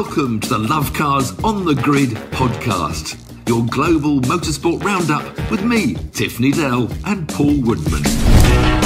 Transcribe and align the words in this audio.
Welcome 0.00 0.38
to 0.42 0.50
the 0.50 0.58
Love 0.58 0.94
Cars 0.94 1.36
on 1.42 1.64
the 1.64 1.74
Grid 1.74 2.10
podcast, 2.30 3.18
your 3.48 3.66
global 3.66 4.20
motorsport 4.20 4.84
roundup 4.84 5.50
with 5.50 5.64
me, 5.64 5.94
Tiff 6.12 6.38
Needell, 6.38 6.88
and 7.04 7.28
Paul 7.28 7.60
Woodman. 7.62 8.77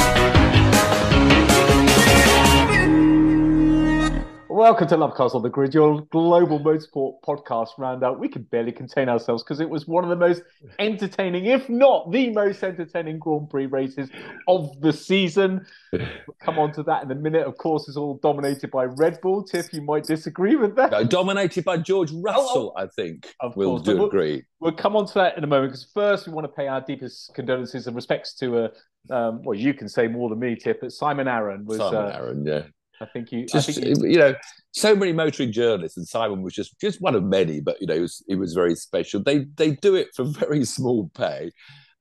Welcome 4.63 4.87
to 4.87 4.97
Love 4.97 5.15
Cars 5.15 5.35
on 5.35 5.43
the 5.43 5.49
Grid, 5.49 5.75
your 5.75 6.03
global 6.13 6.61
motorsport 6.61 7.15
podcast 7.27 7.71
roundup. 7.79 8.21
We 8.21 8.29
could 8.29 8.49
barely 8.49 8.71
contain 8.71 9.09
ourselves 9.09 9.43
because 9.43 9.59
it 9.59 9.69
was 9.69 9.89
one 9.89 10.05
of 10.05 10.11
the 10.11 10.15
most 10.15 10.43
entertaining, 10.79 11.47
if 11.47 11.69
not 11.69 12.13
the 12.13 12.31
most 12.31 12.63
entertaining 12.63 13.19
Grand 13.19 13.51
Prix 13.51 13.67
races 13.67 14.09
of 14.47 14.81
the 14.81 14.93
season. 14.93 15.67
We'll 15.93 16.07
come 16.41 16.61
on 16.61 16.73
to 16.75 16.85
that 16.85 17.03
in 17.03 17.11
a 17.11 17.15
minute. 17.17 17.45
Of 17.45 17.59
course, 17.59 17.89
it's 17.89 17.97
all 17.97 18.19
dominated 18.23 18.71
by 18.71 18.85
Red 18.85 19.21
Bull. 19.21 19.43
Tiff, 19.43 19.73
you 19.73 19.83
might 19.83 20.05
disagree 20.05 20.55
with 20.55 20.77
that. 20.77 20.93
No, 20.93 21.03
dominated 21.03 21.65
by 21.65 21.79
George 21.79 22.13
Russell, 22.13 22.73
I 22.77 22.87
think. 22.87 23.35
Of 23.41 23.57
we'll 23.57 23.79
course, 23.79 23.83
do 23.83 23.97
we'll- 23.97 24.07
agree. 24.07 24.45
We'll 24.61 24.71
come 24.71 24.95
on 24.95 25.07
to 25.07 25.15
that 25.15 25.37
in 25.37 25.43
a 25.43 25.49
moment 25.49 25.73
because 25.73 25.89
first 25.93 26.29
we 26.29 26.33
want 26.33 26.45
to 26.45 26.53
pay 26.53 26.69
our 26.69 26.81
deepest 26.81 27.35
condolences 27.35 27.89
and 27.89 27.97
respects 27.97 28.33
to, 28.35 28.59
uh, 28.59 28.69
um, 29.11 29.43
well, 29.43 29.59
you 29.59 29.75
can 29.75 29.89
say 29.89 30.07
more 30.07 30.29
than 30.29 30.39
me, 30.39 30.55
Tiff, 30.55 30.77
but 30.81 30.93
Simon 30.93 31.27
Arron 31.27 31.65
was, 31.65 31.79
Simon 31.79 31.97
uh, 31.97 32.17
Arron, 32.17 32.47
yeah. 32.47 32.63
I 33.03 33.07
think 33.07 33.33
you, 33.33 33.47
Just 33.47 33.69
I 33.69 33.73
think 33.73 33.87
you, 33.87 34.09
you 34.09 34.19
know, 34.19 34.35
so 34.71 34.95
many 34.95 35.13
motoring 35.13 35.53
journalists, 35.53 35.97
and 35.97 36.07
Simon 36.07 36.43
was 36.43 36.55
just 36.55 36.79
just 36.81 37.01
one 37.01 37.15
of 37.15 37.25
many, 37.25 37.61
but 37.61 37.81
you 37.81 37.87
know, 37.87 37.95
he 37.95 38.01
was 38.01 38.23
he 38.29 38.35
was 38.37 38.55
very 38.55 38.77
special. 38.77 39.23
They 39.23 39.47
they 39.57 39.73
do 39.73 39.95
it 39.95 40.09
for 40.15 40.25
very 40.25 40.65
small 40.65 41.11
pay. 41.15 41.51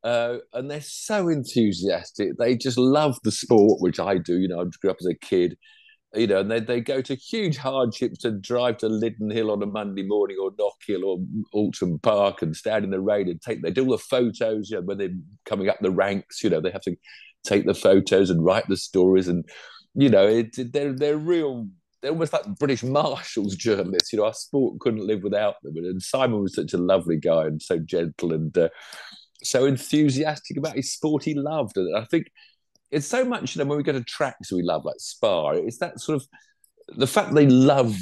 Uh, 0.03 0.37
and 0.53 0.69
they're 0.69 0.81
so 0.81 1.27
enthusiastic. 1.27 2.31
They 2.37 2.55
just 2.55 2.77
love 2.77 3.17
the 3.23 3.31
sport, 3.31 3.81
which 3.81 3.99
I 3.99 4.17
do. 4.17 4.39
You 4.39 4.47
know, 4.47 4.61
I 4.61 4.65
grew 4.81 4.89
up 4.89 4.97
as 4.99 5.05
a 5.07 5.15
kid. 5.15 5.57
You 6.13 6.27
know, 6.27 6.41
and 6.41 6.51
they, 6.51 6.59
they 6.59 6.81
go 6.81 7.01
to 7.01 7.15
huge 7.15 7.55
hardships 7.55 8.19
to 8.19 8.31
drive 8.31 8.79
to 8.79 8.89
Lydden 8.89 9.29
Hill 9.29 9.49
on 9.49 9.63
a 9.63 9.65
Monday 9.65 10.03
morning, 10.03 10.37
or 10.41 10.51
Knock 10.59 10.75
Hill, 10.85 11.05
or 11.05 11.19
Oulton 11.55 12.01
Park, 12.01 12.41
and 12.41 12.55
stand 12.55 12.83
in 12.83 12.91
the 12.91 12.99
rain 12.99 13.29
and 13.29 13.41
take. 13.41 13.61
They 13.61 13.71
do 13.71 13.85
all 13.85 13.91
the 13.91 13.97
photos. 13.97 14.69
You 14.69 14.77
know, 14.77 14.83
when 14.83 14.97
they're 14.97 15.09
coming 15.45 15.69
up 15.69 15.77
the 15.81 15.91
ranks. 15.91 16.43
You 16.43 16.49
know, 16.49 16.61
they 16.61 16.71
have 16.71 16.81
to 16.81 16.95
take 17.45 17.65
the 17.65 17.73
photos 17.73 18.29
and 18.29 18.43
write 18.43 18.67
the 18.67 18.77
stories, 18.77 19.27
and 19.27 19.45
you 19.95 20.09
know, 20.09 20.27
it, 20.27 20.55
they're 20.71 20.93
they're 20.93 21.17
real. 21.17 21.67
They're 22.01 22.11
almost 22.11 22.33
like 22.33 22.45
British 22.57 22.83
Marshals 22.83 23.55
journalists. 23.55 24.11
You 24.11 24.19
know, 24.19 24.25
our 24.25 24.33
sport 24.33 24.79
couldn't 24.79 25.05
live 25.05 25.21
without 25.23 25.55
them. 25.61 25.77
And 25.77 26.01
Simon 26.01 26.41
was 26.41 26.55
such 26.55 26.73
a 26.73 26.77
lovely 26.77 27.17
guy 27.17 27.45
and 27.45 27.61
so 27.61 27.77
gentle 27.77 28.33
and 28.33 28.57
uh, 28.57 28.69
so 29.43 29.65
enthusiastic 29.65 30.57
about 30.57 30.75
his 30.75 30.91
sport 30.91 31.23
he 31.23 31.35
loved. 31.35 31.77
And 31.77 31.95
I 31.95 32.05
think 32.05 32.31
it's 32.89 33.07
so 33.07 33.23
much, 33.23 33.55
you 33.55 33.63
know, 33.63 33.69
when 33.69 33.77
we 33.77 33.83
go 33.83 33.91
to 33.91 34.03
tracks 34.03 34.51
we 34.51 34.63
love, 34.63 34.83
like 34.83 34.99
Spa, 34.99 35.51
it's 35.51 35.77
that 35.77 35.99
sort 35.99 36.17
of 36.17 36.27
the 36.97 37.07
fact 37.07 37.33
they 37.33 37.47
love 37.47 37.95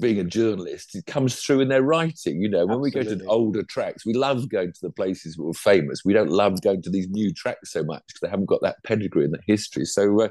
being 0.00 0.18
a 0.18 0.24
journalist, 0.24 0.94
it 0.96 1.06
comes 1.06 1.40
through 1.40 1.60
in 1.60 1.68
their 1.68 1.82
writing. 1.82 2.40
You 2.40 2.48
know, 2.48 2.66
when 2.66 2.80
we 2.80 2.90
go 2.90 3.02
to 3.02 3.24
older 3.26 3.62
tracks, 3.62 4.04
we 4.04 4.12
love 4.12 4.48
going 4.48 4.72
to 4.72 4.80
the 4.82 4.90
places 4.90 5.36
that 5.36 5.42
were 5.42 5.52
famous. 5.54 6.00
We 6.04 6.12
don't 6.12 6.30
love 6.30 6.60
going 6.62 6.82
to 6.82 6.90
these 6.90 7.08
new 7.08 7.32
tracks 7.32 7.72
so 7.72 7.84
much 7.84 8.02
because 8.08 8.20
they 8.20 8.28
haven't 8.28 8.46
got 8.46 8.62
that 8.62 8.82
pedigree 8.82 9.24
and 9.24 9.34
that 9.34 9.42
history. 9.46 9.84
So, 9.84 10.20
uh, 10.22 10.28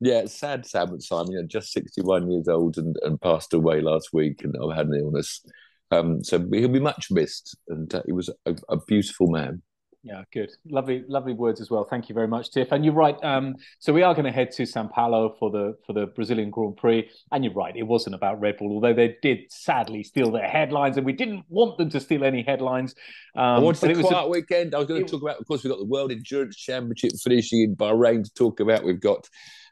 yeah, 0.00 0.20
it's 0.20 0.38
sad, 0.38 0.66
Sam 0.66 0.98
Simon, 1.00 1.32
you 1.32 1.40
know, 1.40 1.46
just 1.46 1.72
61 1.72 2.30
years 2.30 2.48
old 2.48 2.78
and, 2.78 2.96
and 3.02 3.20
passed 3.20 3.52
away 3.52 3.80
last 3.80 4.10
week 4.12 4.42
and 4.42 4.54
I've 4.62 4.76
had 4.76 4.86
an 4.86 4.98
illness. 4.98 5.44
Um, 5.90 6.22
so 6.24 6.38
he'll 6.52 6.68
be 6.68 6.80
much 6.80 7.08
missed. 7.10 7.56
And 7.68 7.92
uh, 7.94 8.02
he 8.06 8.12
was 8.12 8.30
a, 8.46 8.54
a 8.68 8.78
beautiful 8.86 9.28
man. 9.28 9.62
Yeah, 10.02 10.22
good. 10.32 10.50
Lovely, 10.64 11.04
lovely 11.08 11.34
words 11.34 11.60
as 11.60 11.70
well. 11.70 11.84
Thank 11.84 12.08
you 12.08 12.14
very 12.14 12.26
much, 12.26 12.50
Tiff. 12.52 12.72
And 12.72 12.82
you're 12.82 12.94
right. 12.94 13.22
Um, 13.22 13.56
so 13.80 13.92
we 13.92 14.02
are 14.02 14.14
going 14.14 14.24
to 14.24 14.32
head 14.32 14.50
to 14.52 14.64
Sao 14.64 14.86
Paulo 14.86 15.36
for 15.38 15.50
the 15.50 15.76
for 15.86 15.92
the 15.92 16.06
Brazilian 16.06 16.48
Grand 16.48 16.78
Prix. 16.78 17.06
And 17.32 17.44
you're 17.44 17.52
right, 17.52 17.76
it 17.76 17.82
wasn't 17.82 18.14
about 18.14 18.40
Red 18.40 18.56
Bull, 18.56 18.72
although 18.72 18.94
they 18.94 19.16
did 19.20 19.40
sadly 19.50 20.02
steal 20.02 20.30
their 20.30 20.48
headlines, 20.48 20.96
and 20.96 21.04
we 21.04 21.12
didn't 21.12 21.44
want 21.50 21.76
them 21.76 21.90
to 21.90 22.00
steal 22.00 22.24
any 22.24 22.42
headlines. 22.42 22.94
Um, 23.36 23.44
I 23.44 23.58
wanted 23.58 23.80
but 23.82 23.90
a 23.90 23.92
it 23.92 23.96
was 23.98 24.06
quiet 24.06 24.30
weekend. 24.30 24.74
I 24.74 24.78
was 24.78 24.86
going 24.88 25.02
it- 25.02 25.08
to 25.08 25.12
talk 25.12 25.22
about, 25.22 25.38
of 25.38 25.46
course, 25.46 25.62
we've 25.62 25.70
got 25.70 25.80
the 25.80 25.84
World 25.84 26.12
Endurance 26.12 26.56
Championship 26.56 27.12
finishing 27.22 27.60
in 27.60 27.76
Bahrain 27.76 28.24
to 28.24 28.30
talk 28.32 28.60
about. 28.60 28.84
We've 28.84 29.00
got 29.00 29.28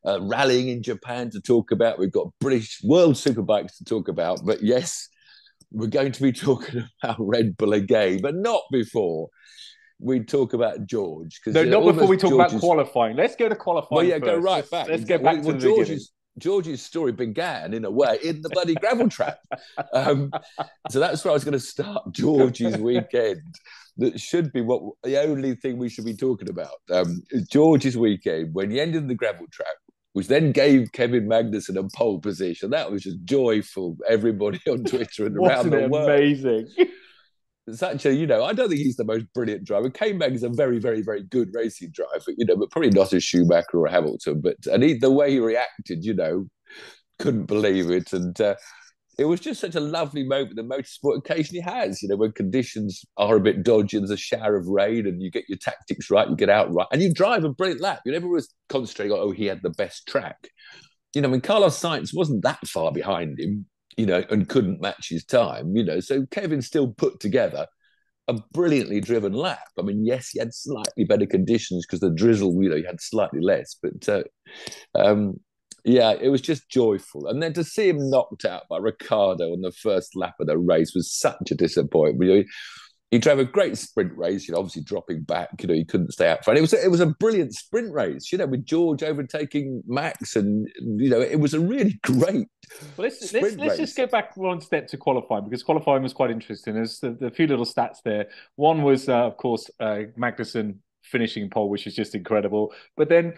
uh, 0.07 0.21
rallying 0.23 0.69
in 0.69 0.83
Japan 0.83 1.31
to 1.31 1.41
talk 1.41 1.71
about. 1.71 1.99
We've 1.99 2.13
got 2.13 2.29
British 2.41 2.81
World 2.83 3.15
Superbikes 3.15 3.77
to 3.79 3.85
talk 3.85 4.09
about. 4.09 4.41
But 4.45 4.63
yes, 4.63 5.09
we're 5.71 5.89
going 5.89 6.13
to 6.13 6.23
be 6.23 6.33
talking 6.47 6.85
about 7.03 7.17
Red 7.19 7.57
Bull 7.57 7.73
again, 7.73 8.21
but 8.23 8.35
not 8.35 8.63
before 8.71 9.29
we 10.01 10.21
talk 10.21 10.53
about 10.53 10.87
George. 10.87 11.41
no, 11.47 11.65
not 11.65 11.85
before 11.85 12.07
we 12.07 12.17
talk 12.17 12.33
about 12.33 12.59
qualifying. 12.61 13.17
Let's 13.17 13.37
go 13.37 13.49
to 13.49 13.57
qualifying. 13.57 13.97
Well, 13.97 14.05
yeah, 14.05 14.19
first. 14.19 14.25
go 14.25 14.37
right 14.39 14.71
back. 14.71 14.89
Let's 14.89 15.05
get 15.05 15.23
back 15.23 15.37
well, 15.37 15.45
to 15.45 15.53
the 15.53 15.59
beginning. 15.59 15.77
George's 15.77 16.13
George's 16.39 16.83
story 16.83 17.13
began 17.13 17.75
in 17.75 17.85
a 17.85 17.91
way 17.91 18.19
in 18.23 18.41
the 18.43 18.49
bloody 18.49 18.75
gravel 18.75 19.09
trap. 19.09 19.39
Um, 19.93 20.31
so 20.89 21.01
that's 21.01 21.25
where 21.25 21.33
I 21.33 21.35
was 21.35 21.45
going 21.45 21.53
to 21.53 21.61
start. 21.61 22.13
George's 22.13 22.77
weekend. 22.79 23.43
That 23.97 24.21
should 24.21 24.53
be 24.53 24.61
what 24.61 24.83
the 25.03 25.21
only 25.21 25.57
thing 25.57 25.77
we 25.77 25.89
should 25.89 26.05
be 26.05 26.15
talking 26.15 26.49
about. 26.49 26.77
Um, 26.91 27.23
George's 27.51 27.97
weekend 27.97 28.55
when 28.55 28.71
he 28.71 28.81
ended 28.81 29.09
the 29.09 29.15
gravel 29.15 29.47
trap, 29.51 29.67
which 30.19 30.27
then 30.27 30.51
gave 30.51 30.91
Kevin 30.91 31.29
Magnussen 31.29 31.79
a 31.79 31.89
pole 31.97 32.19
position. 32.19 32.71
That 32.71 32.91
was 32.91 33.05
just 33.05 33.25
joyful. 33.25 33.97
Everybody 34.09 34.61
on 34.69 34.83
Twitter 34.85 35.27
and 35.27 35.37
around 35.37 35.71
the 35.71 35.87
world 35.87 36.11
amazing? 36.11 36.67
such 37.71 38.05
a 38.05 38.13
you 38.13 38.27
know 38.27 38.43
I 38.43 38.53
don't 38.53 38.69
think 38.69 38.81
he's 38.81 38.97
the 38.97 39.05
most 39.05 39.33
brilliant 39.33 39.63
driver. 39.63 39.91
K-Mag 39.91 40.35
is 40.35 40.43
a 40.43 40.49
very 40.49 40.81
very 40.81 41.03
very 41.03 41.23
good 41.23 41.51
racing 41.55 41.93
driver, 41.93 42.33
you 42.37 42.45
know, 42.47 42.57
but 42.57 42.73
probably 42.73 42.91
not 42.91 43.13
a 43.13 43.21
Schumacher 43.21 43.79
or 43.79 43.87
a 43.87 43.93
Hamilton. 43.93 44.41
But 44.41 44.57
and 44.67 44.83
he, 44.83 44.95
the 44.95 45.13
way 45.13 45.31
he 45.31 45.39
reacted, 45.39 46.05
you 46.05 46.15
know, 46.15 46.49
couldn't 47.21 47.47
believe 47.47 47.89
it, 47.89 48.13
and 48.13 48.41
uh, 48.41 48.57
it 49.19 49.25
was 49.25 49.41
just 49.41 49.61
such 49.61 49.75
a 49.75 49.81
lovely 49.81 50.25
moment 50.25 50.57
that 50.57 50.69
motorsport 50.69 51.19
occasionally 51.19 51.61
has. 51.61 52.03
You 52.03 52.09
know, 52.09 52.17
when 52.17 52.33
conditions 52.33 53.05
are 53.17 53.37
a 53.37 53.41
bit 53.41 53.63
dodgy, 53.63 53.97
and 53.97 54.05
there's 54.05 54.19
a 54.19 54.23
shower 54.23 54.57
of 54.57 54.67
rain, 54.69 55.07
and 55.07 55.21
you 55.21 55.31
get 55.31 55.49
your 55.49 55.59
tactics 55.59 56.11
right, 56.11 56.29
you 56.29 56.37
get 56.37 56.51
out 56.51 56.73
right, 56.73 56.87
and 56.93 57.03
you 57.03 57.13
drive 57.13 57.45
a 57.45 57.51
brilliant 57.51 57.81
lap. 57.81 58.01
You 58.05 58.13
never 58.13 58.29
was 58.29 58.53
concentrating 58.69 59.13
on 59.13 59.21
oh 59.21 59.31
he 59.33 59.47
had 59.47 59.63
the 59.63 59.71
best 59.71 60.07
track. 60.07 60.49
You 61.15 61.23
know, 61.23 61.29
I 61.29 61.33
mean 61.33 61.41
Carlos 61.41 61.81
Sainz 61.81 62.11
wasn't 62.15 62.43
that 62.43 62.67
far 62.67 62.93
behind 62.93 63.39
him 63.41 63.67
you 63.99 64.07
know, 64.07 64.25
and 64.31 64.49
couldn't 64.49 64.81
match 64.81 65.09
his 65.11 65.25
time, 65.25 65.77
you 65.77 65.85
know. 65.85 65.99
So 65.99 66.25
Kevin 66.31 66.63
still 66.63 66.93
put 66.93 67.19
together 67.19 67.67
a 68.29 68.35
brilliantly 68.53 69.01
driven 69.01 69.33
lap. 69.33 69.67
I 69.77 69.83
mean, 69.83 70.07
yes, 70.07 70.31
he 70.31 70.39
had 70.39 70.55
slightly 70.55 71.05
better 71.05 71.27
conditions 71.27 71.85
because 71.85 72.01
the 72.01 72.11
drizzle, 72.11 72.63
you 72.63 72.71
know, 72.71 72.77
he 72.77 72.85
had 72.85 73.01
slightly 73.01 73.41
less, 73.41 73.77
but 73.83 74.09
uh, 74.09 74.23
um, 74.95 75.41
yeah, 75.89 76.13
it 76.21 76.29
was 76.29 76.43
just 76.43 76.69
joyful. 76.69 77.27
And 77.29 77.43
then 77.43 77.55
to 77.55 77.65
see 77.65 77.89
him 77.89 78.11
knocked 78.11 78.45
out 78.45 78.65
by 78.69 78.77
Ricciardo 78.77 79.53
on 79.53 79.63
the 79.63 79.73
first 79.73 80.15
lap 80.15 80.35
of 80.39 80.47
the 80.47 80.59
race 80.59 80.95
was 80.95 81.11
such 81.11 81.51
a 81.51 81.55
disappointment. 81.55 82.31
He, 82.31 82.45
he 83.11 83.19
drove 83.19 83.39
a 83.39 83.45
great 83.45 83.79
sprint 83.79 84.13
race, 84.15 84.47
you 84.47 84.53
know, 84.53 84.59
obviously 84.59 84.83
dropping 84.83 85.23
back, 85.23 85.49
you 85.63 85.67
know, 85.67 85.73
he 85.73 85.87
couldn't 85.87 86.13
stay 86.13 86.29
out 86.29 86.45
front. 86.45 86.59
It 86.59 86.61
was 86.61 86.75
a, 86.75 86.85
it 86.85 86.91
was 86.91 87.01
a 87.01 87.07
brilliant 87.07 87.55
sprint 87.55 87.91
race, 87.91 88.31
you 88.31 88.37
know, 88.37 88.45
with 88.45 88.67
George 88.67 89.03
overtaking 89.03 89.83
Max, 89.87 90.37
and 90.37 90.69
you 90.79 91.09
know, 91.09 91.23
it 91.23 91.41
was 91.41 91.55
a 91.55 91.61
really 91.61 91.99
great 92.03 92.49
Well, 92.99 93.09
let's 93.09 93.33
let's, 93.33 93.57
let's 93.57 93.79
just 93.79 93.97
go 93.97 94.07
back 94.07 94.37
one 94.37 94.61
step 94.61 94.89
to 94.89 94.99
qualifying 94.99 95.45
because 95.45 95.63
qualifying 95.63 96.03
was 96.03 96.13
quite 96.13 96.31
interesting. 96.31 96.75
There's 96.75 97.01
the, 97.01 97.13
the 97.13 97.31
few 97.31 97.47
little 97.47 97.65
stats 97.65 98.03
there. 98.05 98.27
One 98.57 98.83
was, 98.83 99.09
uh, 99.09 99.25
of 99.25 99.39
course, 99.39 99.71
uh, 99.81 100.01
Magnussen 100.19 100.81
finishing 101.03 101.49
pole, 101.49 101.71
which 101.71 101.87
is 101.87 101.95
just 101.95 102.15
incredible. 102.15 102.75
But 102.95 103.09
then, 103.09 103.33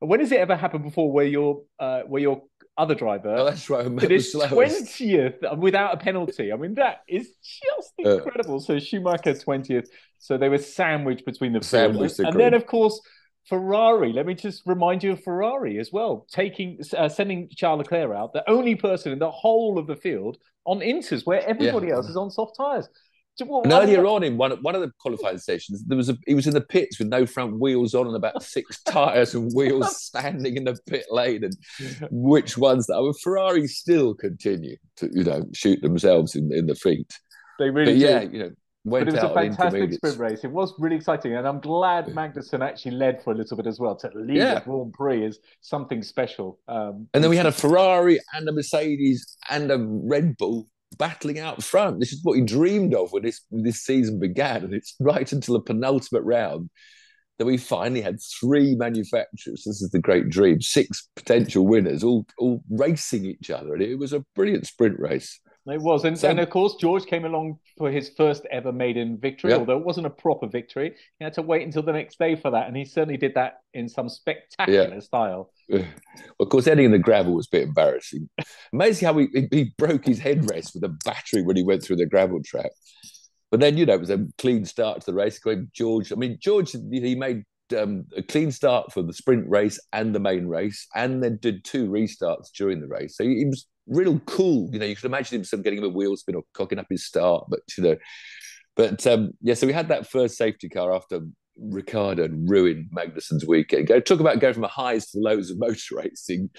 when 0.00 0.20
has 0.20 0.32
it 0.32 0.38
ever 0.38 0.56
happened 0.56 0.84
before 0.84 1.10
where 1.12 1.26
your 1.26 1.62
uh, 1.78 2.02
where 2.02 2.22
your 2.22 2.42
other 2.78 2.94
driver 2.94 3.34
Oh, 3.38 3.44
that's 3.46 3.68
right. 3.70 3.84
Finished 4.00 4.32
twentieth 4.48 5.36
without 5.58 5.94
a 5.94 5.96
penalty? 5.96 6.52
I 6.52 6.56
mean, 6.56 6.74
that 6.74 7.00
is 7.08 7.28
just 7.42 7.92
Uh, 8.04 8.16
incredible. 8.18 8.60
so 8.60 8.78
Schumacher 8.78 9.34
twentieth. 9.34 9.90
So 10.18 10.36
they 10.36 10.48
were 10.48 10.58
sandwiched 10.58 11.24
between 11.24 11.52
the 11.52 11.62
Sandwiched, 11.62 12.18
and 12.18 12.38
then 12.38 12.54
of 12.54 12.66
course. 12.66 13.00
Ferrari. 13.48 14.12
Let 14.12 14.26
me 14.26 14.34
just 14.34 14.66
remind 14.66 15.04
you 15.04 15.12
of 15.12 15.22
Ferrari 15.22 15.78
as 15.78 15.92
well, 15.92 16.26
taking 16.32 16.80
uh, 16.98 17.08
sending 17.08 17.48
Charles 17.54 17.78
Leclerc 17.78 18.10
out, 18.10 18.32
the 18.32 18.42
only 18.50 18.74
person 18.74 19.12
in 19.12 19.20
the 19.20 19.30
whole 19.30 19.78
of 19.78 19.86
the 19.86 19.94
field 19.94 20.36
on 20.64 20.80
inters, 20.80 21.24
where 21.24 21.46
everybody 21.48 21.86
Yeah. 21.86 21.94
else 21.94 22.08
is 22.08 22.16
on 22.16 22.28
soft 22.32 22.56
tires. 22.56 22.88
And 23.38 23.72
earlier 23.72 24.06
on 24.06 24.22
in 24.22 24.36
one 24.38 24.52
one 24.62 24.74
of 24.74 24.80
the 24.80 24.90
qualifying 24.98 25.38
sessions, 25.38 25.84
there 25.86 25.96
was 25.96 26.08
a 26.08 26.16
he 26.26 26.34
was 26.34 26.46
in 26.46 26.54
the 26.54 26.60
pits 26.60 26.98
with 26.98 27.08
no 27.08 27.26
front 27.26 27.58
wheels 27.60 27.94
on 27.94 28.06
and 28.06 28.16
about 28.16 28.42
six 28.42 28.82
tires 28.86 29.34
and 29.34 29.52
wheels 29.54 30.00
standing 30.02 30.56
in 30.56 30.64
the 30.64 30.76
pit 30.86 31.04
lane, 31.10 31.44
and 31.44 31.56
which 32.10 32.56
ones 32.56 32.86
that 32.86 32.96
I 32.96 33.00
mean, 33.00 33.12
Ferrari 33.22 33.66
still 33.66 34.14
continue 34.14 34.76
to 34.96 35.10
you 35.12 35.24
know 35.24 35.42
shoot 35.54 35.80
themselves 35.82 36.34
in, 36.34 36.52
in 36.52 36.66
the 36.66 36.74
feet. 36.74 37.12
they 37.58 37.70
really 37.70 37.92
But 37.92 37.98
yeah, 38.00 38.22
you 38.22 38.38
know, 38.38 38.50
But 38.84 38.90
went 38.90 39.08
it 39.08 39.14
was 39.14 39.22
a 39.24 39.34
fantastic 39.34 39.92
sprint 39.92 40.18
race. 40.18 40.44
It 40.44 40.50
was 40.50 40.72
really 40.78 40.96
exciting, 40.96 41.34
and 41.34 41.46
I'm 41.46 41.60
glad 41.60 42.06
Magnussen 42.06 42.62
actually 42.64 42.92
led 42.92 43.22
for 43.22 43.32
a 43.32 43.36
little 43.36 43.56
bit 43.56 43.66
as 43.66 43.78
well. 43.78 43.96
To 43.96 44.10
lead 44.14 44.36
Yeah. 44.36 44.54
the 44.54 44.60
Grand 44.60 44.92
Prix 44.94 45.24
is 45.26 45.38
something 45.60 46.02
special. 46.02 46.58
Um, 46.68 47.08
And 47.12 47.22
then 47.22 47.30
we 47.30 47.36
had 47.36 47.46
a 47.46 47.52
Ferrari 47.52 48.18
and 48.32 48.48
a 48.48 48.52
Mercedes 48.52 49.36
and 49.50 49.70
a 49.70 49.78
Red 49.78 50.36
Bull 50.38 50.68
battling 50.98 51.38
out 51.38 51.62
front. 51.62 52.00
This 52.00 52.12
is 52.12 52.20
what 52.22 52.36
he 52.36 52.42
dreamed 52.42 52.94
of 52.94 53.12
when 53.12 53.22
this 53.22 53.42
this 53.50 53.82
season 53.82 54.18
began, 54.18 54.64
and 54.64 54.74
it's 54.74 54.94
right 55.00 55.30
until 55.30 55.54
the 55.54 55.60
penultimate 55.60 56.24
round 56.24 56.70
that 57.38 57.44
we 57.44 57.58
finally 57.58 58.00
had 58.00 58.18
three 58.40 58.74
manufacturers. 58.76 59.62
This 59.66 59.82
is 59.82 59.90
the 59.90 59.98
great 59.98 60.30
dream. 60.30 60.60
Six 60.60 61.08
potential 61.16 61.66
winners, 61.66 62.02
all 62.02 62.26
all 62.38 62.62
racing 62.70 63.24
each 63.26 63.50
other, 63.50 63.74
and 63.74 63.82
it 63.82 63.98
was 63.98 64.12
a 64.12 64.24
brilliant 64.34 64.66
sprint 64.66 64.98
race. 64.98 65.40
It 65.68 65.80
was, 65.80 66.04
and, 66.04 66.16
so, 66.16 66.30
and 66.30 66.38
of 66.38 66.48
course 66.48 66.76
George 66.76 67.06
came 67.06 67.24
along 67.24 67.58
for 67.76 67.90
his 67.90 68.10
first 68.16 68.46
ever 68.52 68.70
maiden 68.70 69.18
victory. 69.18 69.52
Although 69.52 69.78
it 69.78 69.84
wasn't 69.84 70.06
a 70.06 70.10
proper 70.10 70.46
victory, 70.46 70.94
he 71.18 71.24
had 71.24 71.32
to 71.34 71.42
wait 71.42 71.62
until 71.62 71.82
the 71.82 71.92
next 71.92 72.18
day 72.20 72.36
for 72.36 72.52
that, 72.52 72.68
and 72.68 72.76
he 72.76 72.84
certainly 72.84 73.16
did 73.16 73.34
that 73.34 73.54
in 73.74 73.88
some 73.88 74.08
spectacular 74.08 74.94
yeah. 74.94 75.00
style. 75.00 75.50
Of 76.38 76.48
course, 76.50 76.68
ending 76.68 76.86
in 76.86 76.92
the 76.92 76.98
gravel 76.98 77.34
was 77.34 77.48
a 77.48 77.56
bit 77.56 77.64
embarrassing. 77.64 78.28
Amazing 78.72 79.06
how 79.06 79.18
he, 79.18 79.48
he 79.50 79.74
broke 79.76 80.06
his 80.06 80.20
headrest 80.20 80.74
with 80.74 80.84
a 80.84 80.96
battery 81.04 81.42
when 81.42 81.56
he 81.56 81.64
went 81.64 81.82
through 81.82 81.96
the 81.96 82.06
gravel 82.06 82.40
trap. 82.44 82.70
But 83.50 83.58
then, 83.58 83.76
you 83.76 83.86
know, 83.86 83.94
it 83.94 84.00
was 84.00 84.10
a 84.10 84.24
clean 84.38 84.64
start 84.64 85.00
to 85.00 85.06
the 85.06 85.14
race. 85.14 85.40
Going 85.40 85.70
George, 85.74 86.12
I 86.12 86.14
mean, 86.14 86.38
George, 86.40 86.72
he 86.72 87.14
made 87.16 87.42
um, 87.76 88.04
a 88.16 88.22
clean 88.22 88.52
start 88.52 88.92
for 88.92 89.02
the 89.02 89.12
sprint 89.12 89.48
race 89.48 89.80
and 89.92 90.14
the 90.14 90.20
main 90.20 90.46
race, 90.46 90.86
and 90.94 91.22
then 91.22 91.38
did 91.42 91.64
two 91.64 91.88
restarts 91.88 92.52
during 92.56 92.80
the 92.80 92.86
race. 92.86 93.16
So 93.16 93.24
he, 93.24 93.38
he 93.38 93.44
was 93.46 93.66
real 93.86 94.18
cool. 94.20 94.68
You 94.72 94.78
know, 94.78 94.86
you 94.86 94.96
could 94.96 95.04
imagine 95.04 95.42
him 95.42 95.62
getting 95.62 95.78
him 95.78 95.84
a 95.84 95.88
wheel 95.88 96.16
spin 96.16 96.34
or 96.34 96.42
cocking 96.54 96.78
up 96.78 96.86
his 96.90 97.04
start, 97.04 97.46
but 97.48 97.60
you 97.76 97.84
know, 97.84 97.96
but 98.74 99.06
um, 99.06 99.32
yeah. 99.40 99.54
So 99.54 99.66
we 99.66 99.72
had 99.72 99.88
that 99.88 100.08
first 100.08 100.36
safety 100.36 100.68
car 100.68 100.94
after 100.94 101.20
Ricciardo 101.58 102.28
ruined 102.28 102.90
Magnussen's 102.92 103.46
weekend. 103.46 103.86
Go 103.86 104.00
talk 104.00 104.20
about 104.20 104.40
going 104.40 104.54
from 104.54 104.62
the 104.62 104.68
highs 104.68 105.10
to 105.10 105.18
the 105.18 105.24
lows 105.24 105.50
of 105.50 105.58
motor 105.58 105.96
racing. 105.96 106.50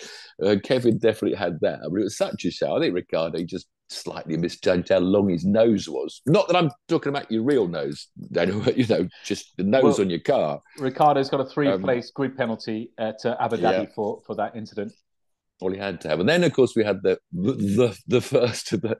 Uh, 0.44 0.56
Kevin 0.64 0.98
definitely 0.98 1.38
had 1.38 1.60
that. 1.62 1.80
I 1.80 1.88
mean, 1.88 2.02
it 2.02 2.06
was 2.06 2.18
such 2.18 2.46
a 2.46 2.52
show. 2.52 2.76
I 2.76 2.80
think 2.80 2.96
Ricciardo 2.96 3.44
just 3.44 3.68
slightly 3.90 4.36
misjudged 4.36 4.90
how 4.90 5.00
long 5.00 5.30
his 5.30 5.46
nose 5.46 5.88
was. 5.88 6.22
Not 6.26 6.48
that 6.48 6.58
I'm 6.58 6.72
talking 6.88 7.10
about 7.10 7.32
your 7.32 7.44
real 7.44 7.68
nose, 7.68 8.08
Daniel, 8.32 8.62
you 8.76 8.86
know, 8.88 9.08
just 9.24 9.56
the 9.58 9.64
nose 9.64 9.84
well, 9.84 10.02
on 10.02 10.10
your 10.10 10.20
car. 10.20 10.62
Ricciardo's 10.78 11.30
got 11.30 11.40
a 11.40 11.46
three-place 11.46 12.08
um, 12.08 12.12
grid 12.16 12.38
penalty 12.38 12.92
at 12.98 13.26
uh, 13.26 13.38
Abu 13.40 13.58
Dhabi 13.58 13.84
yeah. 13.84 13.94
for 13.96 14.22
for 14.26 14.36
that 14.36 14.56
incident 14.56 14.92
all 15.60 15.72
he 15.72 15.78
had 15.78 16.00
to 16.02 16.10
have. 16.10 16.20
And 16.20 16.30
then, 16.30 16.44
of 16.44 16.54
course, 16.54 16.76
we 16.76 16.84
had 16.84 17.02
the 17.04 17.20
the, 17.32 17.98
the 18.08 18.22
first 18.22 18.74
of 18.74 18.82
the 18.82 18.98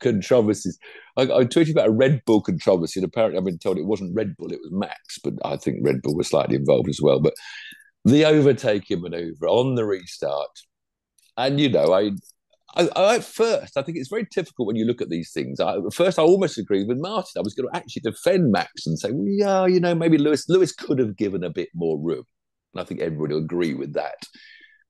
controversies. 0.00 0.78
I, 1.16 1.22
I, 1.22 1.44
tweeted 1.44 1.72
about 1.72 1.88
a 1.88 1.92
Red 1.92 2.22
Bull 2.26 2.42
controversy, 2.42 3.00
and 3.00 3.06
apparently 3.06 3.38
I've 3.38 3.44
been 3.44 3.58
told 3.58 3.78
it 3.78 3.86
wasn't 3.86 4.14
Red 4.14 4.36
Bull, 4.36 4.52
it 4.52 4.60
was 4.62 4.72
Max, 4.72 5.18
but 5.22 5.34
I 5.44 5.56
think 5.56 5.78
Red 5.82 6.02
Bull 6.02 6.16
was 6.16 6.28
slightly 6.28 6.56
involved 6.56 6.88
as 6.88 7.00
well. 7.02 7.20
But 7.20 7.34
the 8.04 8.24
overtaking 8.24 9.00
maneuver 9.00 9.46
on 9.46 9.74
the 9.74 9.84
restart, 9.84 10.50
and 11.36 11.58
you 11.58 11.70
know, 11.70 11.92
I, 11.92 12.10
I, 12.76 12.88
I, 12.96 13.14
at 13.16 13.24
first 13.24 13.76
I 13.76 13.82
think 13.82 13.96
it's 13.96 14.10
very 14.10 14.26
difficult 14.30 14.66
when 14.66 14.76
you 14.76 14.84
look 14.84 15.00
at 15.00 15.08
these 15.08 15.32
things. 15.32 15.60
I, 15.60 15.76
at 15.76 15.94
first, 15.94 16.18
I 16.18 16.22
almost 16.22 16.58
agreed 16.58 16.88
with 16.88 16.98
Martin. 16.98 17.38
I 17.38 17.42
was 17.42 17.54
going 17.54 17.68
to 17.70 17.76
actually 17.76 18.02
defend 18.02 18.52
Max 18.52 18.86
and 18.86 18.98
say, 18.98 19.10
well, 19.10 19.26
yeah, 19.26 19.66
you 19.66 19.80
know, 19.80 19.94
maybe 19.94 20.18
Lewis 20.18 20.48
Lewis 20.48 20.72
could 20.72 20.98
have 20.98 21.16
given 21.16 21.44
a 21.44 21.50
bit 21.50 21.70
more 21.74 21.98
room, 21.98 22.24
and 22.74 22.82
I 22.82 22.84
think 22.84 23.00
everybody 23.00 23.34
will 23.34 23.42
agree 23.42 23.74
with 23.74 23.94
that. 23.94 24.26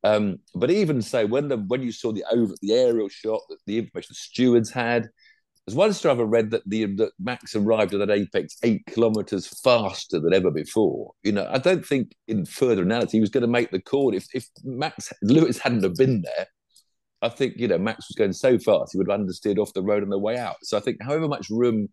Um, 0.05 0.37
but 0.55 0.71
even 0.71 1.01
say 1.01 1.25
when 1.25 1.49
the 1.49 1.57
when 1.57 1.83
you 1.83 1.91
saw 1.91 2.13
the 2.13 2.25
over 2.31 2.55
the 2.61 2.73
aerial 2.73 3.09
shot, 3.09 3.41
the 3.67 3.79
information 3.79 4.11
the 4.11 4.15
stewards 4.15 4.71
had, 4.71 5.09
as 5.67 5.75
one 5.75 5.91
I've 5.91 6.19
read 6.19 6.51
that 6.51 6.63
the 6.67 6.85
that 6.97 7.13
Max 7.19 7.57
arrived 7.57 7.95
at 7.95 8.01
that 8.01 8.11
apex 8.11 8.59
eight 8.63 8.83
kilometers 8.87 9.49
faster 9.63 10.21
than 10.21 10.35
ever 10.35 10.51
before. 10.51 11.13
You 11.23 11.33
know, 11.33 11.49
I 11.51 11.57
don't 11.57 11.85
think 11.85 12.13
in 12.29 12.45
further 12.45 12.83
analysis 12.83 13.13
he 13.13 13.21
was 13.21 13.31
going 13.31 13.43
to 13.43 13.49
make 13.49 13.71
the 13.71 13.81
call. 13.81 14.15
If 14.15 14.27
if 14.35 14.47
Max 14.63 15.11
Lewis 15.23 15.59
hadn't 15.59 15.85
have 15.85 15.95
been 15.95 16.23
there, 16.23 16.47
I 17.23 17.31
think 17.31 17.55
you 17.57 17.67
know 17.67 17.79
Max 17.79 18.07
was 18.09 18.17
going 18.17 18.35
so 18.35 18.59
fast 18.59 18.93
he 18.93 18.99
would 18.99 19.11
have 19.11 19.19
understeered 19.19 19.59
off 19.59 19.73
the 19.73 19.83
road 19.83 20.03
on 20.03 20.11
the 20.11 20.19
way 20.19 20.37
out. 20.37 20.57
So 20.63 20.77
I 20.77 20.81
think 20.81 21.03
however 21.03 21.29
much 21.29 21.49
room 21.49 21.89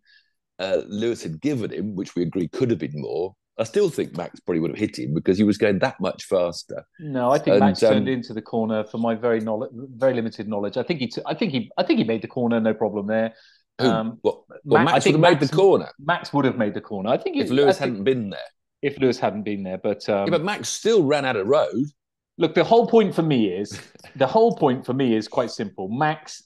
uh, 0.58 0.82
Lewis 0.86 1.22
had 1.22 1.40
given 1.40 1.72
him, 1.72 1.94
which 1.94 2.14
we 2.14 2.22
agree 2.22 2.48
could 2.48 2.68
have 2.68 2.78
been 2.78 2.92
more, 2.94 3.34
I 3.58 3.64
still 3.64 3.90
think 3.90 4.16
Max 4.16 4.40
probably 4.40 4.60
would 4.60 4.70
have 4.70 4.78
hit 4.78 4.98
him 4.98 5.12
because 5.12 5.36
he 5.36 5.44
was 5.44 5.58
going 5.58 5.78
that 5.80 6.00
much 6.00 6.24
faster. 6.24 6.84
No, 6.98 7.30
I 7.30 7.38
think 7.38 7.54
and, 7.54 7.60
Max 7.60 7.82
um, 7.82 7.92
turned 7.92 8.08
into 8.08 8.32
the 8.32 8.40
corner. 8.40 8.82
For 8.84 8.98
my 8.98 9.14
very 9.14 9.40
knowledge, 9.40 9.70
very 9.74 10.14
limited 10.14 10.48
knowledge, 10.48 10.76
I 10.76 10.82
think 10.82 11.00
he, 11.00 11.08
t- 11.08 11.22
I 11.26 11.34
think 11.34 11.52
he, 11.52 11.70
I 11.76 11.82
think 11.82 11.98
he 11.98 12.04
made 12.04 12.22
the 12.22 12.28
corner, 12.28 12.60
no 12.60 12.72
problem 12.72 13.06
there. 13.06 13.34
Who? 13.78 13.86
Um, 13.86 14.18
well, 14.22 14.46
well 14.64 14.84
Max, 14.84 14.92
Max 14.92 15.06
would 15.06 15.12
have 15.12 15.20
made 15.20 15.40
the 15.40 15.54
corner. 15.54 15.88
Max 15.98 16.32
would 16.32 16.44
have 16.44 16.56
made 16.56 16.74
the 16.74 16.80
corner. 16.80 17.10
I 17.10 17.18
think 17.18 17.36
if 17.36 17.50
Lewis 17.50 17.78
hadn't 17.78 18.04
been 18.04 18.30
there. 18.30 18.40
If 18.80 18.98
Lewis 18.98 19.18
hadn't 19.18 19.44
been 19.44 19.62
there, 19.62 19.78
but 19.78 20.08
um, 20.08 20.26
yeah, 20.26 20.30
but 20.30 20.42
Max 20.42 20.68
still 20.68 21.04
ran 21.04 21.24
out 21.24 21.36
of 21.36 21.46
road. 21.46 21.86
Look, 22.38 22.54
the 22.54 22.64
whole 22.64 22.88
point 22.88 23.14
for 23.14 23.22
me 23.22 23.46
is 23.46 23.80
the 24.16 24.26
whole 24.26 24.56
point 24.56 24.84
for 24.84 24.92
me 24.92 25.14
is 25.14 25.28
quite 25.28 25.50
simple. 25.50 25.88
Max 25.88 26.42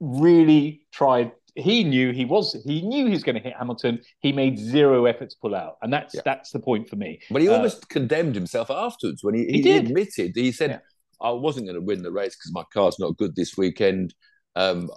really 0.00 0.86
tried 0.92 1.32
he 1.60 1.84
knew 1.84 2.12
he 2.12 2.24
was 2.24 2.60
he 2.64 2.82
knew 2.82 3.06
he 3.06 3.12
was 3.12 3.22
going 3.22 3.36
to 3.36 3.42
hit 3.42 3.54
Hamilton. 3.56 4.00
He 4.20 4.32
made 4.32 4.58
zero 4.58 5.04
effort 5.04 5.30
to 5.30 5.36
pull 5.40 5.54
out, 5.54 5.76
and 5.82 5.92
that's 5.92 6.14
yeah. 6.14 6.22
that's 6.24 6.50
the 6.50 6.60
point 6.60 6.88
for 6.88 6.96
me. 6.96 7.20
But 7.30 7.42
he 7.42 7.48
uh, 7.48 7.54
almost 7.54 7.88
condemned 7.88 8.34
himself 8.34 8.70
afterwards 8.70 9.22
when 9.22 9.34
he, 9.34 9.46
he, 9.46 9.62
he 9.62 9.76
admitted 9.76 10.32
he 10.34 10.52
said, 10.52 10.70
yeah. 10.70 10.78
"I 11.20 11.30
wasn't 11.30 11.66
going 11.66 11.76
to 11.76 11.80
win 11.80 12.02
the 12.02 12.12
race 12.12 12.36
because 12.36 12.52
my 12.52 12.64
car's 12.72 12.98
not 12.98 13.16
good 13.16 13.36
this 13.36 13.56
weekend." 13.56 14.14
Um, 14.56 14.90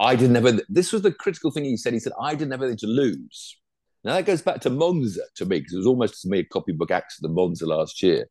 I 0.00 0.16
didn't 0.16 0.42
have 0.42 0.60
this 0.70 0.92
was 0.92 1.02
the 1.02 1.12
critical 1.12 1.50
thing 1.50 1.64
he 1.64 1.76
said. 1.76 1.92
He 1.92 2.00
said, 2.00 2.14
I 2.20 2.34
didn't 2.34 2.52
have 2.52 2.62
anything 2.62 2.78
to 2.78 2.86
lose. 2.86 3.58
Now 4.02 4.14
that 4.14 4.24
goes 4.24 4.40
back 4.40 4.62
to 4.62 4.70
Monza 4.70 5.20
to 5.36 5.44
me, 5.44 5.58
because 5.58 5.74
it 5.74 5.76
was 5.76 5.86
almost 5.86 6.22
to 6.22 6.28
me 6.28 6.38
a 6.38 6.44
copybook 6.44 6.90
accident 6.90 7.34
Monza 7.34 7.66
last 7.66 8.02
year. 8.02 8.26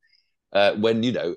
Uh, 0.52 0.74
when, 0.78 1.04
you 1.04 1.12
know, 1.12 1.36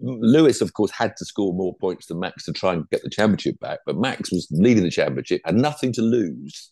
Lewis, 0.00 0.60
of 0.60 0.72
course, 0.72 0.90
had 0.90 1.16
to 1.16 1.24
score 1.24 1.52
more 1.52 1.74
points 1.76 2.06
than 2.06 2.20
Max 2.20 2.44
to 2.44 2.52
try 2.52 2.72
and 2.72 2.88
get 2.90 3.02
the 3.02 3.10
championship 3.10 3.58
back, 3.60 3.80
but 3.86 3.96
Max 3.96 4.30
was 4.32 4.48
leading 4.50 4.82
the 4.82 4.90
championship, 4.90 5.40
had 5.44 5.54
nothing 5.54 5.92
to 5.92 6.02
lose. 6.02 6.70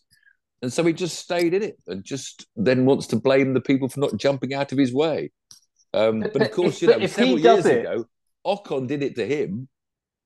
And 0.61 0.71
so 0.71 0.83
he 0.83 0.93
just 0.93 1.19
stayed 1.19 1.53
in 1.53 1.61
it 1.61 1.77
and 1.87 2.03
just 2.03 2.47
then 2.55 2.85
wants 2.85 3.07
to 3.07 3.17
blame 3.17 3.53
the 3.53 3.61
people 3.61 3.89
for 3.89 3.99
not 3.99 4.17
jumping 4.17 4.53
out 4.53 4.71
of 4.71 4.77
his 4.77 4.93
way. 4.93 5.31
Um, 5.93 6.21
but, 6.21 6.33
but, 6.33 6.41
of 6.43 6.51
course, 6.51 6.75
if, 6.77 6.81
you 6.81 6.87
know, 6.87 7.05
several 7.07 7.39
years 7.39 7.65
it, 7.65 7.79
ago, 7.81 8.05
Ocon 8.45 8.87
did 8.87 9.03
it 9.03 9.15
to 9.15 9.27
him. 9.27 9.67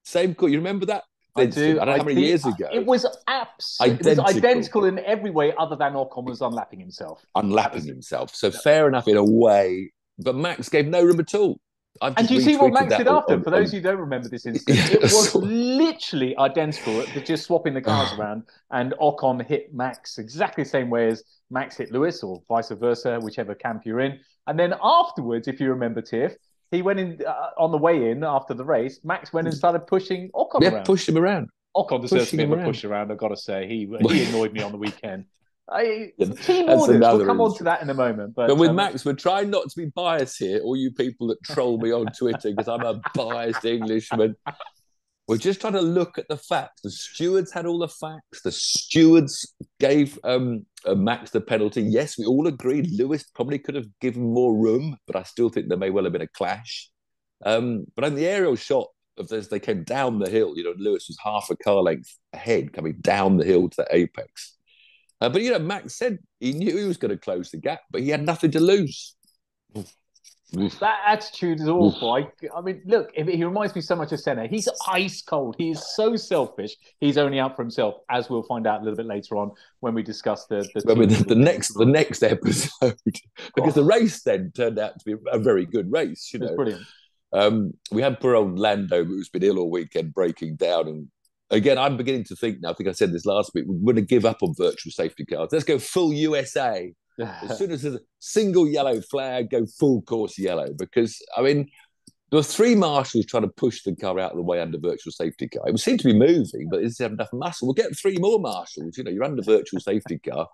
Same 0.03 0.35
call. 0.35 0.49
You 0.49 0.57
remember 0.57 0.85
that? 0.87 1.03
I 1.35 1.45
do. 1.45 1.79
I 1.79 1.85
don't 1.85 1.97
know 1.97 2.03
how 2.03 2.03
many 2.03 2.21
years 2.21 2.45
ago. 2.45 2.67
It 2.71 2.85
was 2.85 3.05
absolutely 3.27 4.11
identical. 4.11 4.37
identical 4.37 4.85
in 4.85 4.99
every 4.99 5.29
way, 5.29 5.53
other 5.57 5.75
than 5.75 5.93
Ocon 5.93 6.25
was 6.25 6.41
unlapping 6.41 6.79
himself. 6.79 7.23
Unlapping 7.35 7.85
himself. 7.85 8.33
So 8.33 8.49
fair 8.49 8.87
enough 8.87 9.07
in 9.07 9.17
a 9.17 9.23
way, 9.23 9.91
but 10.17 10.35
Max 10.35 10.69
gave 10.69 10.87
no 10.87 11.03
room 11.03 11.19
at 11.19 11.35
all 11.35 11.59
and 12.01 12.27
do 12.27 12.33
you 12.33 12.41
see 12.41 12.57
what 12.57 12.73
Max 12.73 12.95
did 12.95 13.07
after? 13.07 13.33
On, 13.33 13.43
For 13.43 13.49
those 13.49 13.71
who 13.71 13.81
don't 13.81 13.99
remember 13.99 14.29
this 14.29 14.45
incident, 14.45 14.77
yeah, 14.77 14.95
it 14.95 15.01
was 15.01 15.35
literally 15.35 16.37
identical 16.37 17.03
to 17.03 17.21
just 17.21 17.45
swapping 17.45 17.73
the 17.73 17.81
cars 17.81 18.11
around, 18.19 18.43
and 18.71 18.93
Ocon 19.01 19.45
hit 19.45 19.73
Max 19.73 20.17
exactly 20.17 20.63
the 20.63 20.69
same 20.69 20.89
way 20.89 21.07
as 21.07 21.23
Max 21.49 21.77
hit 21.77 21.91
Lewis, 21.91 22.23
or 22.23 22.41
vice 22.47 22.69
versa, 22.69 23.19
whichever 23.19 23.55
camp 23.55 23.85
you're 23.85 23.99
in. 23.99 24.19
And 24.47 24.57
then 24.59 24.75
afterwards, 24.81 25.47
if 25.47 25.59
you 25.59 25.69
remember, 25.69 26.01
Tiff, 26.01 26.35
he 26.71 26.81
went 26.81 26.99
in 26.99 27.19
uh, 27.25 27.49
on 27.57 27.71
the 27.71 27.77
way 27.77 28.11
in 28.11 28.23
after 28.23 28.53
the 28.53 28.65
race. 28.65 28.99
Max 29.03 29.31
went 29.31 29.47
and 29.47 29.55
started 29.55 29.87
pushing 29.87 30.29
Ocon 30.31 30.61
yeah, 30.61 30.75
around. 30.75 30.85
pushed 30.85 31.07
him 31.07 31.17
around. 31.17 31.49
Ocon 31.75 32.01
deserves 32.01 32.31
to 32.31 32.37
be 32.37 32.43
a 32.43 32.47
push 32.47 32.83
around. 32.83 33.11
I've 33.11 33.17
got 33.17 33.29
to 33.29 33.37
say, 33.37 33.67
he 33.67 33.87
he 34.09 34.23
annoyed 34.29 34.53
me 34.53 34.61
on 34.61 34.71
the 34.71 34.77
weekend. 34.77 35.25
I, 35.69 36.11
team 36.43 36.69
orders. 36.69 36.99
We'll 36.99 37.25
come 37.25 37.41
on 37.41 37.57
to 37.57 37.63
that 37.65 37.81
in 37.81 37.89
a 37.89 37.93
moment. 37.93 38.35
But, 38.35 38.47
but 38.47 38.55
with 38.55 38.69
um, 38.69 38.77
Max, 38.77 39.03
we're 39.03 39.13
trying 39.13 39.49
not 39.49 39.69
to 39.69 39.77
be 39.77 39.91
biased 39.93 40.37
here. 40.39 40.61
All 40.61 40.77
you 40.77 40.91
people 40.91 41.27
that 41.27 41.43
troll 41.43 41.77
me 41.77 41.91
on 41.91 42.07
Twitter 42.17 42.51
because 42.51 42.67
I'm 42.67 42.83
a 42.83 43.01
biased 43.13 43.65
Englishman. 43.65 44.35
We're 45.27 45.37
just 45.37 45.59
trying 45.59 45.73
to 45.73 45.81
look 45.81 46.17
at 46.17 46.29
the 46.29 46.37
facts. 46.37 46.81
The 46.83 46.91
stewards 46.91 47.51
had 47.51 47.65
all 47.65 47.79
the 47.79 47.89
facts. 47.89 48.43
The 48.43 48.51
stewards 48.51 49.53
gave 49.77 50.17
um, 50.23 50.65
uh, 50.85 50.95
Max 50.95 51.31
the 51.31 51.41
penalty. 51.41 51.81
Yes, 51.81 52.17
we 52.17 52.25
all 52.25 52.47
agreed 52.47 52.89
Lewis 52.91 53.25
probably 53.35 53.59
could 53.59 53.75
have 53.75 53.87
given 53.99 54.23
more 54.23 54.55
room, 54.55 54.97
but 55.05 55.17
I 55.17 55.23
still 55.23 55.49
think 55.49 55.67
there 55.67 55.77
may 55.77 55.89
well 55.89 56.05
have 56.05 56.13
been 56.13 56.21
a 56.21 56.27
clash. 56.27 56.89
Um, 57.45 57.85
but 57.93 58.05
on 58.05 58.15
the 58.15 58.25
aerial 58.25 58.55
shot 58.55 58.87
of 59.17 59.27
this, 59.27 59.47
they 59.47 59.59
came 59.59 59.83
down 59.83 60.19
the 60.19 60.29
hill. 60.29 60.53
You 60.55 60.63
know, 60.63 60.75
Lewis 60.77 61.09
was 61.09 61.17
half 61.21 61.49
a 61.49 61.57
car 61.57 61.81
length 61.81 62.17
ahead 62.31 62.71
coming 62.71 62.95
down 63.01 63.35
the 63.35 63.45
hill 63.45 63.67
to 63.67 63.75
the 63.77 63.87
apex. 63.95 64.56
Uh, 65.19 65.29
but 65.29 65.41
you 65.41 65.51
know, 65.51 65.59
Max 65.59 65.95
said 65.95 66.19
he 66.39 66.53
knew 66.53 66.77
he 66.77 66.85
was 66.85 66.97
going 66.97 67.11
to 67.11 67.17
close 67.17 67.51
the 67.51 67.57
gap, 67.57 67.81
but 67.91 68.01
he 68.01 68.09
had 68.09 68.23
nothing 68.23 68.51
to 68.51 68.59
lose. 68.59 69.15
that 69.73 70.99
attitude 71.05 71.59
is 71.59 71.67
awful. 71.67 72.13
I, 72.13 72.27
I 72.55 72.61
mean, 72.61 72.81
look, 72.85 73.09
he 73.15 73.43
reminds 73.43 73.75
me 73.75 73.81
so 73.81 73.95
much 73.95 74.11
of 74.11 74.19
Senna. 74.19 74.47
He's 74.47 74.69
ice 74.87 75.21
cold. 75.21 75.55
He 75.57 75.71
is 75.71 75.95
so 75.95 76.15
selfish. 76.15 76.75
He's 76.99 77.17
only 77.17 77.39
out 77.39 77.55
for 77.55 77.63
himself, 77.63 77.95
as 78.09 78.29
we'll 78.29 78.43
find 78.43 78.67
out 78.67 78.81
a 78.81 78.83
little 78.83 78.97
bit 78.97 79.07
later 79.07 79.37
on 79.37 79.51
when 79.79 79.93
we 79.93 80.03
discuss 80.03 80.45
the 80.45 80.69
the, 80.75 80.95
the, 80.95 81.25
the 81.27 81.35
next 81.35 81.73
the 81.73 81.85
next 81.85 82.21
episode. 82.23 82.95
because 83.05 83.77
oh. 83.77 83.81
the 83.81 83.83
race 83.83 84.21
then 84.21 84.51
turned 84.55 84.77
out 84.77 84.99
to 84.99 85.05
be 85.05 85.15
a 85.31 85.39
very 85.39 85.65
good 85.65 85.91
race. 85.91 86.29
You 86.31 86.39
know, 86.39 86.55
brilliant. 86.55 86.83
Um, 87.33 87.73
we 87.91 88.01
had 88.01 88.19
poor 88.19 88.35
old 88.35 88.57
Lando, 88.57 89.03
who's 89.03 89.29
been 89.29 89.43
ill 89.43 89.59
all 89.59 89.69
weekend, 89.69 90.13
breaking 90.13 90.55
down 90.55 90.87
and 90.87 91.07
again, 91.49 91.77
I'm 91.77 91.97
beginning 91.97 92.25
to 92.25 92.35
think 92.35 92.61
now. 92.61 92.71
I 92.71 92.73
think 92.73 92.89
I 92.89 92.93
said 92.93 93.11
this 93.11 93.25
last 93.25 93.51
week. 93.53 93.65
We're 93.67 93.93
going 93.93 93.95
to 93.95 94.01
give 94.07 94.25
up 94.25 94.43
on 94.43 94.53
virtual 94.57 94.91
safety 94.91 95.25
cars. 95.25 95.49
Let's 95.51 95.65
go 95.65 95.79
full 95.79 96.13
USA. 96.13 96.93
as 97.19 97.57
soon 97.57 97.71
as 97.71 97.81
there's 97.81 97.95
a 97.95 98.01
single 98.19 98.67
yellow 98.67 99.01
flag, 99.01 99.49
go 99.49 99.65
full 99.79 100.01
course 100.01 100.37
yellow. 100.37 100.67
Because 100.77 101.19
I 101.35 101.41
mean, 101.41 101.69
there 102.29 102.39
were 102.39 102.43
three 102.43 102.75
marshals 102.75 103.25
trying 103.25 103.43
to 103.43 103.49
push 103.49 103.83
the 103.83 103.95
car 103.95 104.19
out 104.19 104.31
of 104.31 104.37
the 104.37 104.43
way 104.43 104.59
under 104.59 104.77
virtual 104.77 105.11
safety 105.11 105.47
car. 105.47 105.67
It 105.67 105.71
would 105.71 105.79
seem 105.79 105.97
to 105.97 106.07
be 106.07 106.17
moving, 106.17 106.67
but 106.69 106.79
it 106.79 106.83
doesn't 106.83 107.03
have 107.03 107.13
enough 107.13 107.33
muscle. 107.33 107.67
We'll 107.67 107.73
get 107.73 107.97
three 107.97 108.17
more 108.17 108.39
marshals. 108.39 108.97
You 108.97 109.03
know, 109.03 109.11
you're 109.11 109.23
under 109.23 109.41
virtual 109.41 109.79
safety 109.79 110.19
car, 110.19 110.47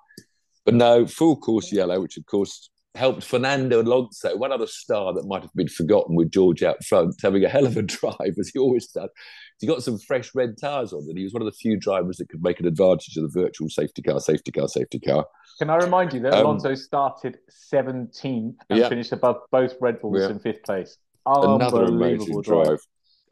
but 0.65 0.75
no 0.75 1.07
full 1.07 1.35
course 1.35 1.71
yellow, 1.71 1.99
which 2.01 2.17
of 2.17 2.25
course 2.27 2.69
helped 2.95 3.23
Fernando 3.23 3.81
Alonso, 3.81 4.37
one 4.37 4.51
other 4.51 4.67
star 4.67 5.13
that 5.13 5.25
might 5.25 5.41
have 5.41 5.53
been 5.53 5.67
forgotten 5.67 6.15
with 6.15 6.31
George 6.31 6.61
out 6.61 6.83
front, 6.83 7.15
having 7.21 7.43
a 7.43 7.49
hell 7.49 7.65
of 7.65 7.75
a 7.75 7.81
drive 7.81 8.35
as 8.39 8.51
he 8.53 8.59
always 8.59 8.87
does. 8.87 9.09
He 9.59 9.67
got 9.67 9.83
some 9.83 9.97
fresh 9.97 10.33
red 10.35 10.57
tyres 10.59 10.93
on, 10.93 11.05
and 11.07 11.17
he 11.17 11.23
was 11.23 11.33
one 11.33 11.41
of 11.41 11.45
the 11.45 11.53
few 11.53 11.77
drivers 11.77 12.17
that 12.17 12.29
could 12.29 12.43
make 12.43 12.59
an 12.59 12.67
advantage 12.67 13.17
of 13.17 13.23
the 13.23 13.41
virtual 13.41 13.69
safety 13.69 14.01
car, 14.01 14.19
safety 14.19 14.51
car, 14.51 14.67
safety 14.67 14.99
car. 14.99 15.25
Can 15.59 15.69
I 15.69 15.77
remind 15.77 16.13
you 16.13 16.19
that 16.21 16.33
um, 16.33 16.45
Alonso 16.45 16.75
started 16.75 17.37
17th 17.71 18.23
and 18.23 18.55
yeah. 18.69 18.89
finished 18.89 19.11
above 19.11 19.37
both 19.51 19.73
Red 19.79 20.01
Bulls 20.01 20.19
yeah. 20.19 20.29
in 20.29 20.39
fifth 20.39 20.63
place? 20.63 20.97
Another 21.25 21.83
amazing 21.85 22.41
drive. 22.41 22.65
drive. 22.65 22.79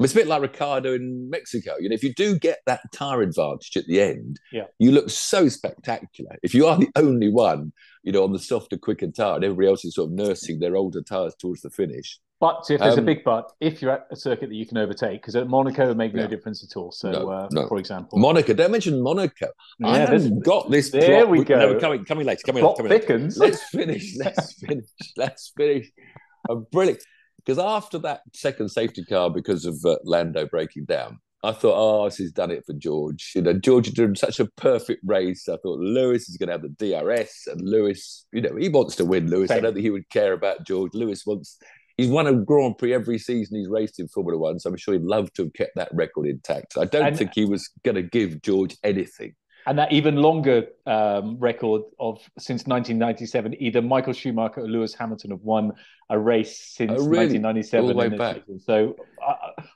It's 0.03 0.13
a 0.13 0.15
bit 0.15 0.27
like 0.27 0.41
Ricciardo 0.41 0.93
in 0.93 1.29
Mexico. 1.29 1.75
You 1.79 1.89
know, 1.89 1.93
if 1.95 2.03
you 2.03 2.13
do 2.13 2.37
get 2.37 2.59
that 2.65 2.81
tire 2.91 3.21
advantage 3.21 3.75
at 3.75 3.85
the 3.87 4.01
end, 4.01 4.39
yeah. 4.51 4.65
you 4.79 4.91
look 4.91 5.09
so 5.09 5.49
spectacular. 5.49 6.35
If 6.43 6.53
you 6.53 6.67
are 6.67 6.77
the 6.77 6.89
only 6.95 7.29
one, 7.29 7.73
you 8.03 8.11
know, 8.11 8.23
on 8.23 8.33
the 8.33 8.39
softer, 8.39 8.77
quicker 8.77 9.07
tire, 9.07 9.35
and 9.35 9.43
everybody 9.43 9.67
else 9.67 9.85
is 9.85 9.95
sort 9.95 10.09
of 10.09 10.13
nursing 10.13 10.59
their 10.59 10.75
older 10.75 11.01
tires 11.01 11.35
towards 11.35 11.61
the 11.61 11.69
finish. 11.69 12.19
But 12.39 12.65
if 12.71 12.79
there's 12.79 12.97
um, 12.97 13.03
a 13.03 13.05
big 13.05 13.23
but, 13.23 13.51
if 13.59 13.83
you're 13.83 13.91
at 13.91 14.07
a 14.09 14.15
circuit 14.15 14.49
that 14.49 14.55
you 14.55 14.65
can 14.65 14.79
overtake, 14.79 15.21
because 15.21 15.35
at 15.35 15.47
Monaco 15.47 15.91
it 15.91 15.95
make 15.95 16.15
no 16.15 16.23
yeah. 16.23 16.27
difference 16.27 16.63
at 16.63 16.75
all. 16.75 16.91
So, 16.91 17.11
no, 17.11 17.29
uh, 17.29 17.47
no. 17.51 17.67
for 17.67 17.77
example, 17.77 18.17
Monaco. 18.17 18.53
Don't 18.53 18.71
mention 18.71 18.99
Monaco. 18.99 19.49
Yeah, 19.77 19.87
I 19.87 19.97
haven't 19.99 20.43
got 20.43 20.71
this. 20.71 20.89
There 20.89 21.25
plot. 21.25 21.29
we 21.29 21.43
go. 21.43 21.59
No, 21.59 21.79
coming, 21.79 22.03
coming 22.03 22.25
later. 22.25 22.41
Coming 22.43 22.63
later. 22.63 22.77
Coming 22.77 22.91
later. 22.91 23.29
Let's 23.37 23.63
finish. 23.69 24.15
Let's 24.17 24.53
finish. 24.53 24.85
Let's 25.15 25.53
finish. 25.55 25.91
I'm 26.49 26.65
brilliant. 26.71 27.03
Because 27.45 27.59
after 27.59 27.97
that 27.99 28.21
second 28.33 28.69
safety 28.69 29.03
car, 29.03 29.29
because 29.29 29.65
of 29.65 29.75
uh, 29.85 29.97
Lando 30.03 30.45
breaking 30.45 30.85
down, 30.85 31.19
I 31.43 31.53
thought, 31.53 31.75
oh, 31.75 32.05
this 32.05 32.19
has 32.19 32.31
done 32.31 32.51
it 32.51 32.65
for 32.65 32.73
George. 32.73 33.31
You 33.35 33.41
know, 33.41 33.53
George 33.53 33.87
had 33.87 33.95
done 33.95 34.15
such 34.15 34.39
a 34.39 34.45
perfect 34.45 35.01
race. 35.05 35.49
I 35.49 35.57
thought 35.57 35.79
Lewis 35.79 36.29
is 36.29 36.37
going 36.37 36.47
to 36.47 36.53
have 36.53 36.61
the 36.61 36.69
DRS, 36.69 37.47
and 37.47 37.61
Lewis, 37.61 38.25
you 38.31 38.41
know, 38.41 38.55
he 38.55 38.69
wants 38.69 38.95
to 38.97 39.05
win. 39.05 39.29
Lewis, 39.29 39.49
Same. 39.49 39.57
I 39.57 39.61
don't 39.61 39.73
think 39.73 39.83
he 39.83 39.89
would 39.89 40.09
care 40.09 40.33
about 40.33 40.65
George. 40.65 40.93
Lewis 40.93 41.25
wants. 41.25 41.57
He's 41.97 42.09
won 42.09 42.25
a 42.25 42.33
Grand 42.33 42.77
Prix 42.77 42.93
every 42.93 43.19
season 43.19 43.57
he's 43.57 43.67
raced 43.67 43.99
in 43.99 44.07
Formula 44.07 44.37
One, 44.39 44.59
so 44.59 44.69
I'm 44.69 44.77
sure 44.77 44.93
he'd 44.93 45.03
love 45.03 45.31
to 45.33 45.43
have 45.43 45.53
kept 45.53 45.75
that 45.75 45.89
record 45.93 46.27
intact. 46.27 46.77
I 46.77 46.85
don't 46.85 47.07
and, 47.07 47.17
think 47.17 47.31
he 47.35 47.45
was 47.45 47.69
going 47.83 47.95
to 47.95 48.01
give 48.01 48.41
George 48.41 48.77
anything 48.83 49.33
and 49.65 49.77
that 49.77 49.91
even 49.91 50.15
longer 50.15 50.67
um, 50.85 51.37
record 51.39 51.83
of 51.99 52.19
since 52.37 52.65
1997, 52.65 53.61
either 53.61 53.81
Michael 53.81 54.13
Schumacher 54.13 54.61
or 54.61 54.67
Lewis 54.67 54.93
Hamilton 54.93 55.31
have 55.31 55.41
won 55.41 55.73
a 56.09 56.17
race 56.17 56.57
since 56.57 56.91
oh, 56.91 57.07
really? 57.07 57.39
1997. 57.39 58.59
So 58.59 58.95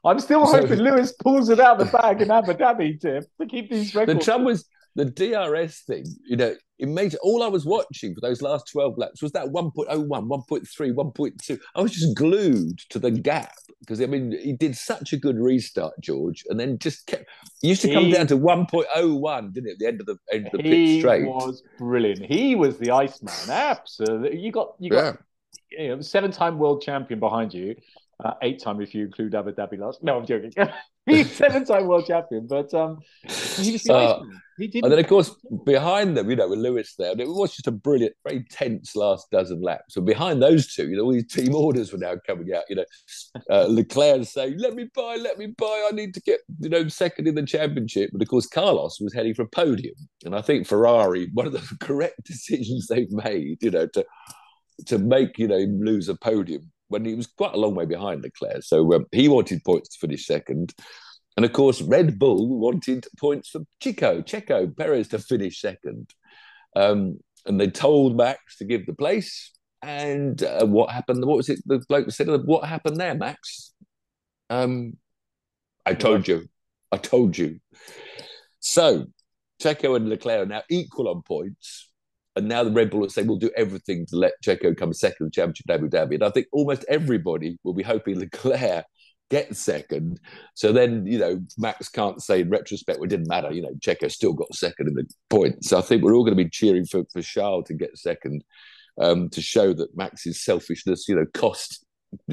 I, 0.04 0.12
am 0.12 0.20
still 0.20 0.46
so, 0.46 0.62
hoping 0.62 0.80
Lewis 0.80 1.13
pulls 1.13 1.50
it 1.50 1.60
out 1.60 1.80
of 1.80 1.92
the 1.92 1.98
bag 1.98 2.22
in 2.22 2.32
Abu 2.32 2.54
Dhabi, 2.54 3.00
Tim, 3.00 3.24
to 3.39 3.48
keep 3.48 3.70
these 3.70 3.94
records. 3.96 4.20
The 4.20 4.25
trouble 4.25 4.46
was 4.46 4.65
the 4.95 5.05
DRS 5.05 5.81
thing, 5.81 6.05
you 6.25 6.37
know, 6.37 6.55
it 6.77 6.87
made 6.87 7.15
all 7.21 7.43
I 7.43 7.47
was 7.47 7.65
watching 7.65 8.13
for 8.13 8.21
those 8.21 8.41
last 8.41 8.69
12 8.71 8.97
laps 8.97 9.21
was 9.21 9.31
that 9.33 9.47
1.01, 9.47 9.87
1.3, 9.87 10.93
1.2. 10.93 11.59
I 11.73 11.81
was 11.81 11.91
just 11.91 12.15
glued 12.15 12.79
to 12.89 12.99
the 12.99 13.11
gap 13.11 13.53
because 13.79 14.01
I 14.01 14.07
mean 14.07 14.31
he 14.31 14.53
did 14.53 14.75
such 14.75 15.13
a 15.13 15.17
good 15.17 15.37
restart, 15.37 15.93
George, 16.01 16.43
and 16.49 16.59
then 16.59 16.77
just 16.79 17.07
kept 17.07 17.25
used 17.61 17.81
to 17.83 17.93
come 17.93 18.05
he, 18.05 18.11
down 18.11 18.27
to 18.27 18.37
1.01, 18.37 19.53
didn't 19.53 19.69
it, 19.69 19.73
at 19.73 19.79
the 19.79 19.87
end 19.87 20.01
of 20.01 20.07
the 20.07 20.17
end 20.33 20.47
of 20.47 20.51
the 20.53 20.63
pit 20.63 20.99
straight. 20.99 21.23
He 21.23 21.27
was 21.27 21.63
brilliant. 21.77 22.25
He 22.25 22.55
was 22.55 22.77
the 22.77 22.91
Iceman. 22.91 23.33
Absolutely. 23.49 24.39
You 24.39 24.51
got 24.51 24.75
you 24.79 24.89
got 24.89 25.17
yeah. 25.71 25.81
you 25.81 25.95
know, 25.95 26.01
seven 26.01 26.31
time 26.31 26.57
world 26.57 26.81
champion 26.81 27.19
behind 27.19 27.53
you. 27.53 27.75
Uh, 28.24 28.34
eight 28.43 28.62
time 28.62 28.79
if 28.81 28.95
you 28.95 29.05
include 29.05 29.36
Abu 29.36 29.51
Dhabi 29.51 29.77
last. 29.77 30.01
No, 30.01 30.17
I'm 30.17 30.25
joking. 30.25 30.51
He's 31.05 31.31
seven 31.31 31.65
time 31.65 31.86
world 31.86 32.07
champion, 32.07 32.48
but 32.48 32.74
um, 32.74 33.00
he 33.57 33.74
was 33.74 33.88
uh, 33.89 34.22
he 34.57 34.67
did. 34.67 34.84
And 34.84 34.91
then, 34.91 35.00
of 35.00 35.07
course, 35.07 35.36
behind 35.65 36.15
them, 36.15 36.29
you 36.29 36.36
know, 36.36 36.48
with 36.48 36.60
Lewis 36.60 36.95
there, 36.98 37.12
it 37.12 37.27
was 37.27 37.51
just 37.51 37.67
a 37.67 37.72
brilliant, 37.72 38.15
very 38.25 38.43
tense 38.50 38.95
last 38.95 39.29
dozen 39.29 39.62
laps. 39.62 39.98
And 39.98 40.05
behind 40.05 40.41
those 40.41 40.74
two, 40.74 40.89
you 40.89 40.95
know, 40.95 41.03
all 41.03 41.12
these 41.12 41.31
team 41.31 41.53
orders 41.53 41.91
were 41.91 42.00
now 42.00 42.15
coming 42.25 42.53
out. 42.53 42.63
You 42.69 42.77
know, 42.77 42.86
uh, 43.50 43.65
Leclerc 43.69 44.25
saying, 44.25 44.57
"Let 44.57 44.75
me 44.75 44.89
buy, 44.95 45.17
let 45.17 45.38
me 45.38 45.48
buy. 45.48 45.89
I 45.91 45.93
need 45.93 46.13
to 46.13 46.22
get, 46.22 46.39
you 46.60 46.69
know, 46.69 46.88
second 46.88 47.27
in 47.27 47.36
the 47.36 47.43
championship." 47.43 48.12
But 48.13 48.22
of 48.22 48.29
course, 48.29 48.48
Carlos 48.48 49.00
was 49.01 49.13
heading 49.13 49.34
for 49.34 49.43
a 49.43 49.50
podium, 49.50 49.95
and 50.24 50.34
I 50.36 50.41
think 50.41 50.67
Ferrari, 50.67 51.29
one 51.34 51.48
of 51.48 51.53
the 51.53 51.77
correct 51.81 52.24
decisions 52.24 52.88
they've 52.88 53.12
made, 53.12 53.62
you 53.62 53.72
know, 53.72 53.88
to 53.88 54.05
to 54.88 54.98
make 54.98 55.38
you 55.38 55.48
know 55.48 55.57
lose 55.57 56.10
a 56.10 56.15
podium 56.15 56.72
when 56.88 57.06
he 57.06 57.15
was 57.15 57.27
quite 57.27 57.54
a 57.54 57.60
long 57.60 57.75
way 57.75 57.86
behind 57.86 58.24
Leclerc. 58.24 58.63
So 58.63 58.94
um, 58.94 59.06
he 59.12 59.27
wanted 59.27 59.63
points 59.63 59.89
to 59.89 60.00
finish 60.00 60.25
second. 60.25 60.74
And 61.38 61.46
of 61.46 61.54
course, 61.54 61.82
Red 61.82 62.18
Bull 62.18 62.60
wanted 62.60 63.08
points 63.20 63.50
for 63.50 63.62
Chico, 63.82 64.22
Checo 64.22 64.75
Perez 64.75 65.10
to 65.10 65.20
finish 65.20 65.60
second. 65.60 66.13
Um, 66.75 67.20
and 67.46 67.60
they 67.60 67.70
told 67.70 68.15
Max 68.15 68.58
to 68.58 68.65
give 68.65 68.86
the 68.86 68.94
place. 68.94 69.51
And 69.82 70.42
uh, 70.42 70.65
what 70.65 70.89
happened? 70.92 71.25
What 71.25 71.38
was 71.38 71.50
it? 71.50 71.60
The 71.65 71.84
bloke 71.88 72.10
said, 72.12 72.27
What 72.27 72.68
happened 72.68 72.98
there, 72.98 73.13
Max? 73.13 73.74
Um, 74.50 74.98
I 75.86 75.94
told 75.94 76.27
you. 76.27 76.48
I 76.92 76.98
told 76.98 77.38
you. 77.38 77.60
So 78.60 79.06
Checo 79.62 79.96
and 79.96 80.10
Leclerc 80.10 80.44
are 80.44 80.46
now 80.46 80.63
equal 80.70 81.10
on 81.10 81.22
points. 81.22 81.89
And 82.36 82.48
now 82.48 82.63
the 82.63 82.72
Red 82.72 82.89
Bull 82.89 83.06
are 83.06 83.10
saying 83.10 83.27
we'll 83.27 83.38
do 83.38 83.51
everything 83.56 84.06
to 84.08 84.18
let 84.18 84.34
Checo 84.44 84.75
come 84.75 84.94
second 84.94 85.18
in 85.22 85.25
the 85.27 85.32
championship 85.32 85.70
Abu 85.70 85.89
Dhabi. 85.89 86.15
And 86.15 86.24
I 86.24 86.30
think 86.30 86.48
almost 86.51 86.86
everybody 86.89 87.58
will 87.63 87.74
be 87.74 87.84
hoping 87.84 88.20
Leclerc 88.20 88.86
gets 89.30 89.60
second. 89.60 90.20
So 90.54 90.72
then, 90.72 91.06
you 91.08 91.18
know, 91.18 91.42
Max 91.58 91.89
can't 91.89 92.22
say 92.22 92.42
in 92.42 92.50
retrospect, 92.50 93.00
well, 93.00 93.06
it 93.06 93.10
didn't 93.10 93.30
matter. 93.30 93.51
You 93.51 93.63
know, 93.63 93.74
Checo 93.80 94.12
still 94.12 94.34
got 94.34 94.54
second 94.54 94.89
in 94.89 94.94
the 94.96 95.06
points. 95.30 95.70
So 95.70 95.77
I 95.77 95.82
think 95.82 96.04
we're 96.04 96.15
all 96.15 96.24
going 96.24 96.38
to 96.38 96.44
be 96.44 96.50
cheering 96.50 96.86
for, 96.86 97.04
for 97.12 97.22
Charles 97.22 97.65
to 97.68 97.74
get 97.74 97.98
second 97.98 98.44
um, 99.01 99.30
to 99.30 99.42
show 99.42 99.74
that 99.74 99.96
Max's 99.96 100.44
selfishness, 100.44 101.08
you 101.08 101.15
know, 101.15 101.25
cost 101.34 101.86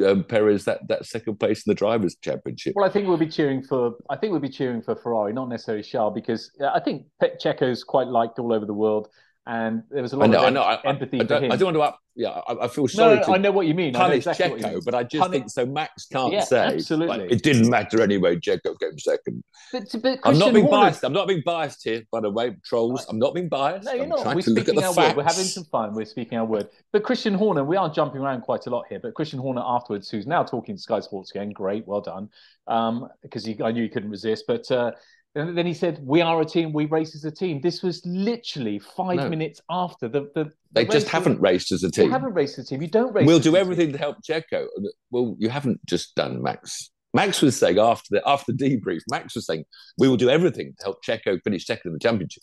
um, 0.05 0.25
Perez 0.25 0.65
that, 0.65 0.87
that 0.89 1.07
second 1.07 1.41
place 1.41 1.67
in 1.67 1.71
the 1.71 1.75
drivers' 1.75 2.17
championship. 2.21 2.75
Well, 2.77 2.89
I 2.89 2.93
think 2.93 3.09
we'll 3.09 3.17
be 3.17 3.29
cheering 3.29 3.63
for. 3.63 3.95
I 4.11 4.17
think 4.17 4.31
we'll 4.33 4.41
be 4.41 4.49
cheering 4.49 4.83
for 4.83 4.95
Ferrari, 4.95 5.33
not 5.33 5.49
necessarily 5.49 5.83
Charles, 5.83 6.15
because 6.15 6.51
I 6.63 6.81
think 6.81 7.07
Checo's 7.21 7.83
quite 7.83 8.07
liked 8.07 8.39
all 8.39 8.53
over 8.53 8.67
the 8.67 8.75
world 8.75 9.09
and 9.47 9.83
there 9.91 10.03
was 10.03 10.13
a 10.13 10.17
lot 10.17 10.29
I 10.29 10.33
know, 10.33 10.39
of 10.39 10.45
I 10.45 10.51
know, 10.51 10.79
empathy 10.85 11.21
I, 11.21 11.25
I, 11.25 11.27
for 11.27 11.41
him. 11.41 11.53
I 11.53 11.57
don't 11.57 11.67
want 11.67 11.77
to 11.77 11.83
up. 11.83 11.99
Yeah, 12.15 12.29
I, 12.29 12.65
I 12.65 12.69
feel 12.69 12.87
sorry. 12.87 13.15
No, 13.15 13.21
no, 13.21 13.27
to 13.27 13.33
I 13.33 13.39
know 13.39 13.51
what 13.51 13.67
you 13.67 13.75
mean. 13.75 13.95
Punish 13.95 14.27
exactly 14.27 14.61
Checo, 14.61 14.85
but 14.85 14.95
I 14.95 15.03
just 15.03 15.21
Punish... 15.21 15.39
think 15.39 15.51
so. 15.51 15.67
Max 15.67 16.07
can't 16.07 16.33
yeah, 16.33 16.45
say 16.45 16.75
absolutely. 16.75 17.19
Like, 17.19 17.33
it 17.33 17.43
didn't 17.43 17.71
matter 17.71 18.03
anyway. 18.03 18.37
Checo 18.37 18.79
came 18.79 18.99
second. 18.99 19.43
But, 19.73 19.85
but 20.03 20.19
I'm 20.23 20.39
not 20.39 20.53
being 20.53 20.67
Horner... 20.67 20.85
biased. 20.85 21.05
I'm 21.05 21.13
not 21.13 21.27
being 21.27 21.43
biased 21.45 21.83
here, 21.83 22.03
by 22.13 22.21
the 22.21 22.31
way, 22.31 22.55
trolls. 22.65 23.07
I'm 23.09 23.19
not 23.19 23.35
being 23.35 23.49
biased. 23.49 23.87
No, 23.87 23.93
you're 23.95 24.03
I'm 24.05 24.09
not. 24.11 24.35
We're 24.35 24.43
speaking 24.43 24.77
our 24.77 24.93
facts. 24.93 24.97
word. 24.97 25.17
We're 25.17 25.23
having 25.25 25.45
some 25.45 25.65
fun. 25.65 25.95
We're 25.95 26.05
speaking 26.05 26.39
our 26.39 26.45
word. 26.45 26.69
But 26.93 27.03
Christian 27.03 27.35
Horner, 27.35 27.65
we 27.65 27.77
are 27.77 27.89
jumping 27.89 28.21
around 28.21 28.43
quite 28.43 28.67
a 28.67 28.71
lot 28.71 28.85
here. 28.89 29.01
But 29.03 29.15
Christian 29.15 29.39
Horner 29.39 29.63
afterwards, 29.65 30.11
who's 30.11 30.27
now 30.27 30.45
talking 30.45 30.77
to 30.77 30.81
Sky 30.81 31.01
Sports 31.01 31.31
again, 31.31 31.51
great, 31.51 31.87
well 31.89 32.03
done, 32.03 32.29
because 32.67 33.49
um, 33.49 33.65
I 33.65 33.73
knew 33.73 33.83
he 33.83 33.89
couldn't 33.89 34.11
resist. 34.11 34.45
But 34.47 34.71
uh, 34.71 34.93
and 35.35 35.57
then 35.57 35.67
he 35.67 35.75
said, 35.75 36.01
"We 36.05 36.21
are 36.21 36.41
a 36.41 36.45
team. 36.45 36.73
We 36.73 36.85
race 36.87 37.15
as 37.15 37.25
a 37.25 37.31
team." 37.31 37.61
This 37.61 37.83
was 37.83 38.05
literally 38.05 38.79
five 38.79 39.17
no. 39.17 39.29
minutes 39.29 39.61
after 39.71 40.09
the. 40.09 40.31
the, 40.35 40.45
the 40.45 40.53
they 40.73 40.85
just 40.85 41.09
haven't 41.09 41.41
raced 41.41 41.73
as 41.73 41.83
a 41.83 41.91
team. 41.91 42.07
They 42.07 42.13
haven't 42.13 42.35
raced 42.35 42.59
as 42.59 42.67
a 42.67 42.69
team. 42.69 42.83
You 42.83 42.89
don't 42.89 43.15
race. 43.15 43.27
We'll 43.27 43.39
do 43.39 43.57
everything 43.57 43.87
team. 43.87 43.93
to 43.93 43.99
help 43.99 44.17
Checo. 44.23 44.67
Well, 45.11 45.37
you 45.39 45.49
haven't 45.49 45.85
just 45.87 46.15
done 46.15 46.43
Max. 46.43 46.91
Max 47.15 47.43
was 47.43 47.59
saying 47.59 47.79
after 47.79 48.09
the 48.11 48.23
after 48.27 48.53
the 48.53 48.59
debrief, 48.59 49.01
Max 49.11 49.35
was 49.35 49.47
saying 49.47 49.65
we 49.99 50.09
will 50.09 50.17
do 50.17 50.29
everything 50.29 50.75
to 50.79 50.85
help 50.85 51.05
Checo 51.05 51.43
finish 51.43 51.67
second 51.67 51.91
in 51.91 51.93
the 51.95 51.99
championship. 51.99 52.43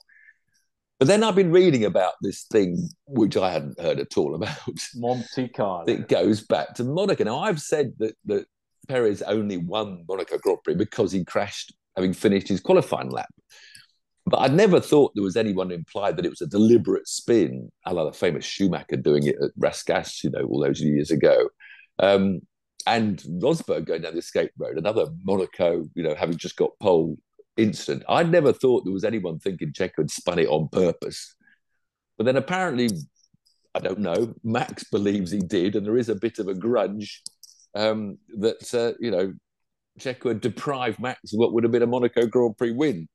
But 0.97 1.07
then 1.07 1.23
I've 1.23 1.35
been 1.35 1.51
reading 1.51 1.85
about 1.85 2.13
this 2.21 2.43
thing 2.51 2.89
which 3.05 3.37
I 3.37 3.51
hadn't 3.51 3.79
heard 3.79 3.99
at 3.99 4.17
all 4.17 4.35
about. 4.35 4.57
Monte 4.95 5.47
Carlo. 5.49 5.85
It 5.87 6.09
goes 6.09 6.41
back 6.41 6.73
to 6.75 6.83
Monaco. 6.83 7.23
Now 7.23 7.39
I've 7.39 7.61
said 7.61 7.93
that 7.99 8.15
that 8.25 8.45
Perez 8.87 9.21
only 9.21 9.57
won 9.57 10.03
Monaco 10.07 10.37
Grand 10.39 10.59
Prix 10.63 10.75
because 10.75 11.11
he 11.11 11.23
crashed 11.23 11.73
having 11.99 12.13
finished 12.13 12.47
his 12.47 12.61
qualifying 12.61 13.09
lap. 13.09 13.29
But 14.25 14.37
I'd 14.37 14.53
never 14.53 14.79
thought 14.79 15.11
there 15.15 15.23
was 15.23 15.35
anyone 15.35 15.71
implied 15.71 16.15
that 16.15 16.25
it 16.25 16.29
was 16.29 16.41
a 16.41 16.47
deliberate 16.47 17.07
spin, 17.07 17.69
a 17.85 17.93
la 17.93 18.05
the 18.05 18.13
famous 18.13 18.45
Schumacher 18.45 18.95
doing 18.95 19.27
it 19.27 19.35
at 19.41 19.51
Rascasse, 19.59 20.23
you 20.23 20.29
know, 20.29 20.43
all 20.43 20.61
those 20.61 20.81
years 20.81 21.11
ago. 21.11 21.49
Um, 21.97 22.41
and 22.87 23.19
Rosberg 23.41 23.85
going 23.85 24.03
down 24.03 24.13
the 24.13 24.19
escape 24.19 24.51
road, 24.57 24.77
another 24.77 25.07
Monaco, 25.23 25.85
you 25.93 26.03
know, 26.03 26.15
having 26.15 26.37
just 26.37 26.55
got 26.55 26.79
pole 26.79 27.17
incident. 27.57 28.03
I'd 28.07 28.31
never 28.31 28.53
thought 28.53 28.85
there 28.85 28.93
was 28.93 29.03
anyone 29.03 29.39
thinking 29.39 29.73
Checo 29.73 29.97
had 29.97 30.11
spun 30.11 30.39
it 30.39 30.47
on 30.47 30.69
purpose. 30.69 31.35
But 32.17 32.25
then 32.25 32.37
apparently, 32.37 32.89
I 33.75 33.79
don't 33.79 33.99
know, 33.99 34.33
Max 34.43 34.85
believes 34.85 35.31
he 35.31 35.39
did, 35.39 35.75
and 35.75 35.85
there 35.85 35.97
is 35.97 36.09
a 36.09 36.15
bit 36.15 36.39
of 36.39 36.47
a 36.47 36.53
grudge 36.53 37.21
um, 37.75 38.17
that, 38.37 38.73
uh, 38.73 38.97
you 38.99 39.11
know, 39.11 39.33
Checo 39.99 40.29
had 40.29 40.41
deprived 40.41 40.99
Max 40.99 41.33
of 41.33 41.37
what 41.39 41.53
would 41.53 41.63
have 41.63 41.71
been 41.71 41.83
a 41.83 41.87
Monaco 41.87 42.25
Grand 42.25 42.57
Prix 42.57 42.71
win. 42.71 43.07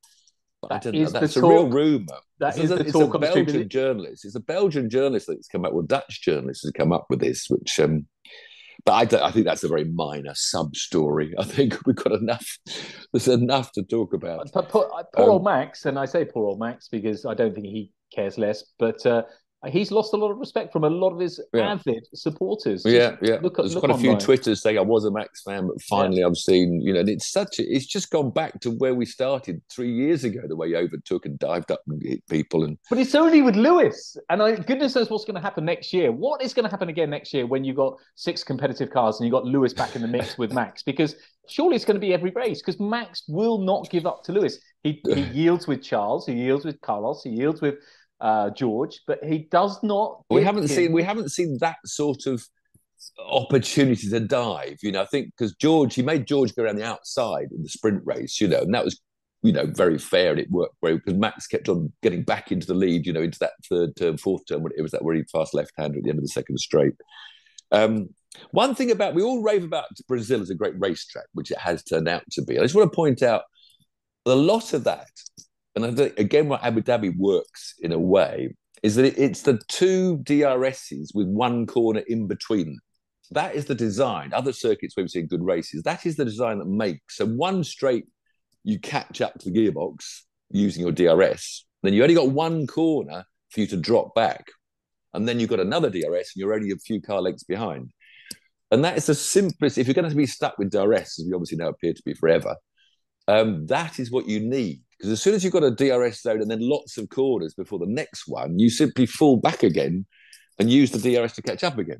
But 0.61 0.69
that 0.69 0.75
I 0.75 0.91
don't 0.91 1.01
know. 1.01 1.09
That's 1.09 1.35
a 1.35 1.41
talk, 1.41 1.51
real 1.51 1.69
rumor. 1.69 2.17
That 2.39 2.57
is 2.57 2.71
a, 2.71 2.75
the 2.75 2.81
it's 2.81 2.91
talk 2.91 3.13
a 3.13 3.19
Belgian 3.19 3.69
journalist. 3.69 4.25
It's 4.25 4.35
a 4.35 4.39
Belgian 4.39 4.89
journalist 4.89 5.27
that's 5.27 5.47
come 5.47 5.65
up 5.65 5.73
with 5.73 5.87
Dutch 5.87 6.21
journalists 6.21 6.63
has 6.63 6.71
come 6.71 6.91
up 6.91 7.05
with 7.09 7.19
this, 7.19 7.47
which. 7.49 7.79
Um, 7.79 8.07
but 8.83 9.13
I, 9.13 9.27
I 9.27 9.31
think 9.31 9.45
that's 9.45 9.63
a 9.63 9.67
very 9.67 9.85
minor 9.85 10.33
sub 10.35 10.75
story. 10.75 11.33
I 11.39 11.43
think 11.43 11.77
we've 11.85 11.95
got 11.95 12.13
enough. 12.13 12.57
There's 13.11 13.27
enough 13.27 13.71
to 13.73 13.83
talk 13.83 14.13
about. 14.13 14.51
But 14.53 14.69
poor, 14.69 14.89
poor 15.13 15.25
um, 15.25 15.29
old 15.29 15.43
Max, 15.43 15.85
and 15.85 15.97
I 15.97 16.05
say 16.05 16.25
poor 16.25 16.47
old 16.47 16.59
Max 16.59 16.87
because 16.87 17.25
I 17.25 17.33
don't 17.33 17.53
think 17.53 17.67
he 17.67 17.91
cares 18.13 18.37
less. 18.37 18.63
But 18.77 19.05
uh, 19.05 19.23
he's 19.67 19.91
lost 19.91 20.13
a 20.13 20.17
lot 20.17 20.31
of 20.31 20.37
respect 20.37 20.71
from 20.71 20.83
a 20.83 20.89
lot 20.89 21.11
of 21.11 21.19
his 21.19 21.39
Yeah. 21.53 21.73
avid 21.73 22.07
supporters. 22.13 22.83
Yeah, 22.85 23.11
Just 23.11 23.23
yeah. 23.23 23.37
Look, 23.41 23.57
There's 23.57 23.73
look 23.75 23.83
quite 23.83 23.95
a 23.95 23.99
few. 23.99 24.15
Twitters 24.17 24.61
saying 24.61 24.77
I 24.77 24.81
was 24.81 25.05
a 25.05 25.11
Max 25.11 25.43
fan, 25.43 25.67
but 25.67 25.81
finally 25.81 26.23
I've 26.23 26.37
seen, 26.37 26.81
you 26.81 26.93
know, 26.93 26.99
and 26.99 27.09
it's 27.09 27.31
such 27.31 27.59
a, 27.59 27.63
it's 27.63 27.85
just 27.85 28.09
gone 28.11 28.31
back 28.31 28.59
to 28.61 28.71
where 28.71 28.93
we 28.93 29.05
started 29.05 29.61
three 29.69 29.91
years 29.91 30.23
ago, 30.23 30.41
the 30.47 30.55
way 30.55 30.69
he 30.69 30.75
overtook 30.75 31.25
and 31.25 31.37
dived 31.39 31.71
up 31.71 31.81
and 31.87 32.01
hit 32.01 32.25
people. 32.27 32.63
And 32.63 32.77
But 32.89 32.99
it's 32.99 33.15
only 33.15 33.41
with 33.41 33.55
Lewis, 33.55 34.17
and 34.29 34.41
I, 34.41 34.55
goodness 34.55 34.95
knows 34.95 35.09
what's 35.09 35.25
going 35.25 35.35
to 35.35 35.41
happen 35.41 35.65
next 35.65 35.93
year. 35.93 36.11
What 36.11 36.41
is 36.41 36.53
going 36.53 36.65
to 36.65 36.71
happen 36.71 36.89
again 36.89 37.09
next 37.09 37.33
year 37.33 37.45
when 37.45 37.63
you've 37.63 37.75
got 37.75 37.97
six 38.15 38.43
competitive 38.43 38.89
cars 38.91 39.19
and 39.19 39.27
you've 39.27 39.33
got 39.33 39.45
Lewis 39.45 39.73
back 39.73 39.95
in 39.95 40.01
the 40.01 40.07
mix 40.07 40.37
with 40.37 40.53
Max? 40.53 40.83
Because 40.83 41.15
surely 41.47 41.75
it's 41.75 41.85
going 41.85 41.95
to 41.95 42.01
be 42.01 42.13
every 42.13 42.31
race 42.31 42.61
because 42.61 42.79
Max 42.79 43.23
will 43.27 43.59
not 43.59 43.89
give 43.89 44.05
up 44.05 44.23
to 44.23 44.31
Lewis. 44.31 44.59
He, 44.83 45.01
he 45.13 45.21
yields 45.33 45.67
with 45.67 45.83
Charles, 45.83 46.25
he 46.25 46.33
yields 46.33 46.65
with 46.65 46.79
Carlos, 46.81 47.23
he 47.23 47.29
yields 47.31 47.61
with 47.61 47.75
uh, 48.25 48.49
George, 48.49 49.01
but 49.05 49.23
he 49.23 49.47
does 49.51 49.83
not. 49.83 50.23
we 50.31 50.43
haven't 50.43 50.63
in. 50.63 50.69
seen 50.69 50.91
we 50.91 51.03
haven't 51.03 51.29
seen 51.29 51.59
that 51.61 51.77
sort 51.85 52.25
of 52.25 52.43
opportunity 53.19 54.09
to 54.09 54.19
dive. 54.19 54.79
You 54.81 54.93
know, 54.93 55.03
I 55.03 55.05
think 55.05 55.29
because 55.37 55.53
George 55.53 55.93
he 55.93 56.01
made 56.01 56.25
George 56.25 56.55
go 56.55 56.63
around 56.63 56.77
the 56.77 56.83
outside 56.83 57.49
in 57.51 57.61
the 57.61 57.69
sprint 57.69 58.01
race, 58.03 58.41
you 58.41 58.47
know, 58.47 58.61
and 58.61 58.73
that 58.73 58.83
was 58.83 58.99
you 59.43 59.51
know 59.51 59.67
very 59.67 59.99
fair 59.99 60.31
and 60.31 60.39
it 60.39 60.49
worked 60.49 60.73
very 60.81 60.95
because 60.95 61.13
Max 61.13 61.45
kept 61.45 61.69
on 61.69 61.93
getting 62.01 62.23
back 62.23 62.51
into 62.51 62.65
the 62.65 62.73
lead, 62.73 63.05
you 63.05 63.13
know, 63.13 63.21
into 63.21 63.37
that 63.39 63.53
third 63.69 63.95
turn, 63.95 64.17
fourth 64.17 64.41
turn 64.47 64.63
when 64.63 64.73
it 64.75 64.81
was 64.81 64.91
that 64.91 65.03
really 65.03 65.25
fast 65.31 65.53
left 65.53 65.73
hander 65.77 65.99
at 65.99 66.03
the 66.03 66.09
end 66.09 66.17
of 66.17 66.23
the 66.23 66.29
second 66.29 66.57
straight. 66.57 66.93
Um, 67.71 68.09
one 68.49 68.73
thing 68.73 68.89
about 68.89 69.13
we 69.13 69.21
all 69.21 69.43
rave 69.43 69.63
about 69.63 69.85
Brazil 70.07 70.41
as 70.41 70.49
a 70.49 70.55
great 70.55 70.73
racetrack, 70.79 71.27
which 71.33 71.51
it 71.51 71.59
has 71.59 71.83
turned 71.83 72.07
out 72.07 72.23
to 72.31 72.41
be. 72.41 72.57
I 72.57 72.63
just 72.63 72.73
want 72.73 72.91
to 72.91 72.95
point 72.95 73.21
out 73.21 73.43
a 74.25 74.35
lot 74.35 74.73
of 74.73 74.85
that, 74.85 75.11
and 75.75 75.85
I 75.85 75.91
think, 75.91 76.19
again, 76.19 76.47
what 76.47 76.63
Abu 76.63 76.81
Dhabi 76.81 77.15
works 77.17 77.75
in 77.79 77.91
a 77.91 77.99
way 77.99 78.55
is 78.83 78.95
that 78.95 79.17
it's 79.21 79.41
the 79.41 79.59
two 79.67 80.17
DRSs 80.19 81.09
with 81.13 81.27
one 81.27 81.65
corner 81.65 82.01
in 82.07 82.27
between. 82.27 82.79
That 83.31 83.55
is 83.55 83.65
the 83.65 83.75
design. 83.75 84.31
Other 84.33 84.53
circuits 84.53 84.95
where 84.95 85.03
we've 85.03 85.11
seen 85.11 85.27
good 85.27 85.43
races, 85.43 85.83
that 85.83 86.05
is 86.05 86.15
the 86.15 86.25
design 86.25 86.59
that 86.59 86.67
makes. 86.67 87.17
So 87.17 87.25
one 87.25 87.63
straight, 87.63 88.05
you 88.63 88.79
catch 88.79 89.21
up 89.21 89.37
to 89.39 89.49
the 89.49 89.71
gearbox 89.71 90.21
using 90.51 90.83
your 90.83 90.91
DRS. 90.91 91.65
Then 91.83 91.93
you 91.93 92.03
only 92.03 92.15
got 92.15 92.29
one 92.29 92.67
corner 92.67 93.25
for 93.49 93.59
you 93.59 93.67
to 93.67 93.77
drop 93.77 94.15
back. 94.15 94.47
And 95.13 95.27
then 95.27 95.39
you've 95.39 95.49
got 95.49 95.59
another 95.59 95.89
DRS 95.89 96.01
and 96.03 96.35
you're 96.35 96.53
only 96.53 96.71
a 96.71 96.77
few 96.77 97.01
car 97.01 97.21
lengths 97.21 97.43
behind. 97.43 97.91
And 98.71 98.83
that 98.83 98.97
is 98.97 99.05
the 99.05 99.15
simplest, 99.15 99.77
if 99.77 99.87
you're 99.87 99.93
going 99.93 100.09
to 100.09 100.15
be 100.15 100.25
stuck 100.25 100.57
with 100.57 100.71
DRS, 100.71 101.19
as 101.19 101.25
we 101.27 101.33
obviously 101.33 101.57
now 101.57 101.69
appear 101.69 101.93
to 101.93 102.03
be 102.03 102.13
forever, 102.13 102.55
um, 103.27 103.65
that 103.67 103.99
is 103.99 104.11
what 104.11 104.27
you 104.27 104.39
need. 104.39 104.81
Because 104.97 105.11
as 105.11 105.21
soon 105.21 105.33
as 105.33 105.43
you've 105.43 105.53
got 105.53 105.63
a 105.63 105.71
DRS 105.71 106.21
zone 106.21 106.41
and 106.41 106.49
then 106.49 106.61
lots 106.61 106.97
of 106.97 107.09
corners 107.09 107.53
before 107.53 107.79
the 107.79 107.85
next 107.85 108.27
one, 108.27 108.57
you 108.57 108.69
simply 108.69 109.05
fall 109.05 109.37
back 109.37 109.63
again 109.63 110.05
and 110.57 110.69
use 110.69 110.91
the 110.91 110.99
DRS 110.99 111.33
to 111.33 111.41
catch 111.41 111.63
up 111.63 111.77
again. 111.77 111.99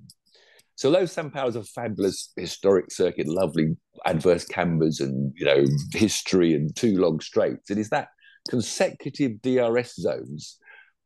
So 0.75 0.89
although 0.89 1.05
San 1.05 1.31
Paulo 1.31 1.49
is 1.49 1.55
a 1.55 1.63
fabulous 1.63 2.31
historic 2.35 2.91
circuit, 2.91 3.27
lovely 3.27 3.77
adverse 4.05 4.45
cambers 4.45 4.99
and 4.99 5.33
you 5.35 5.45
know 5.45 5.65
history 5.93 6.53
and 6.53 6.75
two 6.75 6.97
long 6.97 7.21
straights, 7.21 7.71
it 7.71 7.77
is 7.77 7.89
that 7.89 8.09
consecutive 8.49 9.41
DRS 9.41 9.95
zones 9.95 10.57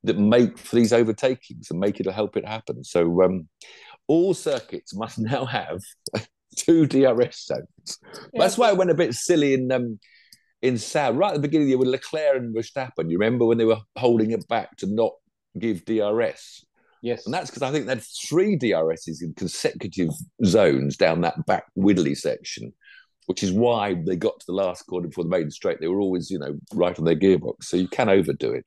that 0.04 0.18
make 0.18 0.58
for 0.58 0.76
these 0.76 0.92
overtakings 0.92 1.70
and 1.70 1.80
make 1.80 2.00
it 2.00 2.10
help 2.10 2.36
it 2.36 2.48
happen. 2.48 2.84
So 2.84 3.24
um, 3.24 3.48
all 4.08 4.34
circuits 4.34 4.96
must 4.96 5.20
now 5.20 5.46
have 5.46 5.82
two 6.56 6.88
DRS 6.88 7.46
zones. 7.46 8.00
That's 8.34 8.58
why 8.58 8.70
I 8.70 8.74
went 8.74 8.92
a 8.92 8.96
bit 8.96 9.14
silly 9.14 9.54
in 9.54 9.72
um, 9.72 10.00
in 10.62 10.78
Sao 10.78 11.12
right 11.12 11.30
at 11.30 11.36
the 11.36 11.42
beginning 11.42 11.64
of 11.64 11.68
the 11.68 11.70
year 11.72 11.78
with 11.78 11.88
Leclerc 11.88 12.38
and 12.38 12.56
Verstappen. 12.56 13.10
You 13.10 13.18
remember 13.18 13.46
when 13.46 13.58
they 13.58 13.66
were 13.66 13.80
holding 13.98 14.32
it 14.32 14.48
back 14.48 14.76
to 14.78 14.88
not 14.88 15.14
give 15.58 15.86
DRS, 15.86 16.66
Yes, 17.02 17.26
and 17.26 17.34
that's 17.34 17.50
because 17.50 17.62
I 17.62 17.72
think 17.72 17.86
they 17.86 17.94
had 17.94 18.04
three 18.28 18.58
DRSs 18.58 19.22
in 19.22 19.34
consecutive 19.36 20.10
zones 20.44 20.98
down 20.98 21.22
that 21.22 21.46
back 21.46 21.66
widdly 21.76 22.14
section, 22.14 22.74
which 23.28 23.42
is 23.42 23.54
why 23.54 23.96
they 24.06 24.18
got 24.18 24.40
to 24.40 24.46
the 24.46 24.54
last 24.54 24.84
corner 24.84 25.08
before 25.08 25.24
the 25.24 25.30
maiden 25.30 25.52
straight. 25.52 25.80
They 25.80 25.88
were 25.88 26.02
always, 26.02 26.30
you 26.30 26.40
know, 26.40 26.58
right 26.74 26.98
on 26.98 27.06
their 27.06 27.16
gearbox, 27.16 27.64
so 27.64 27.78
you 27.78 27.88
can 27.88 28.10
overdo 28.10 28.52
it. 28.52 28.66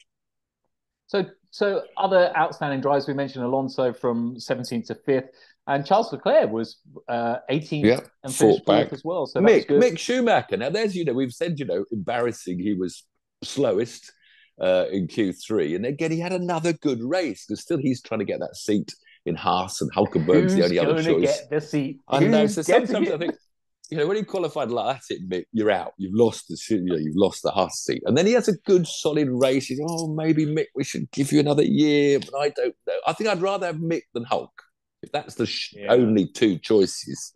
So, 1.08 1.26
so 1.50 1.82
other 1.98 2.32
outstanding 2.34 2.80
drives 2.80 3.06
we 3.06 3.12
mentioned 3.12 3.44
Alonso 3.44 3.92
from 3.92 4.36
17th 4.36 4.86
to 4.86 4.94
5th, 4.94 5.28
and 5.66 5.86
Charles 5.86 6.12
Leclerc 6.12 6.50
was 6.50 6.78
uh, 7.08 7.36
18th 7.50 7.84
Yeah, 7.84 8.00
and 8.24 8.34
finished 8.34 8.64
back. 8.66 8.92
as 8.92 9.04
well. 9.04 9.26
So 9.26 9.40
that 9.40 9.48
Mick, 9.48 9.68
good. 9.68 9.80
Mick 9.80 9.98
Schumacher. 9.98 10.56
Now, 10.56 10.70
there's, 10.70 10.96
you 10.96 11.04
know, 11.04 11.12
we've 11.12 11.32
said, 11.32 11.58
you 11.58 11.64
know, 11.64 11.84
embarrassing. 11.92 12.58
He 12.58 12.74
was 12.74 13.04
slowest 13.44 14.12
uh, 14.60 14.86
in 14.90 15.06
Q3. 15.06 15.76
And 15.76 15.86
again, 15.86 16.10
he 16.10 16.18
had 16.18 16.32
another 16.32 16.72
good 16.72 17.00
race 17.02 17.44
because 17.46 17.62
still 17.62 17.78
he's 17.78 18.02
trying 18.02 18.18
to 18.20 18.24
get 18.24 18.40
that 18.40 18.56
seat 18.56 18.92
in 19.24 19.36
Haas 19.36 19.80
and 19.80 19.92
Hulkenberg's 19.94 20.54
Who's 20.54 20.54
the 20.54 20.64
only 20.64 20.78
other 20.80 21.02
choice. 21.02 21.40
get 21.40 21.50
the 21.50 21.60
seat? 21.60 22.00
I 22.08 22.20
know. 22.20 22.46
So 22.48 22.62
sometimes? 22.62 23.08
I 23.08 23.18
think, 23.18 23.34
you 23.90 23.98
know, 23.98 24.06
when 24.08 24.16
he 24.16 24.24
qualified 24.24 24.72
like 24.72 24.96
that's 24.96 25.12
it, 25.12 25.28
Mick, 25.28 25.44
you're 25.52 25.70
out. 25.70 25.92
You've 25.96 26.14
lost 26.14 26.48
the 26.48 26.58
you 26.74 26.82
know, 26.82 26.96
you've 26.96 27.14
lost 27.14 27.44
the 27.44 27.52
Haas 27.52 27.84
seat. 27.84 28.02
And 28.04 28.18
then 28.18 28.26
he 28.26 28.32
has 28.32 28.48
a 28.48 28.56
good 28.66 28.88
solid 28.88 29.28
race. 29.30 29.66
He's 29.66 29.80
oh 29.88 30.12
maybe 30.12 30.44
Mick, 30.44 30.66
we 30.74 30.82
should 30.82 31.08
give 31.12 31.30
you 31.30 31.38
another 31.38 31.62
year, 31.62 32.18
but 32.18 32.36
I 32.36 32.48
don't 32.48 32.74
know. 32.84 32.94
I 33.06 33.12
think 33.12 33.30
I'd 33.30 33.40
rather 33.40 33.66
have 33.66 33.76
Mick 33.76 34.02
than 34.12 34.24
Hulk. 34.24 34.50
If 35.02 35.12
that's 35.12 35.34
the 35.34 35.46
sh- 35.46 35.74
Yeah. 35.76 35.92
only 35.92 36.26
two 36.26 36.58
choices, 36.58 37.34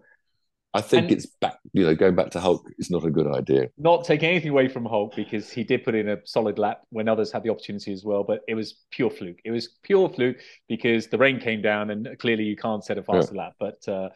I 0.72 0.82
think 0.82 1.04
And- 1.04 1.12
it's 1.12 1.26
back. 1.26 1.58
You 1.72 1.84
know, 1.86 1.94
going 1.94 2.14
back 2.14 2.30
to 2.32 2.40
Hulk 2.40 2.68
is 2.78 2.90
not 2.90 3.04
a 3.04 3.10
good 3.10 3.26
idea. 3.26 3.68
Not 3.78 4.04
taking 4.04 4.28
anything 4.28 4.50
away 4.50 4.68
from 4.68 4.84
Hulk 4.84 5.16
because 5.16 5.50
he 5.50 5.64
did 5.64 5.84
put 5.84 5.94
in 5.94 6.08
a 6.08 6.18
solid 6.26 6.58
lap 6.58 6.82
when 6.90 7.08
others 7.08 7.32
had 7.32 7.42
the 7.42 7.50
opportunity 7.50 7.92
as 7.92 8.04
well, 8.04 8.24
but 8.24 8.42
it 8.46 8.54
was 8.54 8.84
pure 8.90 9.10
fluke. 9.10 9.38
It 9.44 9.50
was 9.52 9.68
pure 9.82 10.08
fluke 10.10 10.36
because 10.68 11.06
the 11.08 11.18
rain 11.18 11.40
came 11.40 11.62
down 11.62 11.90
and 11.90 12.16
clearly 12.18 12.44
you 12.44 12.56
can't 12.56 12.84
set 12.84 12.98
a 12.98 13.02
faster 13.02 13.34
lap. 13.34 13.54
But 13.58 13.86
uh, 13.88 14.10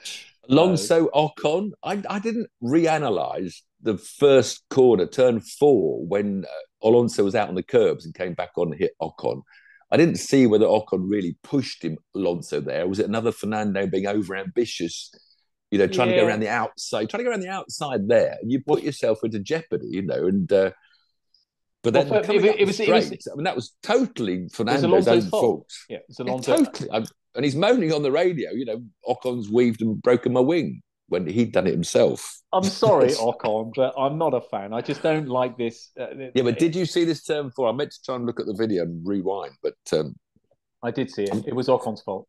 Alonso 0.49 1.09
Ocon, 1.15 1.73
I, 1.83 2.03
I 2.09 2.19
didn't 2.19 2.49
reanalyze 2.63 3.63
the 3.83 3.97
first 3.97 4.63
corner, 4.69 5.07
turn 5.07 5.41
four, 5.41 6.05
when 6.05 6.45
uh, 6.45 6.87
Alonso 6.89 7.25
was 7.25 7.35
out 7.35 7.49
on 7.49 7.55
the 7.55 7.63
curbs 7.63 8.05
and 8.05 8.15
came 8.15 8.35
back 8.35 8.51
on 8.57 8.73
and 8.73 8.79
hit 8.79 8.93
Ocon. 9.01 9.43
I 9.91 9.97
didn't 9.97 10.17
see 10.17 10.47
whether 10.47 10.67
Ocon 10.67 11.05
really 11.11 11.37
pushed 11.43 11.83
him 11.85 11.99
Alonso 12.15 12.61
there. 12.61 12.87
Was 12.87 12.99
it 13.01 13.07
another 13.07 13.33
Fernando 13.33 13.87
being 13.87 14.07
over 14.07 14.37
ambitious, 14.37 15.11
you 15.71 15.79
know, 15.79 15.87
trying 15.89 16.09
to 16.11 16.15
go 16.17 16.27
around 16.27 16.41
the 16.41 16.49
outside, 16.49 17.09
trying 17.11 17.21
to 17.21 17.25
go 17.25 17.31
around 17.31 17.41
the 17.41 17.49
outside 17.49 18.07
there, 18.09 18.37
and 18.41 18.53
you 18.53 18.63
put 18.65 18.83
yourself 18.83 19.19
into 19.25 19.39
jeopardy, 19.41 19.89
you 19.91 20.03
know, 20.03 20.27
and. 20.27 20.53
Uh, 20.53 20.71
but 21.83 21.95
then 21.95 22.09
Well, 22.11 22.21
it- 22.21 22.29
it 22.61 22.67
was- 22.67 22.79
it 22.79 22.89
was- 22.91 23.29
I 23.33 23.35
mean, 23.37 23.45
that 23.45 23.57
was 23.57 23.75
totally 23.83 24.49
Fernando's 24.53 25.09
own 25.09 25.23
fault. 25.23 25.31
fault. 25.31 25.67
yeah, 25.89 25.99
it's 26.09 26.19
Yeah, 26.19 26.25
Alonso. 26.27 26.57
totally. 26.57 26.91
I'm, 26.93 27.07
and 27.35 27.43
he's 27.45 27.57
moaning 27.57 27.91
on 27.93 28.03
the 28.03 28.13
radio, 28.13 28.51
you 28.53 28.67
know, 28.67 28.85
Ocon's 29.07 29.49
weaved 29.51 29.81
and 29.81 30.01
broken 30.03 30.33
my 30.35 30.41
wing 30.41 30.83
when 31.11 31.27
he'd 31.27 31.53
done 31.53 31.67
it 31.67 31.73
himself. 31.73 32.39
I'm 32.53 32.63
sorry, 32.63 33.09
Ocon, 33.29 33.73
but 33.77 33.93
I'm 33.99 34.17
not 34.17 34.33
a 34.33 34.41
fan. 34.41 34.73
I 34.73 34.81
just 34.81 35.03
don't 35.03 35.29
like 35.29 35.59
this. 35.59 35.91
Uh, 36.01 36.07
Yeah, 36.35 36.43
but 36.45 36.59
did 36.59 36.75
you 36.75 36.87
see 36.87 37.05
this 37.05 37.23
term 37.25 37.49
before? 37.49 37.69
I 37.69 37.73
meant 37.73 37.91
to 37.91 38.03
try 38.03 38.15
and 38.15 38.25
look 38.27 38.41
at 38.41 38.47
the 38.47 38.55
video 38.55 38.85
and 38.85 39.07
rewind, 39.07 39.53
but 39.63 39.75
um, 39.93 40.15
I 40.83 40.91
did 40.91 41.11
see 41.11 41.25
it. 41.25 41.45
It 41.47 41.55
was 41.55 41.67
Ocon's 41.69 42.01
fault. 42.01 42.27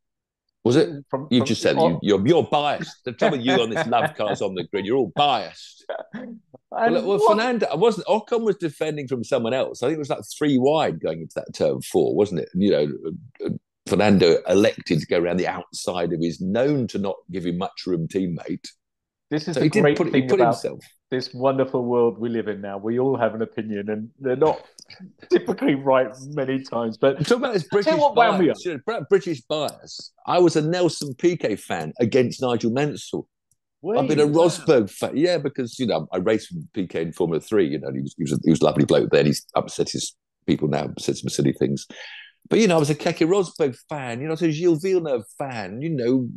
was 0.64 0.76
it? 0.76 0.90
From, 1.10 1.28
You 1.30 1.40
from- 1.40 1.48
just 1.48 1.62
said 1.62 1.78
oh, 1.78 1.90
you, 1.90 2.00
you're 2.02 2.28
you're 2.28 2.44
biased. 2.44 3.04
The 3.06 3.14
trouble 3.14 3.38
with 3.38 3.46
you 3.46 3.54
on 3.54 3.70
this 3.70 3.88
love 3.88 4.16
cars 4.16 4.42
on 4.42 4.56
the 4.56 4.64
grid, 4.64 4.86
you're 4.86 4.98
all 4.98 5.14
biased. 5.16 5.86
Well, 6.74 6.94
well 6.94 7.18
what- 7.20 7.32
Fernando, 7.32 7.68
I 7.68 7.76
wasn't. 7.76 8.08
Ocon 8.08 8.44
was 8.44 8.56
defending 8.56 9.06
from 9.08 9.26
someone 9.26 9.54
else. 9.54 9.84
I 9.84 9.88
think 9.88 9.98
it 9.98 10.00
was 10.00 10.10
like 10.10 10.24
three 10.38 10.58
wide 10.58 11.02
going 11.02 11.20
into 11.20 11.34
that 11.36 11.54
turn 11.54 11.82
four, 11.82 12.16
wasn't 12.16 12.40
it? 12.40 12.50
And, 12.54 12.64
you 12.64 12.72
know, 12.72 13.52
Fernando 13.92 14.38
elected 14.48 15.02
to 15.02 15.06
go 15.06 15.20
around 15.20 15.36
the 15.36 15.48
outside 15.48 16.14
of 16.14 16.22
his 16.22 16.40
known 16.40 16.88
to 16.88 16.98
not 16.98 17.18
give 17.30 17.46
him 17.46 17.58
much 17.58 17.86
room 17.86 18.08
teammate. 18.08 18.66
This 19.30 19.50
is 19.50 19.56
So 19.56 19.60
the 19.60 19.70
great 19.70 19.98
put 19.98 20.14
thing 20.14 20.30
put 20.30 20.40
about 20.40 20.54
himself. 20.54 20.80
this 21.10 21.34
wonderful 21.34 21.84
world 21.84 22.18
we 22.18 22.30
live 22.30 22.48
in 22.48 22.62
now. 22.62 22.78
We 22.78 23.00
all 23.00 23.18
have 23.18 23.36
an 23.36 23.42
opinion, 23.42 23.90
and 23.90 24.10
they're 24.18 24.38
not 24.38 24.66
typically 25.30 25.76
right 25.76 26.10
many 26.30 26.64
times. 26.64 26.98
But 26.98 27.18
I'm 27.18 27.26
talking 27.26 27.44
about 27.44 27.54
this 27.54 27.68
British 27.68 27.92
you 27.92 28.00
what 28.00 28.16
wound 28.16 28.40
me 28.40 28.48
bias. 28.48 28.64
You 28.64 28.82
know, 28.88 29.02
British 29.10 29.42
bias. 29.42 30.14
I 30.26 30.40
was 30.40 30.56
a 30.56 30.62
Nelson 30.62 31.14
Piquet 31.16 31.58
fan 31.58 31.92
against 32.00 32.42
Nigel 32.42 32.72
Mansell. 32.72 33.28
I've 33.98 34.08
been 34.08 34.22
a. 34.22 34.26
Rosberg 34.28 34.90
fan. 34.90 35.18
Yeah, 35.18 35.38
because 35.38 35.78
you 35.80 35.88
know 35.88 36.08
I 36.14 36.18
raced 36.18 36.54
with 36.54 36.72
Piquet 36.72 37.02
in 37.02 37.12
Formula 37.12 37.42
Three. 37.42 37.68
You 37.68 37.80
know, 37.80 37.92
he 37.92 38.00
was 38.02 38.16
he 38.18 38.24
was 38.24 38.32
a, 38.32 38.38
he 38.46 38.52
was 38.52 38.62
a 38.62 38.66
lovely 38.66 38.86
bloke 38.86 39.10
then. 39.12 39.26
He's 39.26 39.46
upset 39.56 39.90
his 39.90 40.16
people 40.48 40.70
now, 40.70 40.90
said 40.98 41.18
some 41.18 41.30
silly 41.30 41.52
things. 41.52 41.88
But 42.50 42.60
you 42.60 42.68
know, 42.68 42.76
I 42.76 42.80
was 42.80 42.90
a 42.90 42.96
Keke 42.96 43.28
Rosberg 43.28 43.78
fan. 43.90 44.20
You 44.20 44.26
know, 44.26 44.32
I 44.32 44.34
was 44.34 44.42
a 44.42 44.52
Gilles 44.52 44.82
Villeneuve 44.82 45.26
fan. 45.38 45.82
You 45.82 45.90
know, 45.90 46.30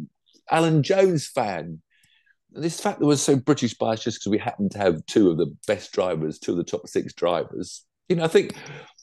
Alan 0.51 0.83
Jones 0.83 1.27
fan. 1.29 1.81
And 2.55 2.63
this 2.63 2.81
fact 2.81 3.01
that 3.01 3.07
was 3.07 3.23
so 3.23 3.37
British 3.37 3.75
biased 3.75 4.05
just 4.05 4.21
because 4.21 4.31
we 4.31 4.39
happened 4.39 4.71
to 4.73 4.79
have 4.79 5.05
two 5.07 5.31
of 5.31 5.39
the 5.39 5.53
best 5.67 5.93
drivers, 5.93 6.39
two 6.39 6.53
of 6.53 6.59
the 6.59 6.65
top 6.65 6.87
six 6.87 7.13
drivers. 7.13 7.85
You 8.09 8.17
know, 8.17 8.25
I 8.25 8.29
think 8.29 8.55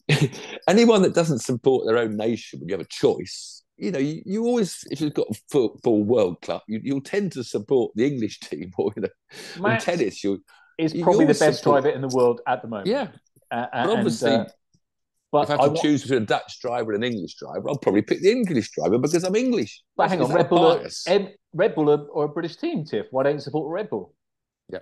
anyone 0.70 1.02
that 1.02 1.14
doesn't 1.14 1.40
support 1.40 1.86
their 1.86 1.98
own 1.98 2.16
nation 2.16 2.60
when 2.60 2.70
you 2.70 2.74
have 2.74 2.86
a 2.86 2.90
choice, 2.90 3.64
you 3.78 3.92
know, 3.92 4.00
you, 4.00 4.22
you 4.26 4.46
always, 4.46 4.84
if 4.92 5.02
you've 5.02 5.14
got 5.14 5.28
a 5.30 5.36
football 5.50 6.04
World 6.04 6.42
Cup, 6.42 6.64
you, 6.68 6.80
you'll 6.84 7.02
tend 7.02 7.32
to 7.34 7.44
support 7.44 7.92
the 7.96 8.06
English 8.06 8.40
team, 8.42 8.72
or 8.78 8.94
you 8.96 9.04
know, 9.04 9.70
in 9.70 9.80
tennis, 9.80 10.24
you 10.24 10.42
is 10.78 10.94
probably 10.94 11.26
the 11.26 11.34
best 11.34 11.60
support- 11.60 11.84
driver 11.84 11.96
in 11.96 12.02
the 12.02 12.16
world 12.16 12.42
at 12.48 12.62
the 12.62 12.68
moment. 12.68 12.88
yeah. 12.88 13.08
Uh, 13.52 13.66
But 13.66 13.70
and, 13.74 13.92
obviously, 13.92 14.32
uh, 14.32 14.46
But 15.32 15.44
if 15.44 15.50
I 15.50 15.64
have 15.64 15.72
I 15.72 15.76
to 15.76 15.82
choose 15.82 16.02
between 16.02 16.24
a 16.24 16.26
Dutch 16.26 16.60
driver 16.62 16.92
and 16.92 17.04
an 17.04 17.14
English 17.14 17.36
driver, 17.36 17.70
I'll 17.70 17.78
probably 17.78 18.02
pick 18.02 18.22
the 18.22 18.32
English 18.32 18.72
driver 18.72 18.98
because 18.98 19.24
I'm 19.24 19.36
English. 19.36 19.82
But 19.96 20.10
hang 20.10 20.22
on, 20.22 20.34
Red 20.34 20.50
Bull, 20.50 20.66
are? 20.66 21.30
Red 21.54 21.76
Bull 21.76 21.90
are, 21.90 22.06
are 22.14 22.26
a 22.26 22.30
British 22.30 22.58
team, 22.58 22.84
Tiff. 22.84 23.06
Why 23.12 23.24
don't 23.24 23.36
you 23.36 23.40
support 23.40 23.72
Red 23.72 23.90
Bull? 23.90 24.14
Yeah. 24.72 24.80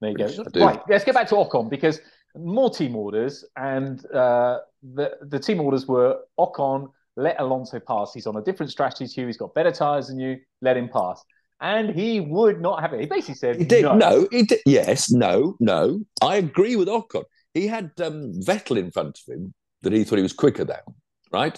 There 0.00 0.10
you 0.10 0.18
go. 0.18 0.24
British, 0.26 0.52
do. 0.52 0.60
Right, 0.60 0.80
let's 0.88 1.04
get 1.04 1.14
back 1.14 1.28
to 1.28 1.34
Ocon 1.36 1.70
because 1.70 2.00
more 2.36 2.68
team 2.68 2.94
orders, 2.94 3.44
and 3.56 4.04
uh, 4.12 4.58
the 4.82 5.12
the 5.22 5.38
team 5.38 5.60
orders 5.60 5.86
were 5.86 6.18
Ocon 6.38 6.90
let 7.16 7.40
Alonso 7.40 7.80
pass. 7.80 8.12
He's 8.12 8.26
on 8.26 8.36
a 8.36 8.42
different 8.42 8.70
strategy 8.70 9.06
to 9.06 9.20
you. 9.22 9.26
He's 9.26 9.38
got 9.38 9.54
better 9.54 9.72
tires 9.72 10.08
than 10.08 10.18
you. 10.18 10.38
Let 10.60 10.76
him 10.76 10.90
pass, 10.90 11.24
and 11.60 11.94
he 11.94 12.20
would 12.20 12.60
not 12.60 12.82
have 12.82 12.92
it. 12.92 13.00
He 13.00 13.06
basically 13.06 13.36
said, 13.36 13.56
He 13.56 13.64
did. 13.64 13.82
no. 13.82 13.94
No, 13.94 14.28
he 14.30 14.42
did. 14.42 14.60
Yes, 14.66 15.10
no, 15.10 15.56
no. 15.58 16.00
I 16.20 16.36
agree 16.36 16.76
with 16.76 16.88
Ocon. 16.88 17.24
He 17.56 17.66
had 17.66 17.90
um, 18.02 18.32
Vettel 18.48 18.76
in 18.78 18.90
front 18.90 19.18
of 19.18 19.34
him 19.34 19.54
that 19.82 19.92
he 19.92 20.04
thought 20.04 20.16
he 20.16 20.22
was 20.22 20.32
quicker 20.44 20.64
than, 20.64 20.84
right? 21.32 21.56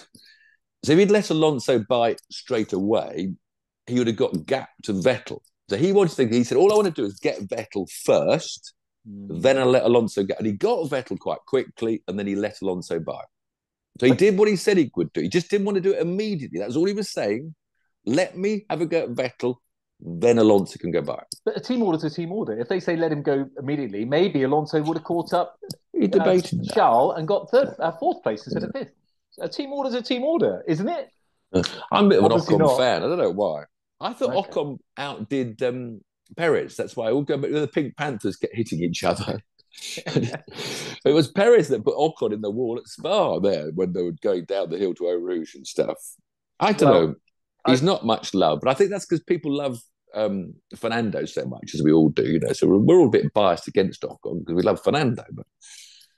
So 0.83 0.93
if 0.93 0.99
he'd 0.99 1.11
let 1.11 1.29
Alonso 1.29 1.83
by 1.89 2.15
straight 2.31 2.73
away, 2.73 3.33
he 3.85 3.97
would 3.97 4.07
have 4.07 4.15
got 4.15 4.45
gap 4.45 4.69
to 4.83 4.93
Vettel. 4.93 5.39
So 5.69 5.75
he 5.75 5.91
wanted 5.91 6.11
to, 6.11 6.15
think, 6.15 6.31
he 6.31 6.45
said, 6.45 6.57
all 6.57 6.71
I 6.71 6.75
want 6.75 6.87
to 6.87 7.01
do 7.01 7.05
is 7.05 7.19
get 7.19 7.39
Vettel 7.41 7.85
first, 8.05 8.73
Mm. 9.07 9.41
then 9.41 9.57
I'll 9.57 9.65
let 9.77 9.85
Alonso 9.85 10.23
go. 10.23 10.35
And 10.37 10.45
he 10.45 10.53
got 10.53 10.89
Vettel 10.89 11.17
quite 11.17 11.39
quickly, 11.47 12.03
and 12.07 12.19
then 12.19 12.27
he 12.27 12.35
let 12.35 12.61
Alonso 12.61 12.99
by. 12.99 13.21
So 13.99 14.05
he 14.05 14.13
did 14.13 14.37
what 14.37 14.49
he 14.49 14.55
said 14.55 14.77
he 14.77 14.91
would 14.95 15.11
do. 15.13 15.21
He 15.21 15.29
just 15.29 15.49
didn't 15.49 15.65
want 15.65 15.75
to 15.75 15.81
do 15.81 15.93
it 15.93 16.01
immediately. 16.01 16.59
That 16.59 16.67
was 16.67 16.77
all 16.77 16.85
he 16.85 16.93
was 16.93 17.09
saying. 17.09 17.55
Let 18.05 18.37
me 18.37 18.65
have 18.69 18.81
a 18.81 18.85
go 18.85 19.03
at 19.03 19.09
Vettel, 19.09 19.55
then 19.99 20.37
Alonso 20.37 20.77
can 20.79 20.91
go 20.91 21.01
by. 21.01 21.23
But 21.45 21.57
a 21.57 21.59
team 21.59 21.81
order's 21.81 22.03
a 22.03 22.09
team 22.09 22.31
order. 22.31 22.59
If 22.59 22.67
they 22.67 22.79
say 22.79 22.95
let 22.95 23.11
him 23.11 23.21
go 23.21 23.49
immediately, 23.57 24.05
maybe 24.05 24.43
Alonso 24.43 24.81
would 24.81 24.97
have 24.97 25.03
caught 25.03 25.33
up 25.33 25.57
He 25.93 26.05
uh, 26.05 26.07
debated 26.07 26.59
that. 26.65 26.73
Charles 26.73 27.15
and 27.17 27.27
got 27.27 27.49
third, 27.51 27.75
uh, 27.79 27.91
fourth 27.93 28.23
place 28.23 28.45
instead 28.45 28.63
of 28.63 28.71
fifth. 28.71 28.91
A 29.39 29.47
team 29.49 29.71
order's 29.71 29.93
a 29.93 30.01
team 30.01 30.23
order, 30.23 30.63
isn't 30.67 30.89
it? 30.89 31.09
I'm 31.91 32.05
a 32.05 32.09
bit 32.09 32.19
of 32.19 32.25
an 32.25 32.31
Obviously 32.33 32.55
Ocon 32.55 32.59
not. 32.59 32.77
fan. 32.77 33.03
I 33.03 33.07
don't 33.07 33.17
know 33.17 33.31
why. 33.31 33.63
I 34.01 34.13
thought 34.13 34.35
Okay. 34.35 34.51
Ocon 34.51 34.77
outdid 34.97 35.61
um, 35.63 36.01
Perez. 36.37 36.75
That's 36.75 36.95
why 36.95 37.11
all 37.11 37.23
go 37.23 37.37
back 37.37 37.51
the 37.51 37.67
Pink 37.67 37.95
Panthers 37.97 38.35
get 38.37 38.51
hitting 38.53 38.81
each 38.81 39.03
other. 39.03 39.39
it 40.05 41.13
was 41.13 41.27
Perez 41.29 41.67
that 41.69 41.83
put 41.85 41.95
Ocon 41.95 42.33
in 42.33 42.41
the 42.41 42.49
wall 42.51 42.77
at 42.77 42.87
Spa 42.87 43.39
there 43.39 43.69
when 43.71 43.93
they 43.93 44.01
were 44.01 44.13
going 44.21 44.45
down 44.45 44.69
the 44.69 44.77
hill 44.77 44.93
to 44.95 45.07
Eau 45.07 45.15
Rouge 45.15 45.55
and 45.55 45.65
stuff. 45.65 45.97
I 46.59 46.73
don't 46.73 46.89
Well, 46.89 47.07
know. 47.07 47.15
He's 47.67 47.83
not 47.83 48.05
much 48.05 48.33
loved, 48.33 48.61
but 48.63 48.69
I 48.71 48.73
think 48.73 48.89
that's 48.89 49.05
because 49.05 49.23
people 49.23 49.55
love 49.55 49.79
um, 50.13 50.53
Fernando 50.75 51.25
so 51.25 51.45
much, 51.45 51.73
as 51.73 51.81
we 51.83 51.91
all 51.91 52.09
do. 52.09 52.23
You 52.23 52.39
know, 52.39 52.53
so 52.53 52.67
we're, 52.67 52.79
we're 52.79 52.99
all 52.99 53.07
a 53.07 53.11
bit 53.11 53.33
biased 53.33 53.67
against 53.67 54.01
Ocon 54.01 54.39
because 54.39 54.55
we 54.55 54.61
love 54.63 54.81
Fernando. 54.83 55.23
But 55.31 55.45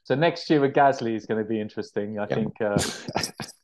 So 0.03 0.15
next 0.15 0.49
year 0.49 0.59
with 0.61 0.73
Gasly 0.73 1.15
is 1.15 1.25
going 1.25 1.41
to 1.43 1.47
be 1.47 1.59
interesting. 1.59 2.19
I 2.19 2.27
Yeah. 2.29 2.35
think 2.35 2.61
uh, 2.61 2.77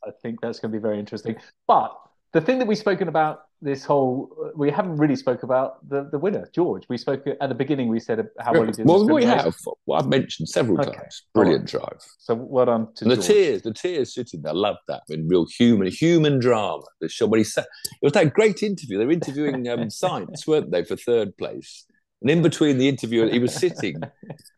I 0.06 0.12
think 0.22 0.40
that's 0.42 0.60
going 0.60 0.72
to 0.72 0.78
be 0.78 0.82
very 0.82 1.00
interesting. 1.00 1.36
But 1.68 1.96
the 2.34 2.42
thing 2.42 2.60
that 2.60 2.68
we've 2.68 2.78
spoken 2.78 3.08
about 3.08 3.42
this 3.60 3.84
whole 3.84 4.30
we 4.56 4.70
haven't 4.70 4.98
really 4.98 5.16
spoke 5.16 5.42
about 5.42 5.88
the, 5.90 6.08
the 6.12 6.20
winner 6.20 6.48
George. 6.54 6.84
We 6.90 6.98
spoke 6.98 7.26
at 7.42 7.50
the 7.50 7.56
beginning. 7.56 7.88
We 7.88 8.00
said 8.00 8.28
how 8.40 8.54
well 8.54 8.66
he 8.66 8.72
did. 8.72 8.86
well, 8.86 9.08
we 9.08 9.24
have. 9.26 9.56
Well, 9.88 10.00
I've 10.00 10.08
mentioned 10.08 10.48
several 10.50 10.80
Okay. 10.80 10.92
times. 10.92 11.24
Brilliant 11.34 11.66
drive. 11.66 11.98
So 12.20 12.36
well 12.36 12.66
done 12.68 12.94
to 12.96 13.06
And 13.06 13.12
the 13.12 13.16
George. 13.16 13.26
tears, 13.28 13.62
the 13.63 13.74
tears 13.74 14.13
sitting 14.13 14.42
there. 14.44 14.52
I 14.52 14.56
love 14.56 14.76
that. 14.88 15.02
I 15.10 15.16
mean, 15.16 15.28
real 15.28 15.48
human, 15.58 15.88
human 15.92 16.40
drama. 16.40 16.84
The 17.02 17.10
show 17.10 17.26
when 17.26 17.40
he 17.40 17.44
sat, 17.44 17.66
it 17.86 17.98
was 18.06 18.13
that 18.13 18.32
great 18.34 18.62
interview. 18.62 19.00
They 19.00 19.06
were 19.06 19.12
interviewing 19.12 19.68
um, 19.70 19.80
Sainz, 19.88 20.46
weren't 20.46 20.70
they, 20.72 20.84
for 20.84 20.96
third 20.96 21.36
place? 21.38 21.86
And 22.22 22.30
in 22.30 22.42
between 22.44 22.78
the 22.78 22.88
interview, 22.90 23.28
he 23.30 23.40
was 23.40 23.56
sitting, 23.56 24.02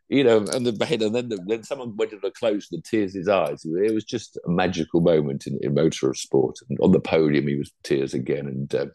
you 0.10 0.24
know, 0.24 0.40
on 0.40 0.64
the 0.64 0.72
and 1.06 1.16
then 1.16 1.30
the, 1.30 1.40
then 1.48 1.64
someone 1.64 1.96
went 1.96 2.12
to 2.12 2.20
the 2.22 2.32
close, 2.32 2.68
and 2.72 2.80
the 2.80 2.84
tears 2.90 3.14
in 3.14 3.22
his 3.22 3.28
eyes. 3.30 3.64
It 3.64 3.94
was 3.94 4.04
just 4.04 4.38
a 4.46 4.50
magical 4.50 5.02
moment 5.02 5.48
in, 5.48 5.60
in 5.62 5.74
motor 5.74 6.14
sport. 6.14 6.58
And 6.68 6.80
on 6.82 6.92
the 6.92 7.00
podium, 7.00 7.48
he 7.48 7.56
was 7.56 7.72
tears 7.84 8.14
again, 8.14 8.48
and 8.48 8.76
um, 8.76 8.92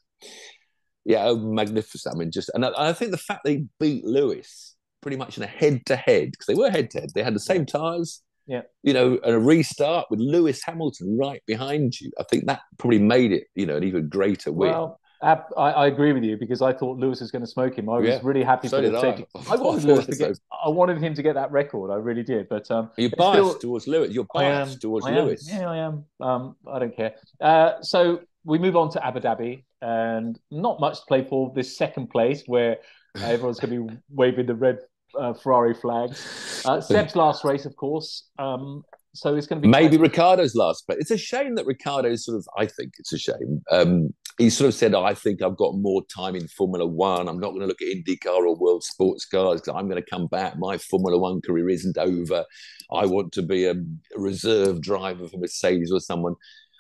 yeah, 1.04 1.24
oh, 1.26 1.36
magnificent. 1.36 2.14
I 2.14 2.18
mean, 2.18 2.30
just 2.32 2.50
and 2.54 2.64
I, 2.64 2.70
I 2.76 2.92
think 2.92 3.12
the 3.12 3.16
fact 3.16 3.42
they 3.44 3.64
beat 3.78 4.04
Lewis 4.04 4.74
pretty 5.00 5.16
much 5.16 5.36
in 5.36 5.42
a 5.42 5.46
head-to-head 5.46 6.32
because 6.32 6.46
they 6.46 6.54
were 6.54 6.70
head-to-head. 6.70 7.10
They 7.14 7.22
had 7.22 7.34
the 7.34 7.40
same 7.40 7.66
tires 7.66 8.22
Yeah. 8.46 8.62
you 8.82 8.92
know, 8.92 9.18
and 9.22 9.34
a 9.34 9.38
restart 9.38 10.06
with 10.10 10.20
Lewis 10.20 10.62
Hamilton 10.64 11.16
right 11.18 11.42
behind 11.46 12.00
you. 12.00 12.10
I 12.18 12.24
think 12.24 12.46
that 12.46 12.60
probably 12.78 12.98
made 12.98 13.32
it, 13.32 13.44
you 13.54 13.66
know, 13.66 13.76
an 13.76 13.84
even 13.84 14.08
greater 14.08 14.52
win. 14.52 14.70
Well, 14.70 15.00
I, 15.24 15.70
I 15.70 15.86
agree 15.86 16.12
with 16.12 16.22
you 16.24 16.36
because 16.36 16.60
I 16.62 16.72
thought 16.72 16.98
Lewis 16.98 17.20
was 17.20 17.30
going 17.30 17.42
to 17.42 17.46
smoke 17.50 17.78
him. 17.78 17.88
I 17.88 17.98
was 17.98 18.08
Yeah. 18.08 18.20
really 18.22 18.42
happy 18.42 18.68
So 18.68 18.82
for 18.82 18.88
the 18.90 18.96
I. 18.98 19.00
safety. 19.00 19.26
I 19.34 19.54
I 19.54 19.56
wanted 19.56 19.84
Lewis 19.84 20.06
to 20.06 20.16
get. 20.16 20.38
I 20.64 20.68
wanted 20.68 20.98
him 20.98 21.14
to 21.14 21.22
get 21.22 21.34
that 21.34 21.50
record. 21.50 21.90
I 21.90 21.96
really 21.96 22.22
did. 22.22 22.48
But 22.48 22.70
um, 22.70 22.90
You're 22.96 23.10
biased 23.10 23.34
still- 23.38 23.58
towards 23.58 23.86
Lewis. 23.88 24.10
You're 24.12 24.26
I 24.34 24.44
am 24.44 24.66
biased 24.66 24.80
towards 24.82 25.06
Lewis. 25.06 25.48
Yeah, 25.50 25.70
I 25.70 25.76
am. 25.78 26.04
Um, 26.20 26.56
I 26.70 26.78
don't 26.78 26.96
care. 26.96 27.14
Uh, 27.40 27.80
so 27.80 28.20
we 28.44 28.58
move 28.58 28.76
on 28.76 28.90
to 28.90 29.04
Abu 29.06 29.20
Dhabi, 29.20 29.64
and 29.80 30.38
not 30.50 30.80
much 30.80 31.00
to 31.00 31.06
play 31.06 31.24
for 31.24 31.52
this 31.54 31.76
second 31.76 32.08
place, 32.10 32.42
where 32.46 32.78
uh, 33.20 33.24
everyone's 33.24 33.58
going 33.60 33.74
to 33.88 33.92
be 33.92 33.98
waving 34.10 34.46
the 34.46 34.54
red 34.54 34.78
uh, 35.18 35.32
Ferrari 35.32 35.74
flags. 35.74 36.62
Uh, 36.66 36.80
Seb's 36.90 37.16
last 37.16 37.44
race, 37.44 37.64
of 37.64 37.74
course. 37.76 38.24
Um, 38.38 38.84
so 39.16 39.36
it's 39.36 39.46
going 39.46 39.62
to 39.62 39.66
be 39.66 39.70
Maybe 39.70 39.96
Ricciardo's 39.96 40.56
last 40.56 40.86
play. 40.88 40.96
It's 40.98 41.12
a 41.12 41.16
shame 41.16 41.54
that 41.54 41.66
Ricciardo 41.66 42.16
sort 42.16 42.36
of, 42.36 42.48
I 42.58 42.66
think 42.66 42.94
it's 42.98 43.12
a 43.12 43.18
shame. 43.18 43.62
Um, 43.70 44.12
he 44.38 44.50
sort 44.50 44.68
of 44.68 44.74
said, 44.74 44.94
I 44.94 45.14
think 45.14 45.42
I've 45.42 45.56
got 45.56 45.76
more 45.76 46.02
time 46.14 46.34
in 46.34 46.48
Formula 46.48 46.86
One. 46.86 47.28
I'm 47.28 47.38
not 47.38 47.50
going 47.50 47.60
to 47.60 47.66
look 47.66 47.80
at 47.80 47.88
IndyCar 47.88 48.38
or 48.38 48.56
World 48.56 48.82
Sports 48.82 49.24
Cars 49.26 49.60
because 49.60 49.78
I'm 49.78 49.88
going 49.88 50.02
to 50.02 50.10
come 50.10 50.26
back. 50.26 50.58
My 50.58 50.76
Formula 50.76 51.18
One 51.18 51.40
career 51.40 51.68
isn't 51.68 51.96
over. 51.98 52.44
I 52.92 53.06
want 53.06 53.32
to 53.32 53.42
be 53.42 53.66
a 53.66 53.74
reserve 54.16 54.80
driver 54.80 55.28
for 55.28 55.38
Mercedes 55.38 55.92
or 55.92 56.00
someone. 56.00 56.34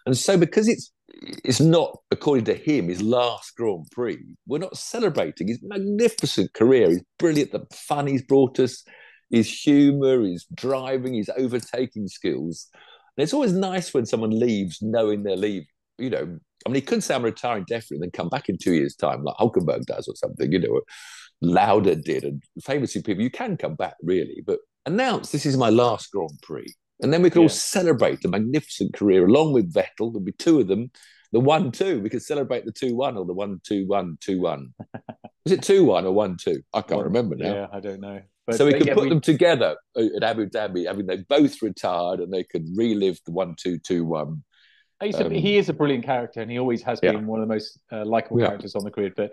And 0.06 0.16
so 0.16 0.36
because 0.36 0.68
it's 0.68 0.90
it's 1.44 1.60
not, 1.60 1.96
according 2.10 2.44
to 2.46 2.54
him, 2.54 2.88
his 2.88 3.02
last 3.02 3.54
Grand 3.56 3.86
Prix, 3.92 4.18
we're 4.46 4.58
not 4.58 4.76
celebrating 4.76 5.48
his 5.48 5.60
magnificent 5.62 6.52
career, 6.54 6.88
his 6.88 7.04
brilliant, 7.18 7.52
the 7.52 7.66
fun 7.72 8.06
he's 8.06 8.22
brought 8.22 8.58
us, 8.58 8.84
his 9.30 9.48
humour, 9.48 10.22
his 10.22 10.46
driving, 10.54 11.14
his 11.14 11.30
overtaking 11.36 12.08
skills. 12.08 12.68
And 13.16 13.22
it's 13.22 13.32
always 13.32 13.52
nice 13.52 13.94
when 13.94 14.06
someone 14.06 14.38
leaves 14.38 14.78
knowing 14.82 15.22
they're 15.22 15.36
leaving. 15.36 15.68
You 15.98 16.10
know, 16.10 16.38
I 16.64 16.70
mean, 16.70 16.76
he 16.76 16.80
could 16.80 17.02
say 17.02 17.14
I'm 17.14 17.22
retiring 17.22 17.64
definitely 17.68 17.96
and 17.96 18.02
then 18.04 18.10
come 18.10 18.28
back 18.28 18.48
in 18.48 18.56
two 18.58 18.74
years' 18.74 18.96
time, 18.96 19.22
like 19.22 19.36
Hulkenberg 19.36 19.84
does 19.86 20.08
or 20.08 20.14
something, 20.16 20.50
you 20.50 20.58
know, 20.58 20.80
Lauda 21.42 21.96
did. 21.96 22.24
And 22.24 22.42
famously, 22.62 23.02
people, 23.02 23.22
you 23.22 23.30
can 23.30 23.56
come 23.56 23.74
back 23.74 23.94
really, 24.02 24.42
but 24.46 24.60
announce 24.86 25.30
this 25.30 25.46
is 25.46 25.56
my 25.56 25.70
last 25.70 26.10
Grand 26.10 26.38
Prix. 26.42 26.72
And 27.02 27.12
then 27.12 27.22
we 27.22 27.30
can 27.30 27.42
all 27.42 27.48
celebrate 27.48 28.24
a 28.24 28.28
magnificent 28.28 28.94
career 28.94 29.26
along 29.26 29.52
with 29.52 29.72
Vettel. 29.72 30.12
There'll 30.12 30.20
be 30.20 30.32
two 30.32 30.60
of 30.60 30.68
them. 30.68 30.90
The 31.32 31.40
one 31.40 31.72
two, 31.72 32.00
we 32.00 32.08
could 32.08 32.22
celebrate 32.22 32.64
the 32.64 32.72
two 32.72 32.94
one 32.94 33.16
or 33.16 33.26
the 33.26 33.34
one 33.34 33.60
two 33.64 33.86
one 33.88 34.16
two 34.20 34.40
one. 34.40 34.72
Was 35.44 35.52
it 35.52 35.62
two 35.62 35.84
one 35.84 36.06
or 36.06 36.12
one 36.12 36.36
two? 36.36 36.62
I 36.72 36.80
can't 36.80 36.98
One- 36.98 37.06
remember 37.06 37.36
now. 37.36 37.54
Yeah, 37.54 37.66
I 37.72 37.80
don't 37.80 38.00
know. 38.00 38.20
But, 38.46 38.56
so 38.56 38.66
we 38.66 38.74
could 38.74 38.86
yeah, 38.86 38.94
put 38.94 39.08
them 39.08 39.20
together 39.20 39.76
at 39.96 40.22
Abu 40.22 40.48
Dhabi, 40.50 40.86
having 40.86 41.06
they 41.06 41.16
both 41.28 41.62
retired, 41.62 42.20
and 42.20 42.32
they 42.32 42.44
could 42.44 42.66
relive 42.76 43.18
the 43.24 43.32
one 43.32 43.56
two 45.00 45.12
two 45.12 45.16
one. 45.18 45.20
He's 45.20 45.20
a, 45.20 45.26
um, 45.26 45.42
he 45.42 45.56
is 45.58 45.68
a 45.68 45.72
brilliant 45.72 46.04
character, 46.04 46.40
and 46.40 46.50
he 46.50 46.58
always 46.58 46.82
has 46.82 47.00
Yeah. 47.02 47.12
been 47.12 47.26
one 47.26 47.40
of 47.40 47.48
the 47.48 47.54
most 47.54 47.78
uh, 47.92 48.04
likable 48.04 48.40
Yeah. 48.40 48.46
characters 48.48 48.74
on 48.74 48.84
the 48.84 48.90
grid. 48.90 49.12
But 49.16 49.32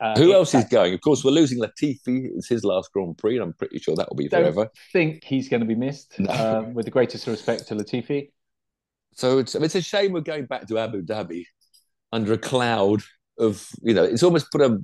uh, 0.00 0.16
Who 0.18 0.32
else 0.32 0.54
is 0.54 0.64
going? 0.64 0.92
Of 0.94 1.00
course, 1.00 1.24
we're 1.24 1.30
losing 1.30 1.58
Latifi. 1.60 2.28
It's 2.36 2.48
his 2.48 2.64
last 2.64 2.90
Grand 2.92 3.16
Prix, 3.16 3.34
and 3.36 3.42
I'm 3.44 3.52
pretty 3.52 3.78
sure 3.78 3.94
that 3.96 4.08
will 4.08 4.16
be 4.16 4.28
forever. 4.28 4.68
think 4.92 5.24
he's 5.24 5.48
going 5.48 5.60
to 5.60 5.66
be 5.66 5.74
missed. 5.76 6.18
No. 6.18 6.30
Um, 6.32 6.74
with 6.74 6.84
the 6.84 6.90
greatest 6.90 7.26
respect 7.26 7.68
to 7.68 7.74
Latifi. 7.76 8.30
So 9.14 9.38
it's 9.38 9.54
it's 9.54 9.76
a 9.76 9.80
shame 9.82 10.12
we're 10.12 10.20
going 10.22 10.46
back 10.46 10.66
to 10.68 10.78
Abu 10.78 11.02
Dhabi 11.02 11.44
under 12.12 12.32
a 12.32 12.38
cloud 12.38 13.02
of 13.38 13.68
you 13.82 13.94
know. 13.94 14.02
It's 14.02 14.24
almost 14.24 14.50
put 14.50 14.60
a 14.60 14.78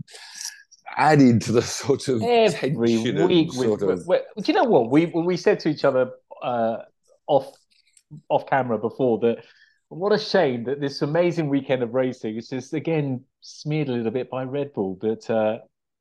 added 0.97 1.41
to 1.43 1.53
the 1.53 1.63
sort 1.83 2.07
of 2.09 2.23
every 2.23 2.97
tension 2.97 3.27
week. 3.27 3.53
Sort 3.53 3.83
of 3.83 4.07
we- 4.07 4.19
do 4.43 4.53
you 4.53 4.55
know 4.55 4.65
what 4.65 4.91
we 4.91 5.07
we 5.07 5.37
said 5.37 5.59
to 5.61 5.69
each 5.69 5.85
other 5.85 6.13
uh, 6.43 6.77
off 7.27 7.53
off 8.29 8.47
camera 8.49 8.79
before 8.79 9.19
that? 9.21 9.45
What 9.91 10.13
a 10.13 10.19
shame 10.19 10.65
that 10.65 10.81
this 10.81 11.03
amazing 11.03 11.49
weekend 11.49 11.83
of 11.83 11.93
racing 11.95 12.37
is 12.37 12.49
just 12.49 12.73
again 12.75 13.25
smeared 13.41 13.89
a 13.89 13.93
little 13.93 14.13
bit 14.13 14.31
by 14.31 14.45
Red 14.45 14.73
Bull. 14.73 14.97
But 15.01 15.29
uh, 15.29 15.59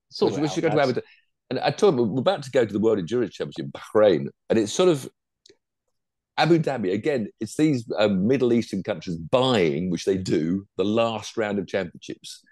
sort 0.10 0.34
So 0.34 0.38
of 0.38 0.41
we 0.41 0.47
should 0.47 0.63
go 0.63 0.69
to. 0.69 0.80
Abu 0.82 0.93
Dhabi. 0.93 1.02
And 1.49 1.60
I 1.60 1.71
told 1.71 1.95
him 1.95 2.12
we're 2.13 2.19
about 2.19 2.43
to 2.43 2.52
go 2.52 2.63
to 2.63 2.71
the 2.71 2.80
World 2.80 2.99
Endurance 2.99 3.34
Championship 3.34 3.65
in 3.65 3.71
Bahrain, 3.71 4.28
and 4.49 4.60
it's 4.60 4.71
sort 4.71 4.89
of 4.89 5.10
Abu 6.38 6.60
Dhabi 6.60 6.93
again. 6.93 7.30
It's 7.39 7.56
these 7.56 7.91
um, 7.97 8.28
Middle 8.28 8.54
Eastern 8.54 8.84
countries 8.84 9.17
buying, 9.17 9.89
which 9.89 10.06
they 10.06 10.17
do, 10.17 10.67
the 10.78 10.86
last 10.86 11.36
round 11.36 11.58
of 11.58 11.65
championships, 11.65 12.43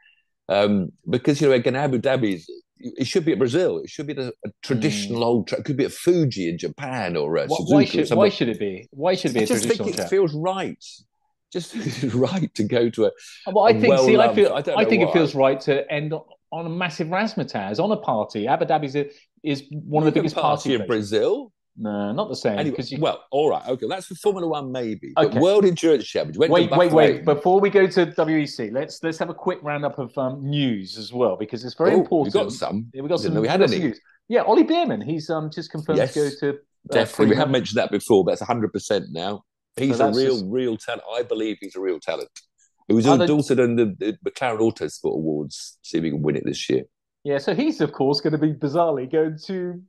um, 0.49 0.91
because 1.07 1.39
you 1.39 1.47
know 1.49 1.53
again 1.53 1.75
Abu 1.75 1.99
Dhabi 1.99 2.33
is. 2.35 2.49
It 2.79 3.07
should 3.07 3.25
be 3.25 3.31
at 3.31 3.39
Brazil. 3.39 3.79
It 3.79 3.89
should 3.89 4.05
be 4.05 4.13
a, 4.13 4.27
a 4.27 4.49
traditional 4.61 5.23
old 5.23 5.47
track. 5.47 5.61
It 5.61 5.65
could 5.65 5.77
be 5.77 5.85
at 5.85 5.91
Fuji 5.91 6.47
in 6.47 6.59
Japan 6.59 7.15
or 7.17 7.35
uh, 7.39 7.47
Why, 7.47 7.57
Suzuka. 7.57 7.73
why 7.73 7.85
should 7.85 8.09
why 8.11 8.29
should 8.29 8.49
it 8.49 8.59
be? 8.59 8.87
Why 8.91 9.15
should 9.15 9.31
it 9.31 9.33
be 9.33 9.39
I 9.39 9.43
a 9.43 9.47
just 9.47 9.65
think 9.65 9.81
it 9.87 9.95
track? 9.95 10.09
feels 10.09 10.33
right. 10.35 10.83
Just 11.51 11.71
feels 11.71 12.13
right 12.15 12.53
to 12.55 12.63
go 12.63 12.89
to 12.89 13.05
a. 13.05 13.11
Well, 13.51 13.65
I 13.65 13.79
think. 13.79 13.97
see, 13.99 14.17
I 14.17 14.33
feel. 14.35 14.53
I 14.53 14.63
I, 14.81 14.85
think 14.85 15.03
it 15.03 15.13
feels 15.13 15.33
right 15.33 15.59
to 15.61 15.89
end 15.91 16.13
on, 16.51 16.65
a 16.65 16.69
massive 16.69 17.07
razzmatazz, 17.07 17.81
on 17.81 17.91
a 17.91 17.97
party. 17.97 18.47
Abu 18.47 18.65
Dhabi's 18.65 18.95
a, 18.95 19.09
is 19.43 19.63
one 19.71 20.05
of 20.05 20.13
the 20.13 20.19
biggest 20.19 20.35
party 20.35 20.73
in. 20.75 20.85
Brazil. 20.85 21.51
No, 21.79 22.11
not 22.11 22.27
the 22.27 22.35
same. 22.35 22.57
Anyway, 22.57 22.77
you... 22.79 22.99
well, 22.99 23.23
all 23.29 23.51
right, 23.51 23.65
okay, 23.67 23.85
that's 23.87 24.07
for 24.07 24.15
Formula 24.15 24.47
One, 24.47 24.71
maybe. 24.71 25.13
But 25.15 25.27
Okay. 25.27 25.39
World 25.39 25.63
Endurance 25.63 26.05
Championship. 26.07 26.49
Wait, 26.49 26.71
wait, 26.71 26.91
wait! 26.91 27.23
Before 27.23 27.59
we 27.59 27.69
go 27.69 27.85
to 27.85 28.07
WEC, 28.07 28.73
let's 28.73 29.03
let's 29.03 29.19
have 29.19 29.29
a 29.29 29.33
quick 29.33 29.59
roundup 29.61 29.99
of 29.99 30.17
um, 30.17 30.43
news 30.43 30.97
as 30.97 31.13
well 31.13 31.37
because 31.37 31.63
it's 31.63 31.75
very 31.75 31.93
important. 31.93 32.33
We 32.33 32.39
Oh, 32.41 32.43
got 32.45 32.51
some. 32.51 32.89
Yeah, 32.93 33.03
we 33.03 33.09
got 33.09 33.19
Didn't 33.21 33.33
some. 33.35 33.41
we 33.43 33.47
had 33.47 33.61
some 33.61 33.71
any. 33.73 33.79
news. 33.89 33.99
Yeah, 34.27 34.41
Ollie 34.41 34.63
Bearman. 34.63 35.01
He's 35.01 35.29
um 35.29 35.51
just 35.51 35.69
confirmed 35.71 35.99
Yes, 35.99 36.15
to 36.15 36.19
go 36.19 36.29
to 36.39 36.49
uh, 36.49 36.53
Definitely, 36.91 37.27
we 37.27 37.35
have 37.35 37.49
mentioned 37.51 37.77
that 37.77 37.91
before. 37.91 38.25
But 38.25 38.31
that's 38.31 38.41
hundred 38.41 38.73
percent 38.73 39.05
now. 39.11 39.43
He's 39.77 39.99
a 39.99 40.11
real, 40.11 40.33
just- 40.33 40.45
real 40.47 40.77
talent. 40.77 41.03
I 41.13 41.23
believe 41.23 41.57
he's 41.61 41.75
a 41.75 41.79
real 41.79 41.99
talent. 41.99 42.29
He 42.87 42.93
was 42.93 43.05
endorsed 43.05 43.51
in 43.51 43.75
the, 43.75 43.85
the 43.99 44.17
McLaren 44.25 44.59
Autosport 44.59 45.13
Awards. 45.15 45.77
See 45.81 45.97
if 45.97 46.03
he 46.05 46.09
can 46.09 46.21
win 46.21 46.37
it 46.37 46.43
this 46.45 46.69
year. 46.69 46.83
Yeah, 47.23 47.37
so 47.37 47.53
he's 47.53 47.81
of 47.81 47.91
course 47.91 48.21
going 48.21 48.31
to 48.31 48.37
be 48.37 48.53
bizarrely 48.53 49.11
going 49.11 49.37
to 49.47 49.81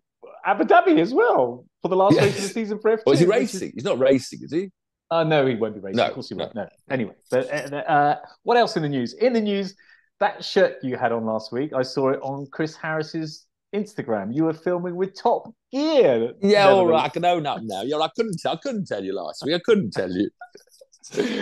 Abu 0.45 0.65
Dhabi 0.65 0.99
as 0.99 1.15
well 1.15 1.65
for 1.83 1.89
the 1.89 1.95
last 1.97 2.17
Yes. 2.17 2.25
race 2.25 2.37
of 2.39 2.43
the 2.43 2.49
season 2.49 2.79
for 2.81 2.97
F2. 2.97 3.03
Or 3.07 3.15
is 3.15 3.21
he 3.21 3.27
racing? 3.27 3.71
He's 3.75 3.85
not 3.85 3.99
racing, 4.01 4.41
is 4.43 4.51
he? 4.53 4.73
Uh, 5.11 5.23
no, 5.23 5.47
he 5.47 5.55
won't 5.55 5.75
be 5.75 5.81
racing. 5.81 5.97
No, 5.99 6.07
of 6.07 6.15
course 6.15 6.29
he 6.29 6.35
no. 6.35 6.45
won't. 6.45 6.55
No. 6.57 6.69
Anyway, 6.91 7.15
but 7.31 7.73
uh, 7.73 7.77
uh, 7.77 8.17
what 8.43 8.57
else 8.57 8.77
in 8.77 8.83
the 8.83 8.89
news? 8.89 9.15
In 9.15 9.33
the 9.33 9.41
news, 9.41 9.77
that 10.19 10.45
shirt 10.45 10.79
you 10.83 10.97
had 10.97 11.13
on 11.13 11.25
last 11.25 11.53
week, 11.53 11.73
I 11.73 11.83
saw 11.83 12.11
it 12.11 12.19
on 12.21 12.49
Chris 12.51 12.75
Harris's 12.75 13.47
Instagram. 13.75 14.35
You 14.35 14.45
were 14.45 14.55
filming 14.55 14.97
with 14.97 15.15
Top 15.15 15.53
Gear. 15.71 16.33
Yeah, 16.41 16.69
all 16.69 16.87
right. 16.87 17.05
I 17.05 17.09
can 17.09 17.25
own 17.25 17.47
up 17.47 17.61
now. 17.63 17.83
Yeah, 17.83 17.97
I 17.97 18.09
couldn't. 18.17 18.41
I 18.47 18.57
couldn't 18.57 18.87
tell 18.87 19.05
you 19.05 19.15
last 19.15 19.45
week. 19.45 19.55
I 19.55 19.61
couldn't 19.65 19.93
tell 19.93 20.11
you. 20.11 20.31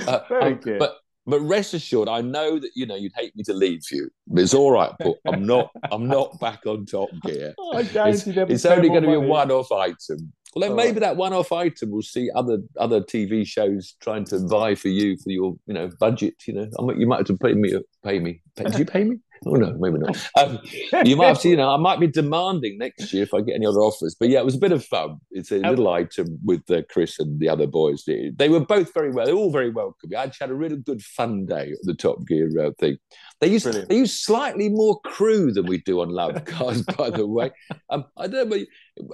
Uh, 0.07 0.21
Very 0.29 0.53
um, 0.53 0.61
good. 0.61 0.79
But 0.79 0.99
but 1.27 1.41
rest 1.41 1.75
assured, 1.75 2.09
I 2.09 2.21
know 2.21 2.61
that 2.61 2.71
you 2.77 2.87
know 2.87 2.95
you'd 2.95 3.13
hate 3.17 3.35
me 3.35 3.43
to 3.45 3.53
leave 3.53 3.83
you. 3.91 4.09
But 4.29 4.43
it's 4.43 4.55
all 4.55 4.71
right, 4.71 4.93
Paul. 5.01 5.19
I'm 5.27 5.45
not. 5.45 5.71
I'm 5.91 6.07
not 6.07 6.39
back 6.41 6.65
on 6.67 6.87
Top 6.87 7.09
Gear. 7.23 7.53
Oh, 7.59 7.73
I 7.77 7.81
It's, 7.81 7.93
guarantee 7.93 8.31
there'll 8.31 8.47
be 8.47 8.55
it's 8.55 8.65
only 8.65 8.89
going 8.89 9.03
to 9.03 9.09
be 9.09 9.15
a 9.15 9.21
one-off 9.21 9.73
item. 9.73 10.33
Well, 10.55 10.61
then 10.61 10.71
All 10.71 10.77
maybe 10.77 10.93
right. 10.93 11.01
that 11.01 11.17
one-off 11.17 11.53
item 11.53 11.91
will 11.91 12.03
see 12.03 12.31
other 12.35 12.59
other 12.79 13.01
TV 13.01 13.45
shows 13.45 13.97
trying 14.01 14.25
to 14.27 14.39
vie 14.47 14.77
for 14.77 14.89
you 14.89 15.17
for 15.17 15.31
your 15.31 15.57
you 15.67 15.75
know 15.75 15.91
budget. 15.99 16.35
You 16.47 16.55
know, 16.55 16.71
I 16.79 16.83
might, 16.83 16.97
you 16.97 17.07
might 17.09 17.19
have 17.19 17.27
to 17.27 17.37
pay 17.37 17.55
me. 17.55 17.75
Pay 18.05 18.21
me. 18.21 18.41
Pay, 18.55 18.65
did 18.65 18.79
you 18.79 18.87
pay 18.87 19.05
me? 19.05 19.19
Oh 19.45 19.53
no, 19.53 19.75
maybe 19.79 19.99
not. 19.99 20.17
Um, 20.39 20.59
you 21.05 21.17
might 21.17 21.29
have 21.29 21.41
to, 21.41 21.49
you 21.49 21.57
know, 21.57 21.69
I 21.71 21.77
might 21.77 22.01
be 22.01 22.07
demanding 22.07 22.79
next 22.79 23.13
year 23.13 23.23
if 23.25 23.35
I 23.35 23.41
get 23.41 23.55
any 23.57 23.67
other 23.67 23.81
offers. 23.81 24.15
But 24.19 24.29
yeah, 24.29 24.39
it 24.39 24.45
was 24.45 24.55
a 24.55 24.59
bit 24.59 24.73
of 24.73 24.85
fun. 24.85 25.19
It's 25.31 25.51
a 25.53 25.57
Oh. 25.67 25.71
little 25.71 25.89
item 25.89 26.39
with 26.45 26.69
uh, 26.71 26.83
Chris 26.91 27.19
and 27.19 27.39
the 27.41 27.49
other 27.49 27.67
boys. 27.67 28.05
They, 28.07 28.49
were 28.49 28.61
both 28.61 28.95
very 28.95 29.11
well. 29.11 29.27
They 29.27 29.33
were 29.33 29.39
all 29.41 29.51
very 29.53 29.71
welcoming. 29.71 30.17
I 30.17 30.23
actually 30.25 30.45
had 30.45 30.51
a 30.51 30.55
really 30.55 30.77
good 30.77 31.03
fun 31.03 31.45
day 31.47 31.71
at 31.73 31.79
the 31.83 31.95
Top 31.95 32.27
Gear 32.27 32.49
uh, 32.65 32.71
thing. 32.79 32.97
They 33.41 33.49
use 33.49 33.65
Brilliant. 33.65 33.89
they 33.91 33.97
use 33.99 34.19
slightly 34.19 34.69
more 34.71 35.01
crew 35.01 35.53
than 35.53 35.67
we 35.67 35.79
do 35.83 36.01
on 36.01 36.09
Love 36.09 36.45
Cars, 36.47 36.83
by 36.83 37.11
the 37.11 37.27
way. 37.27 37.51
Um, 37.91 38.05
I 38.17 38.27
don't 38.29 38.49
know. 38.49 38.65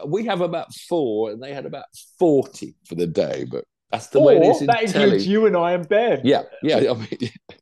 We 0.06 0.24
have 0.26 0.40
about 0.40 0.72
four, 0.88 1.30
and 1.32 1.42
they 1.42 1.52
had 1.52 1.66
about 1.66 1.86
forty 2.18 2.76
for 2.86 2.94
the 2.94 3.06
day. 3.08 3.44
But 3.50 3.64
that's 3.90 4.06
the 4.08 4.20
way 4.20 4.36
it 4.36 4.42
Or 4.44 4.52
is 4.52 4.60
in 4.60 4.66
that 4.68 4.82
includes 4.84 4.92
telly. 4.92 5.22
you 5.24 5.46
and 5.46 5.56
I 5.56 5.72
and 5.72 5.88
Ben. 5.88 6.20
Yeah, 6.24 6.42
yeah. 6.62 6.76
I 6.90 6.94
mean, 6.94 7.08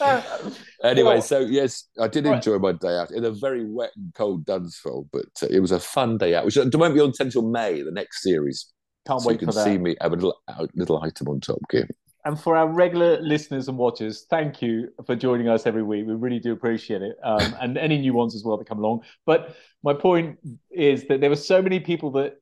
Anyway, 0.82 1.20
so 1.20 1.38
yes, 1.40 1.88
I 1.98 2.08
did 2.08 2.26
Right. 2.26 2.34
enjoy 2.36 2.58
my 2.58 2.72
day 2.72 2.98
out 2.98 3.10
in 3.10 3.24
a 3.24 3.30
very 3.30 3.64
wet 3.64 3.90
and 3.96 4.12
cold 4.14 4.44
Dunsfold, 4.44 5.08
but 5.12 5.24
uh, 5.42 5.46
it 5.50 5.60
was 5.60 5.72
a 5.72 5.80
fun 5.80 6.18
day 6.18 6.34
out, 6.34 6.44
which 6.44 6.58
uh, 6.58 6.66
won't 6.74 6.94
be 6.94 7.00
on 7.00 7.12
until 7.18 7.42
May, 7.42 7.80
the 7.82 7.90
next 7.90 8.22
series. 8.22 8.72
can't 9.06 9.22
so 9.22 9.30
you 9.30 9.38
can 9.38 9.52
see 9.52 9.78
me 9.78 9.96
have 10.00 10.12
a 10.12 10.16
little, 10.16 10.36
a 10.48 10.68
little 10.74 11.02
item 11.02 11.28
on 11.28 11.40
Top 11.40 11.58
Gear. 11.70 11.88
And 12.26 12.40
for 12.40 12.56
our 12.56 12.66
regular 12.66 13.20
listeners 13.20 13.68
and 13.68 13.76
watchers, 13.76 14.26
thank 14.30 14.62
you 14.62 14.88
for 15.04 15.14
joining 15.14 15.48
us 15.48 15.66
every 15.66 15.82
week. 15.82 16.06
We 16.06 16.14
really 16.14 16.38
do 16.38 16.52
appreciate 16.52 17.02
it. 17.02 17.16
Um, 17.22 17.54
and 17.60 17.76
any 17.76 17.98
new 17.98 18.14
ones 18.14 18.34
as 18.34 18.42
well 18.44 18.56
that 18.56 18.66
come 18.66 18.78
along. 18.78 19.02
But 19.26 19.54
my 19.82 19.92
point 19.92 20.38
is 20.70 21.06
that 21.08 21.20
there 21.20 21.28
were 21.28 21.36
so 21.36 21.60
many 21.60 21.80
people 21.80 22.10
that 22.12 22.36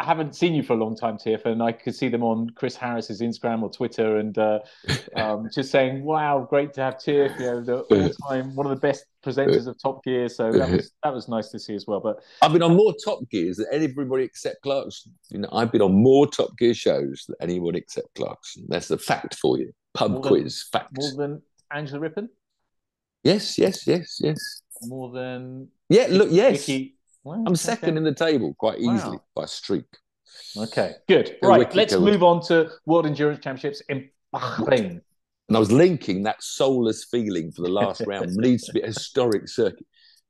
I 0.00 0.04
haven't 0.04 0.36
seen 0.36 0.54
you 0.54 0.62
for 0.62 0.74
a 0.74 0.76
long 0.76 0.96
time, 0.96 1.18
Tiff, 1.18 1.44
and 1.44 1.60
I 1.60 1.72
could 1.72 1.94
see 1.94 2.08
them 2.08 2.22
on 2.22 2.50
Chris 2.50 2.76
Harris's 2.76 3.20
Instagram 3.20 3.62
or 3.62 3.70
Twitter 3.70 4.18
and 4.18 4.38
uh, 4.38 4.60
um, 5.16 5.48
just 5.52 5.72
saying, 5.72 6.04
wow, 6.04 6.46
great 6.48 6.72
to 6.74 6.82
have 6.82 6.98
Tiff, 7.00 7.32
you 7.38 7.46
know, 7.46 7.60
the 7.60 7.78
all-time, 7.80 8.54
one 8.54 8.66
of 8.66 8.70
the 8.70 8.80
best 8.80 9.06
presenters 9.24 9.66
of 9.66 9.76
Top 9.82 10.04
Gear. 10.04 10.28
So 10.28 10.52
that 10.52 10.70
was, 10.70 10.92
that 11.02 11.12
was 11.12 11.28
nice 11.28 11.48
to 11.48 11.58
see 11.58 11.74
as 11.74 11.86
well. 11.88 11.98
But 11.98 12.20
I've 12.42 12.52
been 12.52 12.62
on 12.62 12.76
more 12.76 12.94
Top 13.04 13.28
Gears 13.28 13.56
than 13.56 13.66
anybody 13.72 14.22
except 14.22 14.62
Clarkson. 14.62 15.12
You 15.30 15.40
know, 15.40 15.48
I've 15.52 15.72
been 15.72 15.82
on 15.82 15.92
more 15.94 16.28
Top 16.28 16.56
Gear 16.56 16.74
shows 16.74 17.24
than 17.26 17.34
anyone 17.40 17.74
except 17.74 18.14
Clarkson. 18.14 18.66
That's 18.68 18.86
the 18.88 18.98
fact 18.98 19.34
for 19.34 19.58
you. 19.58 19.72
Pub 19.94 20.12
More 20.12 20.22
than- 20.22 20.28
quiz, 20.28 20.64
fact. 20.70 20.92
more 20.96 21.12
than 21.16 21.42
Angela 21.72 21.98
Rippon, 21.98 22.28
Yes, 23.24 23.58
yes, 23.58 23.84
yes, 23.86 24.20
yes. 24.22 24.62
more 24.82 25.10
than 25.10 25.68
Yeah, 25.88 26.06
look, 26.08 26.28
yes. 26.30 26.66
Vicky. 26.66 26.97
Wow, 27.24 27.44
I'm 27.46 27.56
second 27.56 27.90
okay. 27.90 27.96
in 27.98 28.04
the 28.04 28.14
table 28.14 28.54
quite 28.58 28.78
easily 28.78 29.16
Wow. 29.16 29.24
by 29.34 29.46
streak. 29.46 29.84
Okay, 30.56 30.94
good. 31.08 31.36
Go 31.42 31.48
right, 31.48 31.74
let's 31.74 31.94
go 31.94 32.00
move 32.00 32.22
on 32.22 32.40
to 32.42 32.70
World 32.86 33.06
Endurance 33.06 33.40
Championships 33.42 33.82
in 33.88 34.08
Bahrain. 34.34 35.00
And 35.48 35.56
I 35.56 35.60
was 35.60 35.72
linking 35.72 36.22
that 36.24 36.42
soulless 36.42 37.04
feeling 37.10 37.50
for 37.52 37.62
the 37.62 37.70
last 37.70 38.02
round 38.06 38.34
needs 38.36 38.64
to 38.64 38.72
be 38.72 38.80
a 38.82 38.86
historic 38.86 39.48
circuit. 39.48 39.86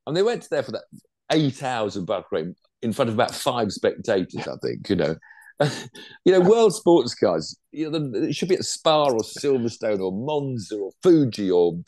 And 0.07 0.17
they 0.17 0.23
went 0.23 0.49
there 0.51 0.63
for 0.63 0.73
that 0.73 0.85
eight 1.33 1.63
hours 1.63 1.97
of 1.97 2.05
Bahrain 2.05 2.55
in 2.83 2.93
front 2.93 3.09
of 3.09 3.15
about 3.15 3.35
five 3.35 3.73
spectators, 3.73 4.47
I 4.47 4.57
think, 4.63 4.89
you 4.89 4.97
know. 4.97 5.17
you 6.25 6.33
know, 6.33 6.41
world 6.41 6.73
sports 6.73 7.15
cars, 7.15 7.59
you 7.73 7.91
know, 7.91 8.11
it 8.15 8.35
should 8.35 8.49
be 8.49 8.55
at 8.55 8.65
Spa 8.65 9.07
or 9.07 9.19
Silverstone 9.19 10.01
or 10.01 10.13
Monza 10.13 10.77
or 10.77 10.93
Fuji 11.03 11.51
or 11.51 11.81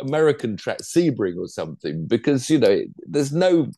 American 0.00 0.56
track, 0.56 0.78
Sebring 0.78 1.36
or 1.36 1.48
something, 1.48 2.06
because, 2.06 2.48
you 2.48 2.58
know, 2.58 2.80
there's 3.06 3.32
no. 3.32 3.70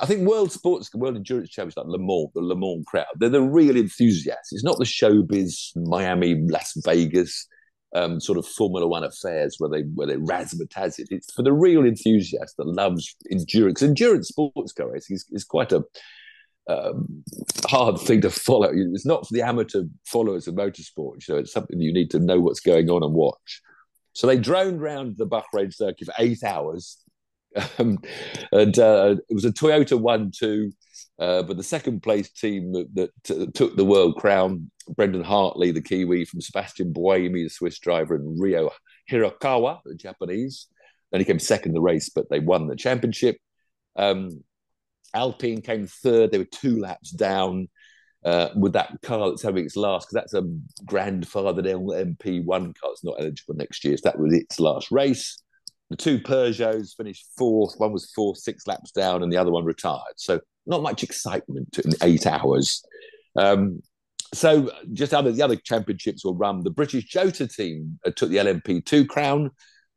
I 0.00 0.06
think 0.06 0.26
world 0.26 0.52
sports, 0.52 0.92
world 0.94 1.16
endurance 1.16 1.50
champions 1.50 1.76
like 1.76 1.86
Le 1.86 1.98
Mans, 1.98 2.30
the 2.34 2.40
Le 2.40 2.56
Mans 2.56 2.84
crowd, 2.86 3.06
they're 3.16 3.28
the 3.28 3.42
real 3.42 3.76
enthusiasts. 3.76 4.52
It's 4.52 4.64
not 4.64 4.78
the 4.78 4.84
showbiz, 4.84 5.76
Miami, 5.76 6.34
Las 6.48 6.72
Vegas, 6.84 7.46
um, 7.94 8.20
sort 8.20 8.38
of 8.38 8.46
Formula 8.46 8.86
One 8.86 9.04
affairs 9.04 9.56
where 9.58 9.70
they 9.70 9.82
where 9.94 10.06
they 10.06 10.16
razzmatazz 10.16 10.98
it. 10.98 11.08
It's 11.10 11.32
for 11.32 11.42
the 11.42 11.52
real 11.52 11.84
enthusiast 11.84 12.56
that 12.56 12.66
loves 12.66 13.16
endurance. 13.30 13.82
Endurance 13.82 14.28
sports 14.28 14.72
car 14.72 14.90
racing 14.90 15.16
is, 15.16 15.26
is 15.30 15.44
quite 15.44 15.72
a 15.72 15.84
um, 16.68 17.22
hard 17.66 18.00
thing 18.00 18.20
to 18.22 18.30
follow. 18.30 18.70
It's 18.72 19.06
not 19.06 19.26
for 19.26 19.34
the 19.34 19.42
amateur 19.42 19.84
followers 20.06 20.48
of 20.48 20.54
motorsport. 20.54 21.26
You 21.28 21.34
know, 21.34 21.40
it's 21.40 21.52
something 21.52 21.80
you 21.80 21.92
need 21.92 22.10
to 22.10 22.18
know 22.18 22.40
what's 22.40 22.60
going 22.60 22.90
on 22.90 23.02
and 23.02 23.12
watch. 23.12 23.62
So 24.12 24.26
they 24.26 24.38
droned 24.38 24.80
around 24.80 25.16
the 25.16 25.26
Bahrain 25.26 25.74
circuit 25.74 26.06
for 26.06 26.14
eight 26.18 26.42
hours, 26.44 26.98
um, 27.78 27.98
and 28.52 28.78
uh, 28.78 29.16
it 29.28 29.34
was 29.34 29.44
a 29.44 29.52
Toyota 29.52 29.98
one-two. 29.98 30.72
Uh, 31.18 31.42
but 31.42 31.56
the 31.56 31.62
second 31.62 32.02
place 32.02 32.28
team 32.30 32.72
that, 32.72 33.10
that 33.24 33.54
took 33.54 33.76
the 33.76 33.84
world 33.84 34.16
crown, 34.16 34.70
Brendan 34.96 35.22
Hartley, 35.22 35.70
the 35.70 35.80
Kiwi 35.80 36.24
from 36.24 36.40
Sebastian 36.40 36.92
Buemi, 36.92 37.44
the 37.44 37.48
Swiss 37.48 37.78
driver, 37.78 38.16
and 38.16 38.40
Ryo 38.40 38.70
Hirakawa, 39.10 39.78
the 39.84 39.94
Japanese. 39.94 40.66
Then 41.12 41.20
he 41.20 41.24
came 41.24 41.38
second 41.38 41.70
in 41.70 41.74
the 41.74 41.80
race, 41.80 42.08
but 42.08 42.28
they 42.30 42.40
won 42.40 42.66
the 42.66 42.74
championship. 42.74 43.36
Um, 43.94 44.42
Alpine 45.14 45.62
came 45.62 45.86
third. 45.86 46.32
They 46.32 46.38
were 46.38 46.44
two 46.44 46.80
laps 46.80 47.10
down 47.12 47.68
uh, 48.24 48.48
with 48.56 48.72
that 48.72 48.96
car 49.02 49.30
that's 49.30 49.42
having 49.42 49.64
its 49.64 49.76
last, 49.76 50.08
because 50.08 50.14
that's 50.14 50.34
a 50.34 50.42
grandfathered 50.84 51.66
MP1 52.18 52.74
car 52.80 52.90
that's 52.90 53.04
not 53.04 53.20
eligible 53.20 53.54
next 53.54 53.84
year. 53.84 53.96
So 53.96 54.08
that 54.08 54.18
was 54.18 54.34
its 54.34 54.58
last 54.58 54.90
race. 54.90 55.40
The 55.94 56.02
two 56.02 56.18
Peugeots 56.18 56.96
finished 56.96 57.24
fourth. 57.38 57.74
One 57.76 57.92
was 57.92 58.10
fourth, 58.10 58.38
six 58.38 58.66
laps 58.66 58.90
down, 58.90 59.22
and 59.22 59.32
the 59.32 59.36
other 59.36 59.52
one 59.52 59.64
retired. 59.64 60.14
So 60.16 60.40
not 60.66 60.82
much 60.82 61.04
excitement 61.04 61.78
in 61.78 61.92
eight 62.02 62.26
hours. 62.26 62.84
Um, 63.36 63.80
so 64.32 64.72
just 64.92 65.14
other 65.14 65.30
the 65.30 65.42
other 65.42 65.54
championships 65.54 66.24
were 66.24 66.32
run. 66.32 66.64
The 66.64 66.70
British 66.70 67.04
Jota 67.04 67.46
team 67.46 68.00
uh, 68.04 68.10
took 68.10 68.30
the 68.30 68.38
LMP2 68.38 69.06
crown 69.06 69.52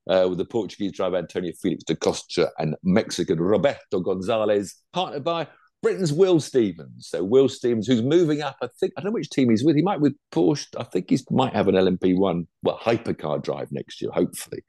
uh, 0.07 0.27
with 0.29 0.38
the 0.38 0.45
Portuguese 0.45 0.91
driver 0.91 1.17
Antonio 1.17 1.51
Felix 1.60 1.83
da 1.83 1.95
Costa 1.95 2.51
and 2.60 2.75
Mexican 2.83 3.41
Roberto 3.41 3.99
Gonzalez, 3.99 4.75
partnered 4.93 5.23
by 5.23 5.47
Britain's 5.81 6.13
Will 6.13 6.39
Stevens. 6.39 7.07
So 7.10 7.23
Will 7.23 7.49
Stevens, 7.49 7.88
who's 7.88 8.03
moving 8.03 8.43
up, 8.43 8.57
I 8.62 8.67
think 8.79 8.93
I 8.95 9.01
don't 9.01 9.13
know 9.13 9.13
which 9.13 9.31
team 9.31 9.49
he's 9.49 9.63
with. 9.63 9.75
He 9.75 9.81
might 9.81 9.99
with 9.99 10.13
Porsche. 10.31 10.67
I 10.79 10.83
think 10.83 11.10
he 11.10 11.17
might 11.31 11.53
have 11.53 11.67
an 11.67 11.73
LMP1, 11.73 12.45
well, 12.62 12.77
hypercar 12.77 13.41
drive 13.41 13.71
next 13.71 13.99
year, 13.99 14.12
hopefully. 14.12 14.62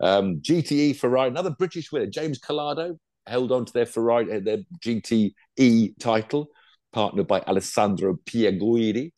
Um, 0.00 0.40
GTE 0.40 0.96
Ferrari, 0.96 1.28
another 1.28 1.50
British 1.50 1.90
winner, 1.90 2.06
James 2.06 2.38
Calado, 2.38 2.98
held 3.26 3.52
on 3.52 3.64
to 3.64 3.72
their 3.72 3.86
Ferrari, 3.86 4.32
uh, 4.32 4.40
their 4.40 4.58
GTE 4.84 5.98
title, 5.98 6.48
partnered 6.92 7.26
by 7.26 7.40
Alessandro 7.40 8.16
Pier 8.26 8.52
Guidi. 8.52 9.12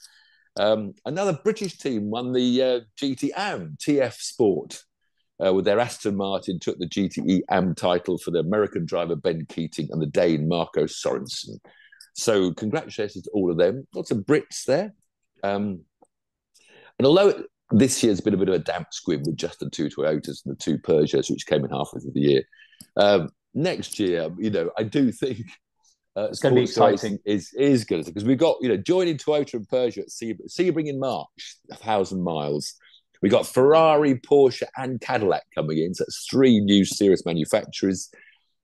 Um, 0.59 0.95
another 1.05 1.39
British 1.45 1.79
team 1.79 2.11
won 2.11 2.33
the 2.33 2.63
uh, 2.63 2.81
GT 3.01 3.33
TF 3.33 4.15
Sport 4.15 4.83
uh, 5.45 5.53
with 5.53 5.65
their 5.65 5.79
Aston 5.79 6.17
Martin, 6.17 6.59
took 6.59 6.79
the 6.79 6.89
GTE 6.89 7.43
AM 7.51 7.75
title 7.75 8.19
for 8.19 8.31
the 8.31 8.41
American 8.41 8.85
driver 8.85 9.15
Ben 9.15 9.47
Keating 9.49 9.89
and 9.93 10.03
the 10.03 10.07
Dane 10.07 10.49
Marco 10.49 10.85
Sorensen. 10.85 11.59
So, 12.15 12.53
congratulations 12.53 13.25
to 13.25 13.31
all 13.31 13.51
of 13.51 13.59
them. 13.59 13.87
Lots 13.95 14.11
of 14.11 14.19
Brits 14.19 14.65
there. 14.65 14.93
Um, 15.45 15.85
and 16.99 17.07
although 17.07 17.45
this 17.71 18.03
year's 18.03 18.21
been 18.21 18.35
a 18.35 18.39
bit 18.39 18.49
of 18.49 18.55
a 18.55 18.59
damp 18.59 18.89
squib 18.93 19.27
with 19.27 19.37
just 19.37 19.61
the 19.61 19.71
two 19.71 19.89
Toyotas 19.89 20.45
and 20.45 20.55
the 20.55 20.59
two 20.59 20.79
Peugeots, 20.79 21.31
which 21.31 21.47
came 21.47 21.65
in 21.65 21.71
halfway 21.71 22.01
through 22.01 22.13
the 22.13 22.21
year, 22.21 22.43
um, 22.97 23.31
next 23.55 23.99
year, 23.99 24.31
you 24.39 24.51
know, 24.51 24.71
I 24.79 24.85
do 24.85 25.13
think 25.13 25.39
uh, 26.17 26.25
it's 26.25 26.41
going 26.41 26.55
to 26.55 26.59
be 26.61 26.65
exciting. 26.65 27.19
Is 27.25 27.53
is 27.55 27.85
good 27.85 28.05
because 28.05 28.25
we've 28.25 28.39
got 28.39 28.57
you 28.61 28.69
know 28.69 28.77
joining 28.77 29.17
Toyota 29.17 29.55
and 29.55 29.69
Peugeot 29.69 29.99
at 29.99 30.09
Sebring 30.09 30.89
in 30.89 30.99
March, 30.99 31.57
a 31.71 31.77
thousand 31.77 32.23
miles. 32.23 32.75
We've 33.21 33.33
got 33.33 33.47
Ferrari, 33.47 34.15
Porsche, 34.15 34.65
and 34.77 35.01
Cadillac 35.01 35.43
coming 35.55 35.79
in. 35.79 35.95
So 35.95 36.05
that's 36.05 36.27
three 36.31 36.61
new 36.61 36.85
serious 36.85 37.25
manufacturers. 37.27 38.11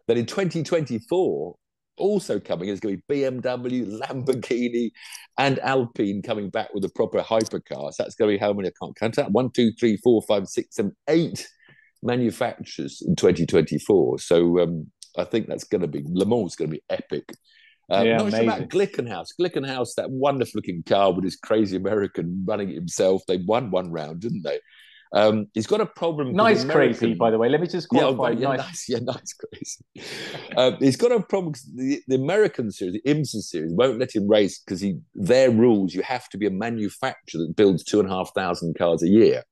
Then 0.06 0.16
in 0.16 0.26
2024, 0.26 1.56
also 1.96 2.40
coming 2.40 2.68
is 2.68 2.80
going 2.80 2.96
to 2.96 3.02
be 3.08 3.22
BMW, 3.22 4.00
Lamborghini, 4.00 4.90
and 5.38 5.58
Alpine 5.60 6.22
coming 6.22 6.50
back 6.50 6.72
with 6.74 6.84
a 6.84 6.88
proper 6.88 7.20
hypercar. 7.20 7.92
So 7.92 8.02
that's 8.02 8.14
going 8.14 8.30
to 8.30 8.36
be 8.36 8.38
how 8.38 8.52
many? 8.52 8.68
I 8.68 8.72
can't 8.80 8.96
count 8.96 9.16
that. 9.16 9.30
One, 9.30 9.50
two, 9.50 9.72
three, 9.78 9.96
four, 9.96 10.22
five, 10.22 10.48
six, 10.48 10.76
seven, 10.76 10.94
eight 11.08 11.48
manufacturers 12.02 13.02
in 13.06 13.16
2024. 13.16 14.18
So 14.18 14.60
um, 14.60 14.90
I 15.16 15.24
think 15.24 15.46
that's 15.46 15.64
going 15.64 15.82
to 15.82 15.88
be 15.88 16.02
Le 16.06 16.26
Mans 16.26 16.52
is 16.52 16.56
going 16.56 16.70
to 16.70 16.76
be 16.76 16.82
epic. 16.90 17.24
Uh, 17.90 18.02
yeah, 18.04 18.16
not 18.16 18.30
sure 18.30 18.42
about 18.42 18.68
Glickenhaus. 18.68 19.28
Glickenhaus, 19.38 19.94
that 19.96 20.10
wonderful 20.10 20.58
looking 20.58 20.82
car 20.84 21.12
with 21.12 21.24
his 21.24 21.36
crazy 21.36 21.76
American 21.76 22.44
running 22.46 22.70
it 22.70 22.74
himself. 22.74 23.22
They 23.28 23.38
won 23.38 23.70
one 23.70 23.92
round, 23.92 24.20
didn't 24.20 24.42
they? 24.42 24.58
Um, 25.14 25.46
he's 25.54 25.68
got 25.68 25.80
a 25.80 25.86
problem. 25.86 26.34
Nice 26.34 26.64
American... 26.64 26.98
crazy, 26.98 27.14
by 27.14 27.30
the 27.30 27.38
way. 27.38 27.48
Let 27.48 27.60
me 27.60 27.68
just 27.68 27.88
qualify. 27.88 28.30
Yeah, 28.30 28.50
yeah, 28.50 28.56
nice. 28.56 28.88
yeah, 28.88 28.98
nice 29.02 29.32
crazy. 29.32 29.84
um, 30.56 30.76
he's 30.80 30.96
got 30.96 31.12
a 31.12 31.20
problem 31.22 31.54
the, 31.74 32.02
the, 32.08 32.16
American 32.16 32.72
series, 32.72 32.94
the 32.94 33.10
IMSA 33.10 33.42
series, 33.42 33.72
won't 33.72 34.00
let 34.00 34.14
him 34.14 34.28
race 34.28 34.58
because 34.58 34.80
he 34.80 34.98
their 35.14 35.52
rules. 35.52 35.94
You 35.94 36.02
have 36.02 36.28
to 36.30 36.38
be 36.38 36.46
a 36.46 36.50
manufacturer 36.50 37.42
that 37.42 37.54
builds 37.56 37.84
two 37.84 38.00
and 38.00 38.10
a 38.10 38.12
half 38.12 38.32
thousand 38.34 38.76
cars 38.76 39.04
a 39.04 39.08
year. 39.08 39.44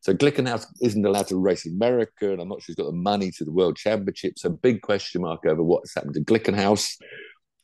So 0.00 0.14
Glickenhaus 0.14 0.66
isn't 0.80 1.04
allowed 1.04 1.28
to 1.28 1.36
race 1.36 1.66
in 1.66 1.74
America, 1.74 2.32
and 2.32 2.40
I'm 2.40 2.48
not 2.48 2.62
sure 2.62 2.66
he's 2.68 2.76
got 2.76 2.86
the 2.86 2.92
money 2.92 3.30
to 3.32 3.44
the 3.44 3.52
World 3.52 3.76
Championship. 3.76 4.38
So 4.38 4.48
big 4.48 4.80
question 4.80 5.20
mark 5.20 5.44
over 5.46 5.62
what's 5.62 5.94
happened 5.94 6.14
to 6.14 6.20
Glickenhaus. 6.20 6.96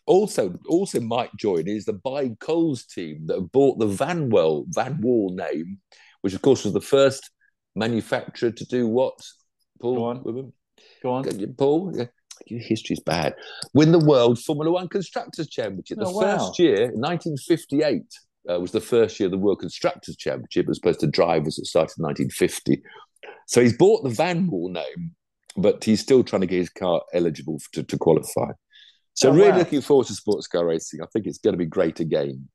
Also, 0.04 0.58
also 0.68 1.00
might 1.00 1.30
join 1.38 1.68
is 1.68 1.84
the 1.86 1.92
By 1.92 2.30
Coles 2.40 2.84
team 2.84 3.26
that 3.26 3.40
bought 3.52 3.78
the 3.78 3.86
Vanwall 3.86 4.64
Van 4.68 5.00
Wall 5.00 5.32
name 5.34 5.78
which 6.22 6.34
of 6.34 6.42
course 6.42 6.64
was 6.64 6.72
the 6.72 6.80
first 6.80 7.30
manufacturer 7.76 8.50
to 8.50 8.64
do 8.66 8.86
what? 8.86 9.18
Paul, 9.80 9.94
Go 9.94 10.04
on. 10.04 10.52
Go 11.02 11.12
on. 11.12 11.54
Paul, 11.56 11.94
your 12.46 12.60
history's 12.60 13.00
bad. 13.00 13.34
Win 13.74 13.92
the 13.92 13.98
World 13.98 14.38
Formula 14.38 14.70
One 14.70 14.88
Constructors 14.88 15.48
Championship. 15.48 15.98
The 15.98 16.06
oh, 16.06 16.10
wow. 16.10 16.38
first 16.38 16.58
year, 16.58 16.90
1958, 16.94 18.02
uh, 18.50 18.60
was 18.60 18.72
the 18.72 18.80
first 18.80 19.18
year 19.20 19.26
of 19.26 19.30
the 19.30 19.38
World 19.38 19.60
Constructors 19.60 20.16
Championship 20.16 20.68
as 20.68 20.78
opposed 20.78 21.00
to 21.00 21.06
drivers 21.06 21.56
that 21.56 21.66
started 21.66 21.94
in 21.98 22.04
1950. 22.04 22.82
So 23.46 23.60
he's 23.60 23.76
bought 23.76 24.02
the 24.02 24.10
Vanwall 24.10 24.70
name, 24.70 25.12
but 25.56 25.84
he's 25.84 26.00
still 26.00 26.24
trying 26.24 26.40
to 26.40 26.46
get 26.46 26.58
his 26.58 26.70
car 26.70 27.02
eligible 27.12 27.60
to, 27.72 27.82
to 27.82 27.98
qualify. 27.98 28.52
So 29.14 29.30
oh, 29.30 29.34
really 29.34 29.50
wow. 29.50 29.58
looking 29.58 29.80
forward 29.80 30.06
to 30.06 30.14
sports 30.14 30.46
car 30.46 30.66
racing. 30.66 31.00
I 31.02 31.06
think 31.12 31.26
it's 31.26 31.38
going 31.38 31.54
to 31.54 31.58
be 31.58 31.66
great 31.66 32.00
again. 32.00 32.48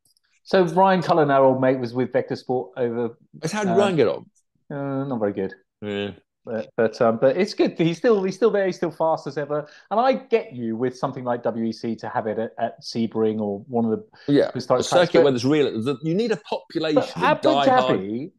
So 0.48 0.64
Ryan 0.64 1.02
Cullen, 1.02 1.30
our 1.30 1.44
old 1.44 1.60
mate, 1.60 1.78
was 1.78 1.94
with 1.94 2.14
Vector 2.14 2.38
Sport 2.38 2.72
over. 2.78 3.18
How 3.52 3.66
did 3.66 3.74
uh, 3.74 3.76
Ryan 3.76 3.96
get 3.98 4.08
on? 4.08 4.26
Uh, 4.72 5.04
not 5.04 5.20
very 5.20 5.34
good. 5.34 5.54
Yeah. 5.82 6.12
But 6.46 6.70
but, 6.78 7.02
um, 7.02 7.18
but 7.18 7.36
it's 7.36 7.54
good. 7.54 7.78
He's 7.78 7.98
still 7.98 8.24
he's 8.24 8.38
still 8.38 8.50
there. 8.50 8.66
He's 8.66 8.78
still 8.78 8.90
fast 8.90 9.28
as 9.28 9.38
ever. 9.38 9.68
And 9.92 10.00
I 10.00 10.14
get 10.14 10.54
you 10.54 10.78
with 10.78 10.98
something 10.98 11.26
like 11.26 11.44
WEC 11.44 11.98
to 12.00 12.08
have 12.08 12.28
it 12.28 12.40
at, 12.40 12.54
at 12.58 12.82
Sebring 12.82 13.42
or 13.42 13.60
one 13.68 13.84
of 13.84 13.92
the 13.92 14.34
yeah 14.34 14.50
the 14.54 14.82
circuit 14.82 15.22
where 15.22 15.34
there's 15.34 15.44
real. 15.44 15.68
You 16.02 16.16
need 16.16 16.32
a 16.32 16.38
population. 16.38 17.12
Abu 17.18 17.50
Dhabi, 17.50 18.32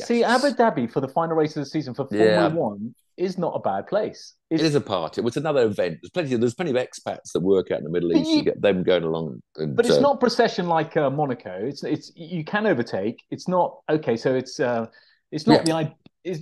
see 0.00 0.22
Abu 0.22 0.50
Dhabi 0.50 0.88
for 0.88 1.00
the 1.00 1.08
final 1.08 1.34
race 1.34 1.56
of 1.56 1.64
the 1.64 1.68
season 1.68 1.92
for 1.92 2.06
Formula 2.06 2.30
yeah. 2.30 2.46
One 2.46 2.94
is 3.16 3.38
not 3.38 3.52
a 3.54 3.58
bad 3.58 3.86
place. 3.86 4.34
It's, 4.50 4.62
it 4.62 4.66
is 4.66 4.74
a 4.74 4.80
part. 4.80 5.18
It 5.18 5.24
was 5.24 5.36
another 5.36 5.64
event. 5.64 5.98
There's 6.02 6.10
plenty. 6.10 6.34
Of, 6.34 6.40
there's 6.40 6.54
plenty 6.54 6.70
of 6.70 6.76
expats 6.76 7.32
that 7.32 7.40
work 7.40 7.70
out 7.70 7.78
in 7.78 7.84
the 7.84 7.90
Middle 7.90 8.12
East. 8.12 8.30
You, 8.30 8.36
you 8.36 8.42
get 8.42 8.60
them 8.60 8.82
going 8.82 9.04
along. 9.04 9.42
And, 9.56 9.76
but 9.76 9.86
it's 9.86 9.96
uh, 9.96 10.00
not 10.00 10.20
procession 10.20 10.66
like 10.68 10.96
uh, 10.96 11.10
Monaco. 11.10 11.58
It's 11.62 11.84
it's 11.84 12.12
you 12.14 12.44
can 12.44 12.66
overtake. 12.66 13.22
It's 13.30 13.48
not 13.48 13.78
okay. 13.88 14.16
So 14.16 14.34
it's 14.34 14.60
uh, 14.60 14.86
it's 15.30 15.46
not 15.46 15.66
yeah. 15.66 15.84
the 15.84 15.92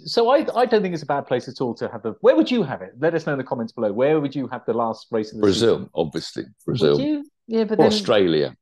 so 0.05 0.29
I, 0.29 0.47
I 0.55 0.67
don't 0.67 0.83
think 0.83 0.93
it's 0.93 1.03
a 1.03 1.07
bad 1.07 1.27
place 1.27 1.49
at 1.49 1.61
all 1.61 1.75
to 1.75 1.89
have 1.89 2.03
the. 2.03 2.15
Where 2.21 2.37
would 2.37 2.51
you 2.51 2.63
have 2.63 2.83
it? 2.83 2.93
Let 2.99 3.15
us 3.15 3.27
know 3.27 3.33
in 3.33 3.39
the 3.39 3.45
comments 3.45 3.73
below. 3.73 3.93
Where 3.93 4.21
would 4.21 4.35
you 4.35 4.47
have 4.49 4.65
the 4.67 4.75
last 4.75 5.07
race 5.11 5.33
in 5.33 5.39
the 5.39 5.43
Brazil, 5.43 5.77
season? 5.77 5.91
obviously. 5.95 6.45
Brazil. 6.67 7.23
Yeah, 7.47 7.65
but 7.65 7.79
then, 7.79 7.87
Australia. 7.87 8.55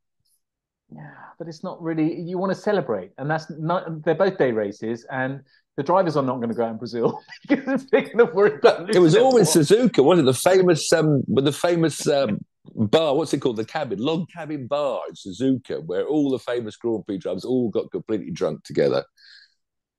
Yeah, 0.95 1.11
but 1.39 1.49
it's 1.49 1.65
not 1.65 1.83
really. 1.83 2.21
You 2.21 2.39
want 2.39 2.55
to 2.55 2.61
celebrate, 2.61 3.11
and 3.19 3.29
that's 3.29 3.51
not. 3.51 4.05
They're 4.05 4.15
both 4.15 4.39
day 4.39 4.53
races, 4.53 5.05
and 5.11 5.43
the 5.79 5.85
drivers 5.85 6.17
are 6.17 6.25
not 6.25 6.39
going 6.39 6.49
to 6.49 6.57
go 6.57 6.65
out 6.65 6.73
in 6.73 6.77
Brazil 6.77 7.23
because 7.49 7.87
they're 7.93 8.03
going 8.03 8.19
to 8.19 8.25
worry 8.25 8.57
about. 8.57 8.93
It 8.93 8.99
was 8.99 9.15
always 9.15 9.49
Suzuka, 9.49 10.03
wasn't 10.03 10.29
it? 10.29 10.33
The 10.33 10.39
famous, 10.39 10.93
um, 10.93 11.23
with 11.29 11.45
the 11.45 11.53
famous 11.53 12.05
um, 12.09 12.45
bar. 12.75 13.15
What's 13.15 13.33
it 13.33 13.39
called? 13.39 13.59
The 13.59 13.65
cabin, 13.65 14.01
log 14.01 14.29
cabin 14.29 14.67
bar 14.67 15.03
in 15.09 15.15
Suzuka, 15.15 15.85
where 15.87 16.05
all 16.05 16.31
the 16.31 16.41
famous 16.41 16.75
Grand 16.75 17.07
Prix 17.07 17.19
drivers 17.19 17.45
all 17.45 17.71
got 17.71 17.93
completely 17.93 18.33
drunk 18.33 18.65
together. 18.65 19.05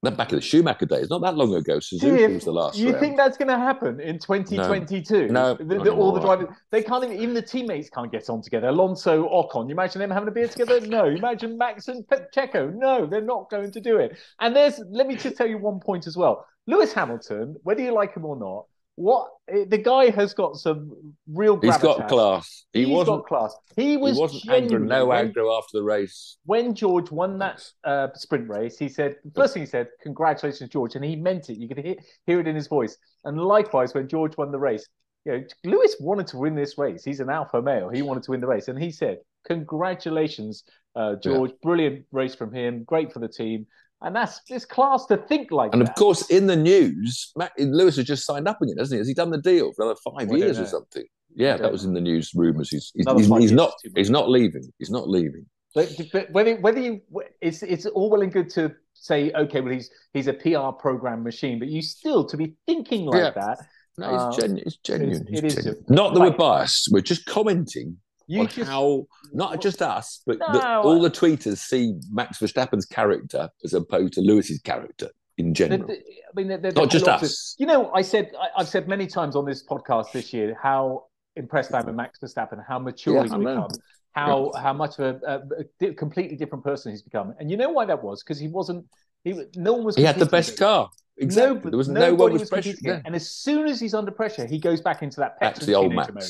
That 0.02 0.16
back 0.16 0.32
in 0.32 0.38
the 0.38 0.42
Schumacher 0.42 0.86
days, 0.86 1.10
not 1.10 1.22
that 1.24 1.36
long 1.36 1.54
ago. 1.54 1.80
Suzuka 1.80 2.34
was 2.34 2.46
the 2.46 2.54
last. 2.54 2.78
You 2.78 2.92
round. 2.92 3.00
think 3.02 3.18
that's 3.18 3.38
going 3.38 3.50
to 3.50 3.58
happen 3.58 4.00
in 4.00 4.18
2022? 4.18 5.28
No, 5.28 5.30
no 5.30 5.54
the, 5.56 5.84
the, 5.84 5.92
all 5.92 6.14
the 6.14 6.22
drivers 6.22 6.48
they 6.72 6.82
can't 6.82 7.04
even. 7.04 7.18
Even 7.18 7.34
the 7.36 7.42
teammates 7.42 7.90
can't 7.90 8.10
get 8.10 8.30
on 8.30 8.42
together. 8.42 8.70
Alonso, 8.70 9.28
Ocon. 9.28 9.68
You 9.68 9.74
imagine 9.74 10.00
them 10.00 10.10
having 10.10 10.30
a 10.30 10.32
beer 10.32 10.48
together? 10.48 10.80
No. 10.80 11.04
You 11.04 11.18
imagine 11.18 11.58
Max 11.58 11.90
and 11.90 12.06
Checo? 12.34 12.74
No, 12.74 13.06
they're 13.06 13.20
not 13.20 13.50
going 13.50 13.72
to 13.72 13.82
do 13.82 13.98
it. 13.98 14.18
And 14.40 14.56
there's. 14.56 14.80
Let 14.90 15.06
me 15.06 15.16
just 15.16 15.36
tell 15.36 15.48
you 15.48 15.58
one 15.58 15.82
point 15.82 16.08
as 16.08 16.16
well. 16.16 16.46
Lewis 16.66 16.94
Hamilton, 16.94 17.58
whether 17.64 17.82
you 17.82 17.92
like 17.92 18.16
him 18.16 18.24
or 18.24 18.38
not, 18.38 18.68
what 19.00 19.30
the 19.48 19.78
guy 19.78 20.10
has 20.10 20.34
got 20.34 20.58
some 20.58 21.16
real. 21.26 21.58
He's 21.62 21.78
got 21.78 22.10
class. 22.10 22.66
He 22.74 22.84
He's 22.84 23.06
got 23.06 23.26
class. 23.26 23.56
He 23.78 23.96
was 23.96 24.18
he 24.18 24.22
wasn't 24.22 24.50
angry, 24.50 24.80
no 24.86 25.08
aggro 25.08 25.58
after 25.58 25.78
the 25.78 25.84
race. 25.84 26.36
When 26.46 26.76
George 26.76 27.10
won 27.10 27.40
that 27.40 27.64
uh, 27.86 28.10
sprint 28.16 28.50
race, 28.50 28.78
he 28.78 28.90
said 28.90 29.16
first 29.34 29.54
thing 29.54 29.64
he 29.64 29.68
said, 29.68 29.88
"Congratulations, 30.02 30.70
George," 30.70 30.96
and 30.96 31.06
he 31.06 31.16
meant 31.16 31.50
it. 31.50 31.58
You 31.58 31.70
could 31.70 31.78
hear, 31.78 31.96
hear 32.26 32.42
it 32.42 32.48
in 32.48 32.58
his 32.58 32.68
voice. 32.68 32.98
And 33.24 33.40
likewise, 33.40 33.94
when 33.94 34.10
George 34.10 34.36
won 34.36 34.52
the 34.52 34.60
race, 34.60 34.86
you 35.24 35.32
know, 35.32 35.44
Lewis 35.64 35.96
wanted 36.02 36.28
to 36.28 36.38
win 36.38 36.54
this 36.54 36.78
race. 36.78 37.06
He's 37.06 37.22
an 37.22 37.30
alpha 37.30 37.62
male. 37.62 37.88
He 37.88 38.02
wanted 38.02 38.24
to 38.24 38.32
win 38.32 38.42
the 38.42 38.48
race, 38.48 38.68
and 38.68 38.78
he 38.78 38.92
said, 38.92 39.20
"Congratulations, 39.48 40.66
uh, 40.98 41.16
George! 41.24 41.52
Yeah. 41.52 41.58
Brilliant 41.64 42.06
race 42.12 42.36
from 42.36 42.54
him. 42.54 42.84
Great 42.84 43.14
for 43.14 43.20
the 43.20 43.30
team." 43.30 43.66
And 44.02 44.16
that's 44.16 44.40
this 44.50 44.66
class 44.66 45.06
to 45.08 45.18
think 45.18 45.52
like 45.52 45.74
and 45.74 45.82
that. 45.82 45.90
of 45.90 45.96
course, 45.96 46.30
in 46.30 46.48
the 46.48 46.56
news, 46.56 47.34
Matt, 47.36 47.52
Lewis 47.58 47.98
has 47.98 48.06
just 48.06 48.26
signed 48.26 48.48
up 48.48 48.62
again, 48.62 48.78
hasn't 48.78 48.96
he? 48.96 49.00
Has 49.00 49.08
he 49.08 49.14
done 49.14 49.30
the 49.30 49.42
deal 49.42 49.74
for 49.74 49.84
another 49.84 50.00
five 50.04 50.32
years 50.32 50.58
or 50.58 50.66
something? 50.66 51.04
Yeah, 51.36 51.58
that 51.58 51.72
was 51.72 51.86
in 51.86 51.94
the 51.94 52.02
news 52.02 52.32
rumors. 52.34 52.70
He's 52.70 52.92
he's, 52.96 53.06
he's, 53.06 53.28
he's 53.28 53.52
not 53.52 53.74
he's 53.96 54.10
not 54.10 54.30
leaving. 54.30 54.72
He's 54.80 54.90
not 54.90 55.10
leaving. 55.10 55.46
But, 55.76 55.92
but 56.12 56.32
whether 56.32 56.56
whether 56.56 56.80
you 56.80 57.02
it's 57.42 57.62
it's 57.62 57.86
all 57.86 58.10
well 58.10 58.22
and 58.22 58.32
good 58.32 58.50
to 58.52 58.74
say 58.94 59.32
okay, 59.34 59.62
well 59.62 59.74
he's 59.74 59.92
he's 60.14 60.28
a 60.28 60.34
PR 60.34 60.72
program 60.72 61.24
machine, 61.24 61.60
but 61.60 61.68
you 61.68 61.82
still 61.82 62.26
to 62.26 62.38
be 62.38 62.56
thinking 62.66 63.06
like 63.06 63.22
yeah. 63.22 63.32
that. 63.36 63.60
No, 63.98 64.16
it's, 64.16 64.38
uh, 64.38 64.42
genu- 64.42 64.64
it's 64.66 64.78
genuine. 64.78 65.28
It's, 65.30 65.40
it 65.40 65.46
is 65.46 65.56
genuine. 65.56 65.86
Not 65.90 66.14
that 66.14 66.22
we're 66.22 66.32
biased. 66.32 66.88
We're 66.92 67.02
just 67.02 67.26
commenting 67.26 67.98
you 68.30 68.42
on 68.42 68.48
just, 68.48 68.70
how 68.70 69.08
not 69.34 69.60
just 69.60 69.82
us, 69.82 70.22
but 70.26 70.38
no, 70.38 70.54
the, 70.54 70.68
all 70.68 71.02
the 71.02 71.10
tweeters 71.10 71.58
see 71.58 71.96
Max 72.12 72.38
Verstappen's 72.38 72.86
character 72.86 73.50
as 73.64 73.74
opposed 73.74 74.14
to 74.14 74.22
Lewis's 74.22 74.60
character 74.60 75.10
in 75.40 75.56
general. 75.56 75.88
The, 75.88 75.88
the, 75.88 76.00
I 76.00 76.32
mean, 76.36 76.48
they're, 76.48 76.58
they're 76.60 76.72
not 76.72 76.92
just 76.92 77.08
us. 77.08 77.56
Of, 77.56 77.62
you 77.62 77.66
know, 77.66 77.92
I 77.92 78.04
said 78.04 78.32
I, 78.40 78.60
have 78.60 78.68
said 78.68 78.88
many 78.88 79.08
times 79.08 79.36
on 79.36 79.46
this 79.46 79.66
podcast 79.66 80.12
this 80.12 80.32
year 80.32 80.56
how 80.62 81.06
impressed 81.36 81.74
I 81.74 81.80
am 81.80 81.88
with 81.88 81.96
Max 81.96 82.20
Verstappen, 82.20 82.64
how 82.66 82.78
mature 82.78 83.16
yeah, 83.16 83.24
he's 83.24 83.34
become, 83.34 83.70
how 84.12 84.52
yeah. 84.54 84.62
how 84.62 84.74
much 84.74 85.00
of 85.00 85.24
a, 85.24 85.42
a, 85.82 85.94
completely 85.94 86.38
different 86.38 86.64
person 86.64 86.92
he's 86.92 87.02
become. 87.02 87.34
And 87.40 87.50
you 87.50 87.58
know 87.58 87.70
why 87.70 87.86
that 87.86 88.04
was? 88.04 88.24
Because 88.24 88.40
he 88.40 88.48
wasn't. 88.48 88.86
He 89.24 89.34
no 89.56 89.74
one 89.74 89.86
was. 89.86 89.96
He 89.96 90.04
had 90.04 90.20
the 90.20 90.28
best 90.28 90.56
car. 90.56 90.92
Exactly. 91.18 91.56
No, 91.56 91.70
there 91.72 91.78
was 91.78 91.90
no 91.90 92.14
one 92.14 92.32
was, 92.32 92.42
was 92.42 92.50
pressure. 92.50 92.76
Yeah. 92.80 93.02
And 93.04 93.16
as 93.16 93.32
soon 93.32 93.68
as 93.68 93.80
he's 93.80 93.96
under 93.96 94.12
pressure, 94.12 94.46
he 94.46 94.60
goes 94.60 94.82
back 94.82 95.02
into 95.02 95.20
that 95.20 95.56
to 95.56 95.66
the 95.66 95.74
old 95.74 95.94
Max. 95.94 96.14
Mode. 96.14 96.24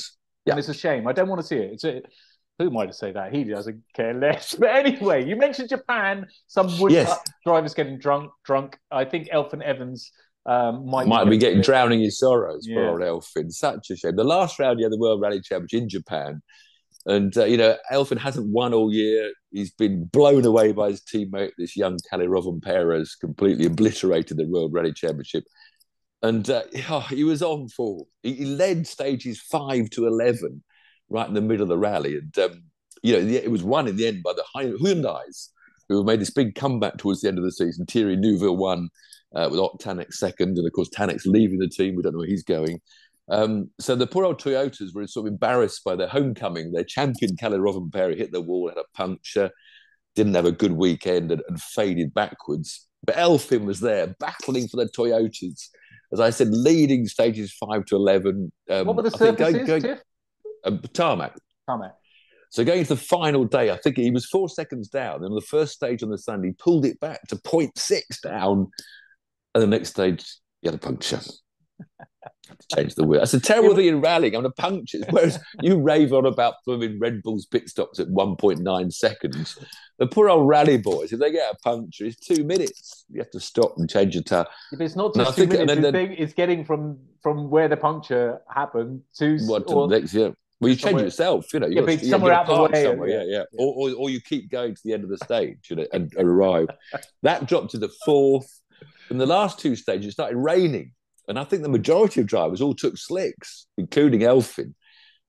Yeah. 0.49 0.53
And 0.53 0.59
it's 0.59 0.69
a 0.69 0.73
shame. 0.73 1.07
I 1.07 1.13
don't 1.13 1.29
want 1.29 1.41
to 1.41 1.47
see 1.47 1.57
it. 1.57 1.73
It's 1.73 1.83
a, 1.83 2.01
who 2.57 2.69
might 2.69 2.87
have 2.87 2.95
say 2.95 3.11
that? 3.13 3.33
He 3.33 3.45
doesn't 3.45 3.81
care 3.95 4.13
less. 4.13 4.53
But 4.59 4.69
anyway, 4.75 5.25
you 5.25 5.35
mentioned 5.35 5.69
Japan. 5.69 6.27
Some 6.47 6.77
wood 6.79 6.91
yes. 6.91 7.17
drivers 7.45 7.73
getting 7.73 7.97
drunk. 7.97 8.31
Drunk. 8.43 8.77
I 8.91 9.05
think 9.05 9.29
Elfyn 9.29 9.63
Evans 9.63 10.11
um, 10.45 10.85
might 10.85 11.07
might 11.07 11.25
be, 11.25 11.31
be 11.31 11.37
getting 11.37 11.61
drowning 11.61 12.03
in 12.03 12.11
sorrows. 12.11 12.65
Yeah. 12.67 12.89
Poor 12.89 12.99
Elfyn. 12.99 13.51
Such 13.51 13.89
a 13.91 13.95
shame. 13.95 14.15
The 14.15 14.23
last 14.23 14.59
round, 14.59 14.79
he 14.79 14.83
had 14.83 14.91
the 14.91 14.97
World 14.97 15.21
Rally 15.21 15.41
Championship 15.41 15.83
in 15.83 15.89
Japan. 15.89 16.41
And, 17.05 17.35
uh, 17.37 17.45
you 17.45 17.55
know, 17.55 17.77
Elfin 17.91 18.17
hasn't 18.17 18.47
won 18.47 18.73
all 18.73 18.93
year. 18.93 19.31
He's 19.51 19.71
been 19.71 20.03
blown 20.05 20.45
away 20.45 20.73
by 20.73 20.89
his 20.89 21.01
teammate, 21.01 21.51
this 21.57 21.77
young 21.77 21.97
Kalle 22.09 22.27
Rovanperä, 22.27 23.07
completely 23.21 23.65
obliterated 23.65 24.37
the 24.37 24.45
World 24.45 24.73
Rally 24.73 24.91
Championship 24.91 25.45
and 26.21 26.49
uh, 26.49 26.63
oh, 26.89 27.05
he 27.09 27.23
was 27.23 27.41
on 27.41 27.69
for. 27.69 28.05
He, 28.23 28.45
led 28.45 28.87
stages 28.87 29.39
five 29.39 29.89
to 29.91 30.07
eleven, 30.07 30.63
right 31.09 31.27
in 31.27 31.33
the 31.33 31.41
middle 31.41 31.63
of 31.63 31.69
the 31.69 31.77
rally, 31.77 32.17
and 32.17 32.37
um, 32.39 32.63
you 33.03 33.13
know 33.13 33.19
it 33.19 33.51
was 33.51 33.63
won 33.63 33.87
in 33.87 33.95
the 33.95 34.07
end 34.07 34.23
by 34.23 34.33
the 34.33 34.45
Hyundai's, 34.55 35.51
who 35.87 36.03
made 36.03 36.21
this 36.21 36.31
big 36.31 36.55
comeback 36.55 36.97
towards 36.97 37.21
the 37.21 37.27
end 37.27 37.37
of 37.37 37.43
the 37.43 37.51
season. 37.51 37.85
Thierry 37.85 38.15
Neuville 38.15 38.57
won 38.57 38.89
uh, 39.35 39.47
with 39.49 39.59
Ott 39.59 39.79
Tänak 39.79 40.13
second, 40.13 40.57
and 40.57 40.65
of 40.67 40.73
course 40.73 40.89
Tänak's 40.89 41.25
leaving 41.25 41.59
the 41.59 41.69
team. 41.69 41.95
We 41.95 42.03
don't 42.03 42.13
know 42.13 42.19
where 42.19 42.27
he's 42.27 42.43
going. 42.43 42.81
Um, 43.31 43.69
so 43.79 43.95
the 43.95 44.07
poor 44.07 44.25
old 44.25 44.41
Toyotas 44.41 44.93
were 44.93 45.05
sort 45.05 45.27
of 45.27 45.33
embarrassed 45.33 45.83
by 45.83 45.95
their 45.95 46.07
homecoming. 46.07 46.71
Their 46.71 46.83
champion, 46.83 47.37
Kalle 47.37 47.59
Rovanperä, 47.59 48.17
hit 48.17 48.31
the 48.31 48.41
wall, 48.41 48.69
had 48.69 48.77
a 48.77 48.83
puncture, 48.95 49.51
didn't 50.15 50.33
have 50.33 50.45
a 50.45 50.51
good 50.51 50.71
weekend 50.71 51.31
and, 51.31 51.43
and 51.47 51.61
faded 51.61 52.13
backwards. 52.13 52.87
But 53.03 53.15
Elfyn 53.15 53.65
was 53.65 53.79
there 53.79 54.15
battling 54.19 54.67
for 54.67 54.77
the 54.77 54.89
Toyotas. 54.89 55.69
As 56.11 56.19
I 56.19 56.29
said, 56.31 56.49
leading 56.49 57.07
stages 57.07 57.53
5 57.53 57.85
to 57.85 57.95
11. 57.95 58.51
Um, 58.69 58.87
what 58.87 58.95
were 58.95 59.03
the 59.03 59.11
surfaces, 59.11 59.67
going, 59.67 59.81
going, 59.81 59.97
uh, 60.63 60.77
tarmac. 60.93 61.35
Tarmac. 61.67 61.95
So 62.51 62.63
going 62.63 62.83
to 62.83 62.89
the 62.89 62.97
final 62.97 63.45
day, 63.45 63.69
I 63.69 63.77
think 63.77 63.97
he 63.97 64.09
was 64.09 64.25
four 64.25 64.49
seconds 64.49 64.87
down. 64.87 65.17
And 65.17 65.25
on 65.25 65.35
the 65.35 65.41
first 65.41 65.73
stage 65.73 66.01
on 66.01 66.09
the 66.09 66.17
Sunday, 66.17 66.47
he 66.49 66.53
pulled 66.53 66.85
it 66.85 66.99
back 66.99 67.21
to 67.27 67.35
0.6 67.35 68.01
down. 68.23 68.71
And 69.53 69.61
the 69.61 69.67
next 69.67 69.89
stage, 69.89 70.25
he 70.61 70.67
had 70.67 70.75
a 70.75 70.79
puncture. 70.79 71.21
Change 72.75 72.95
the 72.95 73.03
wheel. 73.03 73.19
That's 73.19 73.33
a 73.33 73.39
terrible 73.39 73.75
thing 73.75 73.87
in 73.87 74.01
rallying. 74.01 74.35
I'm 74.35 74.45
a 74.45 74.51
puncture. 74.51 74.99
Whereas 75.09 75.39
you 75.61 75.79
rave 75.79 76.13
on 76.13 76.25
about 76.25 76.55
them 76.65 76.81
in 76.81 76.99
Red 76.99 77.21
Bull's 77.23 77.45
pit 77.45 77.69
stops 77.69 77.99
at 77.99 78.07
1.9 78.07 78.93
seconds. 78.93 79.57
The 79.97 80.07
poor 80.07 80.29
old 80.29 80.47
rally 80.47 80.77
boys, 80.77 81.11
if 81.11 81.19
they 81.19 81.31
get 81.31 81.53
a 81.53 81.57
puncture, 81.57 82.05
it's 82.05 82.15
two 82.15 82.43
minutes. 82.43 83.05
You 83.09 83.19
have 83.19 83.31
to 83.31 83.39
stop 83.39 83.73
and 83.77 83.89
change 83.89 84.15
your 84.15 84.23
tire. 84.23 84.45
If 84.71 84.81
it's 84.81 84.95
not 84.95 85.13
just 85.13 85.35
two 85.35 85.41
think, 85.41 85.51
minutes, 85.51 85.81
then, 85.81 85.93
then, 85.93 86.15
it's 86.17 86.33
getting 86.33 86.63
from 86.63 86.99
from 87.21 87.49
where 87.49 87.67
the 87.67 87.77
puncture 87.77 88.39
happened 88.49 89.01
to 89.17 89.37
what 89.41 89.67
to 89.67 89.73
or, 89.73 89.87
the 89.87 89.99
next 89.99 90.13
year. 90.13 90.33
Well, 90.61 90.69
you 90.69 90.75
change 90.75 91.01
yourself, 91.01 91.53
you 91.53 91.59
know. 91.59 91.67
You 91.67 91.85
yeah, 91.85 92.09
somewhere 92.09 92.33
out 92.33 92.47
the 92.47 92.61
way. 92.61 92.83
Somewhere, 92.83 93.09
yeah, 93.09 93.23
yeah. 93.25 93.37
yeah. 93.37 93.43
Or, 93.57 93.89
or, 93.89 93.95
or 93.95 94.09
you 94.09 94.19
keep 94.19 94.51
going 94.51 94.75
to 94.75 94.81
the 94.83 94.93
end 94.93 95.03
of 95.03 95.09
the 95.09 95.17
stage 95.17 95.67
you 95.69 95.77
know, 95.77 95.85
and, 95.93 96.11
and 96.17 96.27
arrive. 96.27 96.67
that 97.23 97.47
dropped 97.47 97.71
to 97.71 97.77
the 97.77 97.89
fourth. 98.05 98.61
In 99.09 99.17
the 99.17 99.25
last 99.25 99.59
two 99.59 99.75
stages, 99.75 100.09
it 100.09 100.11
started 100.11 100.37
raining. 100.37 100.91
And 101.29 101.39
I 101.39 101.43
think 101.43 101.61
the 101.61 101.69
majority 101.69 102.21
of 102.21 102.27
drivers 102.27 102.59
all 102.59 102.73
took 102.73 102.97
slicks, 102.97 103.67
including 103.77 104.21
Elfyn. 104.21 104.73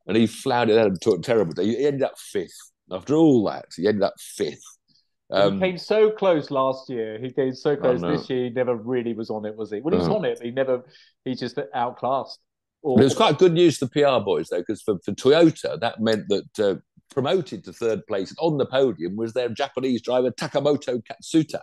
And 0.07 0.17
he 0.17 0.27
floundered 0.27 0.79
out 0.79 0.87
and 0.87 1.01
took 1.01 1.19
a 1.19 1.23
terrible 1.23 1.53
day. 1.53 1.67
He 1.67 1.87
ended 1.87 2.03
up 2.03 2.19
fifth. 2.19 2.73
After 2.91 3.15
all 3.15 3.45
that, 3.45 3.67
he 3.77 3.87
ended 3.87 4.03
up 4.03 4.15
fifth. 4.19 4.65
Um, 5.31 5.55
he 5.55 5.61
came 5.61 5.79
so 5.79 6.11
close 6.11 6.51
last 6.51 6.91
year. 6.91 7.19
He 7.21 7.31
came 7.31 7.55
so 7.55 7.77
close 7.77 8.01
this 8.01 8.29
year. 8.29 8.45
He 8.45 8.51
never 8.51 8.75
really 8.75 9.13
was 9.13 9.31
on 9.31 9.45
it, 9.45 9.55
was 9.55 9.71
he? 9.71 9.81
Well, 9.81 9.93
he 9.93 9.99
was 9.99 10.09
on 10.09 10.25
it. 10.25 10.41
He 10.43 10.51
never. 10.51 10.83
He 11.25 11.35
just 11.35 11.59
outclassed. 11.75 12.41
Or... 12.83 13.01
It 13.01 13.05
was 13.05 13.15
quite 13.15 13.39
good 13.39 13.53
news 13.53 13.77
for 13.77 13.85
the 13.85 13.91
PR 13.91 14.25
boys 14.25 14.49
though, 14.49 14.61
because 14.61 14.83
for, 14.83 14.99
for 15.05 15.13
Toyota 15.13 15.79
that 15.81 16.01
meant 16.01 16.25
that 16.29 16.59
uh, 16.59 16.75
promoted 17.11 17.63
to 17.65 17.73
third 17.73 18.07
place 18.07 18.35
on 18.39 18.57
the 18.59 18.67
podium 18.67 19.17
was 19.17 19.35
their 19.35 19.51
Japanese 19.51 20.03
driver 20.03 20.31
Takamoto 20.31 21.01
Katsuta. 21.05 21.61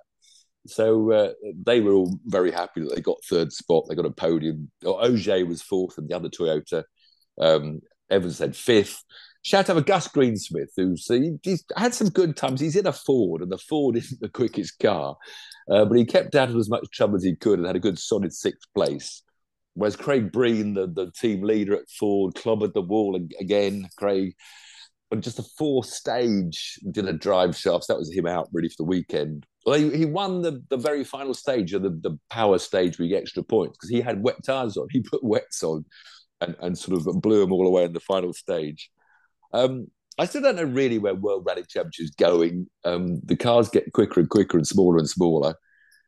So 0.68 1.12
uh, 1.12 1.32
they 1.66 1.80
were 1.82 1.94
all 1.94 2.20
very 2.26 2.52
happy 2.52 2.82
that 2.82 2.94
they 2.96 3.02
got 3.02 3.24
third 3.24 3.52
spot. 3.52 3.86
They 3.88 3.96
got 3.96 4.06
a 4.06 4.12
podium. 4.12 4.70
Ogier 4.86 5.46
was 5.46 5.62
fourth, 5.62 5.98
and 5.98 6.10
the 6.10 6.16
other 6.16 6.30
Toyota. 6.30 6.84
Um, 7.40 7.82
Evans 8.10 8.40
had 8.40 8.56
fifth. 8.56 9.04
Shout 9.44 9.70
out 9.70 9.76
to 9.76 9.82
Gus 9.82 10.08
Greensmith, 10.10 10.72
who's 10.76 11.06
he, 11.08 11.38
he's 11.44 11.64
had 11.78 11.94
some 11.94 12.10
good 12.10 12.36
times. 12.36 12.60
He's 12.60 12.76
in 12.76 12.88
a 12.88 12.92
Ford, 12.92 13.42
and 13.42 13.52
the 13.52 13.58
Ford 13.58 13.96
isn't 13.96 14.20
the 14.20 14.30
quickest 14.30 14.80
car, 14.80 15.16
uh, 15.72 15.86
but 15.86 15.98
he 15.98 16.06
kept 16.06 16.36
out 16.36 16.50
of 16.50 16.56
as 16.56 16.70
much 16.70 16.90
trouble 16.92 17.16
as 17.16 17.24
he 17.24 17.36
could 17.36 17.60
and 17.60 17.68
had 17.68 17.76
a 17.76 17.80
good 17.80 18.00
solid 18.00 18.34
sixth 18.34 18.68
place. 18.74 19.24
Whereas 19.76 19.96
Craig 19.96 20.32
Breen, 20.32 20.74
the, 20.74 20.88
the 20.88 21.12
team 21.12 21.44
leader 21.44 21.76
at 21.76 21.90
Ford, 21.90 22.34
clobbered 22.34 22.74
the 22.74 22.82
wall 22.82 23.16
again. 23.40 23.88
Craig, 23.98 24.34
but 25.10 25.22
just 25.22 25.40
a 25.40 25.46
fourth 25.58 25.88
stage 25.88 26.80
did 26.92 27.08
a 27.08 27.14
drive 27.14 27.56
shaft. 27.56 27.86
So 27.86 27.94
that 27.94 28.00
was 28.00 28.12
him 28.12 28.26
out 28.26 28.50
really 28.52 28.70
for 28.70 28.78
the 28.80 28.86
weekend. 28.86 29.46
Well, 29.68 29.78
he, 29.78 29.98
he 29.98 30.06
won 30.06 30.44
the, 30.44 30.64
the 30.70 30.78
very 30.78 31.04
final 31.04 31.34
stage 31.34 31.74
of 31.74 31.82
the, 31.82 31.90
the 31.90 32.18
power 32.30 32.58
stage 32.58 32.98
with 32.98 33.12
extra 33.12 33.44
points 33.44 33.78
because 33.78 33.90
he 33.90 34.00
had 34.00 34.24
wet 34.24 34.38
tires 34.46 34.78
on. 34.78 34.88
He 34.92 35.02
put 35.02 35.22
wets 35.22 35.62
on 35.62 35.84
and, 36.40 36.56
and 36.62 36.78
sort 36.78 36.98
of 36.98 37.22
blew 37.22 37.42
them 37.42 37.52
all 37.52 37.68
away 37.68 37.84
in 37.84 37.92
the 37.92 38.00
final 38.00 38.32
stage. 38.32 38.90
Um, 39.54 39.88
I 40.18 40.24
still 40.24 40.42
don't 40.42 40.56
know 40.56 40.64
really 40.64 41.00
where 41.00 41.16
World 41.16 41.44
Rally 41.46 41.66
Championship 41.68 42.06
is 42.06 42.12
going. 42.12 42.68
Um, 42.86 43.20
the 43.26 43.36
cars 43.36 43.68
get 43.68 43.92
quicker 43.92 44.22
and 44.22 44.30
quicker 44.30 44.58
and 44.58 44.66
smaller 44.66 45.00
and 45.00 45.10
smaller. 45.10 45.54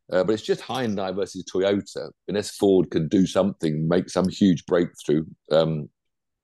Uh, 0.10 0.24
but 0.24 0.32
it's 0.32 0.42
just 0.42 0.62
Hyundai 0.62 1.14
versus 1.14 1.44
Toyota. 1.54 2.12
Unless 2.30 2.56
Ford 2.56 2.90
can 2.92 3.10
do 3.10 3.28
something, 3.28 3.90
make 3.90 4.10
some 4.10 4.30
huge 4.30 4.66
breakthrough, 4.68 5.26
um, 5.52 5.90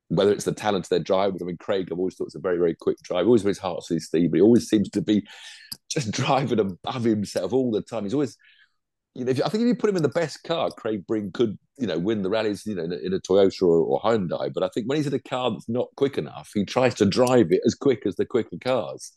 whether 0.09 0.31
it's 0.31 0.45
the 0.45 0.53
talent 0.53 0.85
of 0.85 0.89
their 0.89 0.99
drivers. 0.99 1.41
I 1.41 1.45
mean, 1.45 1.57
Craig, 1.57 1.89
I've 1.91 1.97
always 1.97 2.15
thought 2.15 2.27
it's 2.27 2.35
a 2.35 2.39
very, 2.39 2.57
very 2.57 2.75
quick 2.75 2.97
drive. 3.01 3.25
Always 3.25 3.43
with 3.43 3.55
his 3.55 3.59
heart 3.59 3.83
to 3.87 3.99
Steve, 3.99 4.31
but 4.31 4.37
he 4.37 4.41
always 4.41 4.67
seems 4.67 4.89
to 4.91 5.01
be 5.01 5.25
just 5.89 6.11
driving 6.11 6.59
above 6.59 7.03
himself 7.03 7.53
all 7.53 7.71
the 7.71 7.81
time. 7.81 8.03
He's 8.03 8.13
always, 8.13 8.37
you 9.13 9.25
know, 9.25 9.31
if, 9.31 9.41
I 9.43 9.49
think 9.49 9.63
if 9.63 9.67
you 9.67 9.75
put 9.75 9.89
him 9.89 9.97
in 9.97 10.03
the 10.03 10.09
best 10.09 10.43
car, 10.43 10.69
Craig 10.69 11.07
Breen 11.07 11.31
could, 11.31 11.57
you 11.77 11.87
know, 11.87 11.97
win 11.97 12.21
the 12.21 12.29
rallies, 12.29 12.65
you 12.65 12.75
know, 12.75 12.83
in 12.83 12.93
a, 12.93 12.97
in 12.97 13.13
a 13.13 13.19
Toyota 13.19 13.63
or, 13.63 13.79
or, 13.81 14.01
Hyundai. 14.01 14.53
But 14.53 14.63
I 14.63 14.69
think 14.69 14.87
when 14.87 14.97
he's 14.97 15.07
in 15.07 15.13
a 15.13 15.19
car 15.19 15.51
that's 15.51 15.69
not 15.69 15.87
quick 15.95 16.17
enough, 16.17 16.51
he 16.53 16.65
tries 16.65 16.93
to 16.95 17.05
drive 17.05 17.47
it 17.51 17.61
as 17.65 17.75
quick 17.75 18.05
as 18.05 18.15
the 18.15 18.25
quicker 18.25 18.57
cars. 18.61 19.13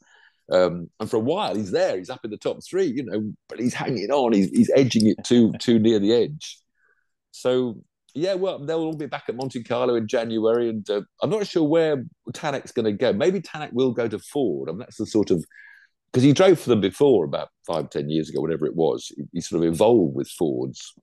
Um, 0.50 0.88
and 0.98 1.10
for 1.10 1.16
a 1.16 1.20
while, 1.20 1.54
he's 1.54 1.72
there. 1.72 1.98
He's 1.98 2.08
up 2.08 2.24
in 2.24 2.30
the 2.30 2.38
top 2.38 2.58
three, 2.64 2.86
you 2.86 3.04
know, 3.04 3.32
but 3.48 3.60
he's 3.60 3.74
hanging 3.74 4.10
on. 4.10 4.32
He's, 4.32 4.48
he's 4.48 4.70
edging 4.74 5.06
it 5.06 5.22
too 5.22 5.52
too 5.58 5.78
near 5.78 5.98
the 5.98 6.14
edge. 6.14 6.58
So 7.32 7.82
yeah, 8.18 8.34
well, 8.34 8.58
they'll 8.58 8.80
all 8.80 8.96
be 8.96 9.06
back 9.06 9.24
at 9.28 9.36
Monte 9.36 9.62
Carlo 9.62 9.94
in 9.94 10.08
January, 10.08 10.68
and 10.68 10.88
uh, 10.90 11.02
I'm 11.22 11.30
not 11.30 11.46
sure 11.46 11.62
where 11.62 12.04
Tanak's 12.32 12.72
going 12.72 12.86
to 12.86 12.92
go. 12.92 13.12
Maybe 13.12 13.40
Tanak 13.40 13.72
will 13.72 13.92
go 13.92 14.08
to 14.08 14.18
Ford. 14.18 14.68
I 14.68 14.72
mean, 14.72 14.80
that's 14.80 14.96
the 14.96 15.06
sort 15.06 15.30
of 15.30 15.44
because 16.10 16.22
he 16.22 16.32
drove 16.32 16.58
for 16.58 16.70
them 16.70 16.80
before 16.80 17.24
about 17.24 17.48
five, 17.66 17.90
ten 17.90 18.08
years 18.08 18.28
ago, 18.28 18.40
whatever 18.40 18.66
it 18.66 18.74
was. 18.74 19.12
He, 19.14 19.24
he 19.34 19.40
sort 19.40 19.62
of 19.62 19.72
evolved 19.72 20.14
with 20.14 20.28
Fords. 20.28 20.94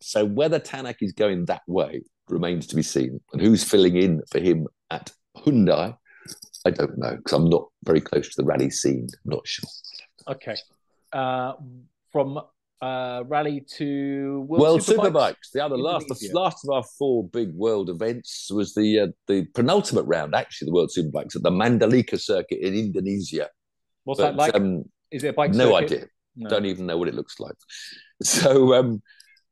So 0.00 0.24
whether 0.24 0.60
Tanak 0.60 0.96
is 1.00 1.12
going 1.12 1.46
that 1.46 1.62
way 1.66 2.02
remains 2.28 2.66
to 2.68 2.76
be 2.76 2.82
seen, 2.82 3.20
and 3.32 3.42
who's 3.42 3.64
filling 3.64 3.96
in 3.96 4.22
for 4.30 4.38
him 4.38 4.66
at 4.90 5.10
Hyundai, 5.38 5.96
I 6.64 6.70
don't 6.70 6.98
know 6.98 7.16
because 7.16 7.32
I'm 7.32 7.48
not 7.48 7.66
very 7.84 8.00
close 8.00 8.28
to 8.28 8.42
the 8.42 8.44
rally 8.44 8.70
scene. 8.70 9.08
I'm 9.12 9.30
not 9.30 9.46
sure. 9.46 9.68
Okay. 10.28 10.56
Uh, 11.12 11.54
from 12.12 12.40
uh, 12.80 13.24
rally 13.26 13.64
to 13.76 14.44
World, 14.48 14.62
World 14.62 14.80
Superbikes. 14.80 15.12
Superbikes. 15.12 15.50
The 15.52 15.64
other 15.64 15.76
last, 15.76 16.08
the 16.08 16.30
last 16.32 16.64
of 16.64 16.70
our 16.70 16.84
four 16.98 17.28
big 17.28 17.52
world 17.54 17.90
events 17.90 18.48
was 18.50 18.74
the 18.74 19.00
uh, 19.00 19.06
the 19.26 19.46
penultimate 19.54 20.06
round, 20.06 20.34
actually, 20.34 20.66
the 20.66 20.72
World 20.72 20.90
Superbikes 20.96 21.36
at 21.36 21.42
the 21.42 21.50
Mandalika 21.50 22.20
circuit 22.20 22.58
in 22.60 22.74
Indonesia. 22.74 23.48
What's 24.04 24.20
but, 24.20 24.30
that 24.30 24.36
like? 24.36 24.54
Um, 24.54 24.84
Is 25.10 25.24
it 25.24 25.28
a 25.28 25.32
bike? 25.32 25.52
No 25.52 25.72
circuit? 25.72 25.92
idea. 25.92 26.06
No. 26.36 26.50
Don't 26.50 26.66
even 26.66 26.86
know 26.86 26.96
what 26.96 27.08
it 27.08 27.14
looks 27.14 27.40
like. 27.40 27.56
So, 28.20 28.74
um, 28.74 29.00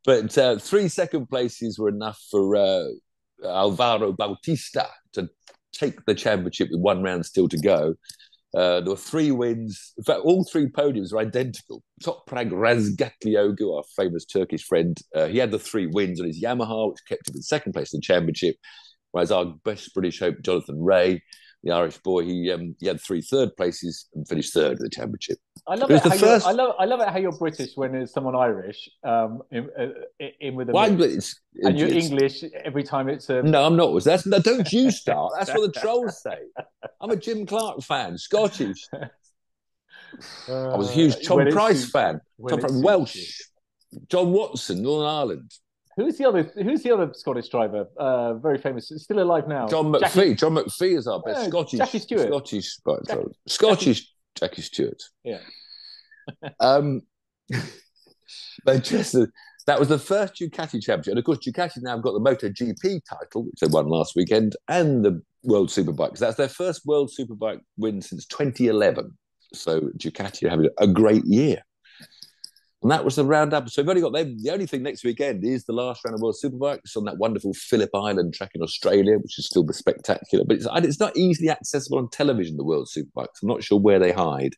but 0.04 0.36
uh, 0.36 0.58
three 0.58 0.88
second 0.88 1.28
places 1.28 1.78
were 1.78 1.88
enough 1.88 2.20
for 2.32 2.56
uh, 2.56 2.86
Alvaro 3.44 4.12
Bautista 4.12 4.88
to 5.12 5.28
take 5.72 6.04
the 6.04 6.16
championship 6.16 6.70
with 6.72 6.80
one 6.80 7.00
round 7.00 7.26
still 7.26 7.48
to 7.48 7.58
go. 7.58 7.94
Uh, 8.54 8.80
there 8.80 8.90
were 8.90 8.96
three 8.96 9.30
wins. 9.30 9.92
In 9.98 10.04
fact, 10.04 10.20
all 10.24 10.44
three 10.44 10.66
podiums 10.66 11.12
are 11.12 11.18
identical. 11.18 11.82
Top 12.02 12.28
Toprak 12.28 12.50
Razgatlioglu, 12.50 13.76
our 13.76 13.82
famous 13.96 14.24
Turkish 14.24 14.64
friend, 14.64 14.96
uh, 15.14 15.26
he 15.26 15.38
had 15.38 15.50
the 15.50 15.58
three 15.58 15.86
wins 15.86 16.20
on 16.20 16.26
his 16.26 16.42
Yamaha, 16.42 16.90
which 16.90 17.04
kept 17.08 17.28
him 17.28 17.36
in 17.36 17.42
second 17.42 17.72
place 17.72 17.92
in 17.92 17.98
the 17.98 18.02
championship. 18.02 18.56
Whereas 19.10 19.32
our 19.32 19.46
best 19.64 19.92
British 19.94 20.20
hope, 20.20 20.36
Jonathan 20.42 20.82
Rea, 20.82 21.20
the 21.62 21.72
Irish 21.72 21.98
boy, 21.98 22.24
he 22.24 22.50
um, 22.50 22.74
he 22.78 22.86
had 22.86 23.00
three 23.00 23.20
third 23.20 23.50
places 23.56 24.06
and 24.14 24.26
finished 24.28 24.54
third 24.54 24.78
in 24.78 24.84
the 24.84 24.90
championship. 24.90 25.38
I 25.68 25.74
love 25.74 25.90
it. 25.90 25.94
it 25.96 26.02
how 26.02 26.16
first... 26.16 26.46
I 26.46 26.52
love 26.52 26.76
I 26.78 26.84
love 26.84 27.00
it 27.00 27.08
how 27.08 27.18
you're 27.18 27.32
British 27.32 27.76
when 27.76 27.92
there's 27.92 28.12
someone 28.12 28.36
Irish 28.36 28.88
um, 29.02 29.42
in, 29.50 29.68
uh, 29.78 30.26
in 30.40 30.54
with 30.54 30.70
a 30.70 30.72
well, 30.72 31.02
it's, 31.02 31.40
and 31.62 31.78
you're 31.78 31.88
English 31.88 32.44
every 32.64 32.84
time 32.84 33.08
it's 33.08 33.28
a. 33.30 33.42
No, 33.42 33.64
I'm 33.64 33.76
not. 33.76 33.92
Was 33.92 34.04
that? 34.04 34.24
No, 34.26 34.38
don't 34.38 34.70
you 34.72 34.90
start. 34.90 35.32
That's 35.38 35.50
what 35.50 35.74
the 35.74 35.80
trolls 35.80 36.22
say. 36.22 36.38
I'm 37.00 37.10
a 37.10 37.16
Jim 37.16 37.46
Clark 37.46 37.82
fan, 37.82 38.18
Scottish. 38.18 38.86
Uh, 40.48 40.70
I 40.72 40.76
was 40.76 40.88
a 40.88 40.92
huge 40.92 41.26
Tom 41.26 41.46
Pryce 41.50 41.90
fan. 41.90 42.20
Tom 42.48 42.60
Pryce, 42.60 42.72
Welsh. 42.82 43.40
John 44.08 44.32
Watson, 44.32 44.82
Northern 44.82 45.08
Ireland. 45.08 45.52
Who's 45.96 46.16
the 46.16 46.26
other? 46.26 46.50
Who's 46.54 46.82
the 46.82 46.92
other 46.92 47.10
Scottish 47.12 47.48
driver? 47.50 47.86
Uh, 47.98 48.34
very 48.34 48.56
famous, 48.56 48.90
still 48.96 49.20
alive 49.20 49.46
now. 49.46 49.66
John 49.66 49.86
McPhee. 49.86 50.00
Jackie... 50.00 50.34
John 50.36 50.54
McPhee 50.54 50.96
is 50.96 51.06
our 51.06 51.20
best 51.20 51.42
yeah, 51.42 51.48
Scottish. 51.48 51.78
Jackie 51.78 51.98
Stewart. 51.98 52.28
Scottish, 52.28 52.78
Jackie... 53.06 53.32
Scottish 53.46 54.12
Jackie 54.36 54.62
Stewart. 54.62 55.02
Yeah. 55.24 55.40
Um, 56.60 57.02
but 58.64 58.84
just 58.84 59.16
that 59.66 59.78
was 59.78 59.88
the 59.88 59.98
first 59.98 60.34
Ducati 60.34 60.82
championship, 60.82 61.06
and 61.06 61.18
of 61.18 61.24
course 61.24 61.38
Ducati 61.38 61.82
now 61.82 61.98
got 61.98 62.12
the 62.12 62.20
MotoGP 62.20 63.00
title, 63.08 63.44
which 63.44 63.60
they 63.60 63.66
won 63.66 63.88
last 63.88 64.14
weekend, 64.16 64.56
and 64.68 65.04
the 65.04 65.22
World 65.42 65.68
Superbike. 65.68 66.18
That's 66.18 66.36
their 66.36 66.48
first 66.48 66.86
World 66.86 67.10
Superbike 67.18 67.60
win 67.76 68.00
since 68.02 68.26
2011. 68.26 69.16
So 69.52 69.90
Ducati 69.96 70.44
are 70.44 70.50
having 70.50 70.68
a 70.78 70.86
great 70.86 71.24
year. 71.24 71.62
And 72.82 72.90
that 72.90 73.04
was 73.04 73.16
the 73.16 73.24
roundup. 73.24 73.68
So 73.68 73.82
we've 73.82 73.88
only 73.88 74.02
got 74.02 74.12
them. 74.12 74.36
The 74.40 74.52
only 74.52 74.66
thing 74.66 74.82
next 74.82 75.02
weekend 75.02 75.44
is 75.44 75.64
the 75.64 75.72
last 75.72 76.04
round 76.04 76.14
of 76.14 76.20
World 76.20 76.36
Superbikes 76.42 76.96
on 76.96 77.04
that 77.06 77.18
wonderful 77.18 77.52
Phillip 77.54 77.90
Island 77.94 78.34
track 78.34 78.50
in 78.54 78.62
Australia, 78.62 79.18
which 79.18 79.38
is 79.38 79.46
still 79.46 79.66
spectacular. 79.72 80.44
But 80.46 80.58
it's, 80.58 80.68
it's 80.72 81.00
not 81.00 81.16
easily 81.16 81.50
accessible 81.50 81.98
on 81.98 82.10
television, 82.10 82.56
the 82.56 82.64
World 82.64 82.88
Superbikes. 82.94 83.42
I'm 83.42 83.48
not 83.48 83.64
sure 83.64 83.80
where 83.80 83.98
they 83.98 84.12
hide. 84.12 84.54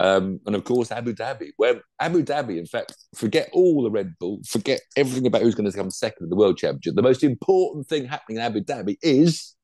Um, 0.00 0.40
and 0.46 0.56
of 0.56 0.64
course, 0.64 0.90
Abu 0.90 1.14
Dhabi, 1.14 1.50
where 1.56 1.80
Abu 2.00 2.24
Dhabi, 2.24 2.58
in 2.58 2.66
fact, 2.66 2.94
forget 3.14 3.48
all 3.52 3.82
the 3.82 3.90
Red 3.90 4.14
Bull, 4.18 4.40
forget 4.46 4.80
everything 4.96 5.26
about 5.26 5.42
who's 5.42 5.54
going 5.54 5.70
to 5.70 5.76
come 5.76 5.90
second 5.90 6.24
in 6.24 6.30
the 6.30 6.36
World 6.36 6.58
Championship. 6.58 6.96
The 6.96 7.02
most 7.02 7.22
important 7.22 7.86
thing 7.86 8.04
happening 8.04 8.38
in 8.38 8.42
Abu 8.42 8.60
Dhabi 8.60 8.96
is 9.02 9.54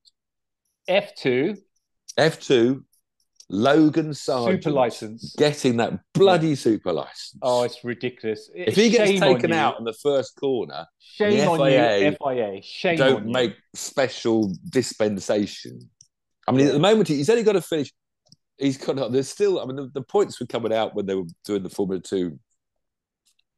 F2 0.88 1.58
F2 2.18 2.82
Logan 3.52 4.14
Sargent 4.14 4.62
super 4.62 4.74
license. 4.74 5.34
getting 5.36 5.76
that 5.78 5.98
bloody 6.14 6.54
super 6.54 6.92
license. 6.92 7.36
Oh, 7.42 7.64
it's 7.64 7.82
ridiculous. 7.82 8.48
if 8.54 8.76
he 8.76 8.90
gets 8.90 9.18
taken 9.20 9.52
out 9.52 9.78
in 9.78 9.84
the 9.84 9.92
first 9.92 10.36
corner, 10.36 10.86
shame 11.00 11.48
on 11.48 11.58
FIA 11.58 12.10
you, 12.10 12.16
FIA. 12.22 12.62
Shame 12.62 12.96
don't 12.96 13.16
on 13.16 13.26
you. 13.26 13.32
make 13.32 13.56
special 13.74 14.54
dispensation. 14.68 15.90
I 16.46 16.52
mean, 16.52 16.68
at 16.68 16.72
the 16.72 16.78
moment, 16.78 17.08
he's 17.08 17.28
only 17.28 17.42
got 17.42 17.52
to 17.52 17.60
finish. 17.60 17.92
He's 18.60 18.76
got. 18.76 19.10
There's 19.10 19.28
still. 19.28 19.58
I 19.60 19.64
mean, 19.64 19.76
the, 19.76 19.90
the 19.94 20.02
points 20.02 20.38
were 20.38 20.46
coming 20.46 20.72
out 20.72 20.94
when 20.94 21.06
they 21.06 21.14
were 21.14 21.24
doing 21.44 21.62
the 21.62 21.70
Formula 21.70 22.00
Two 22.02 22.38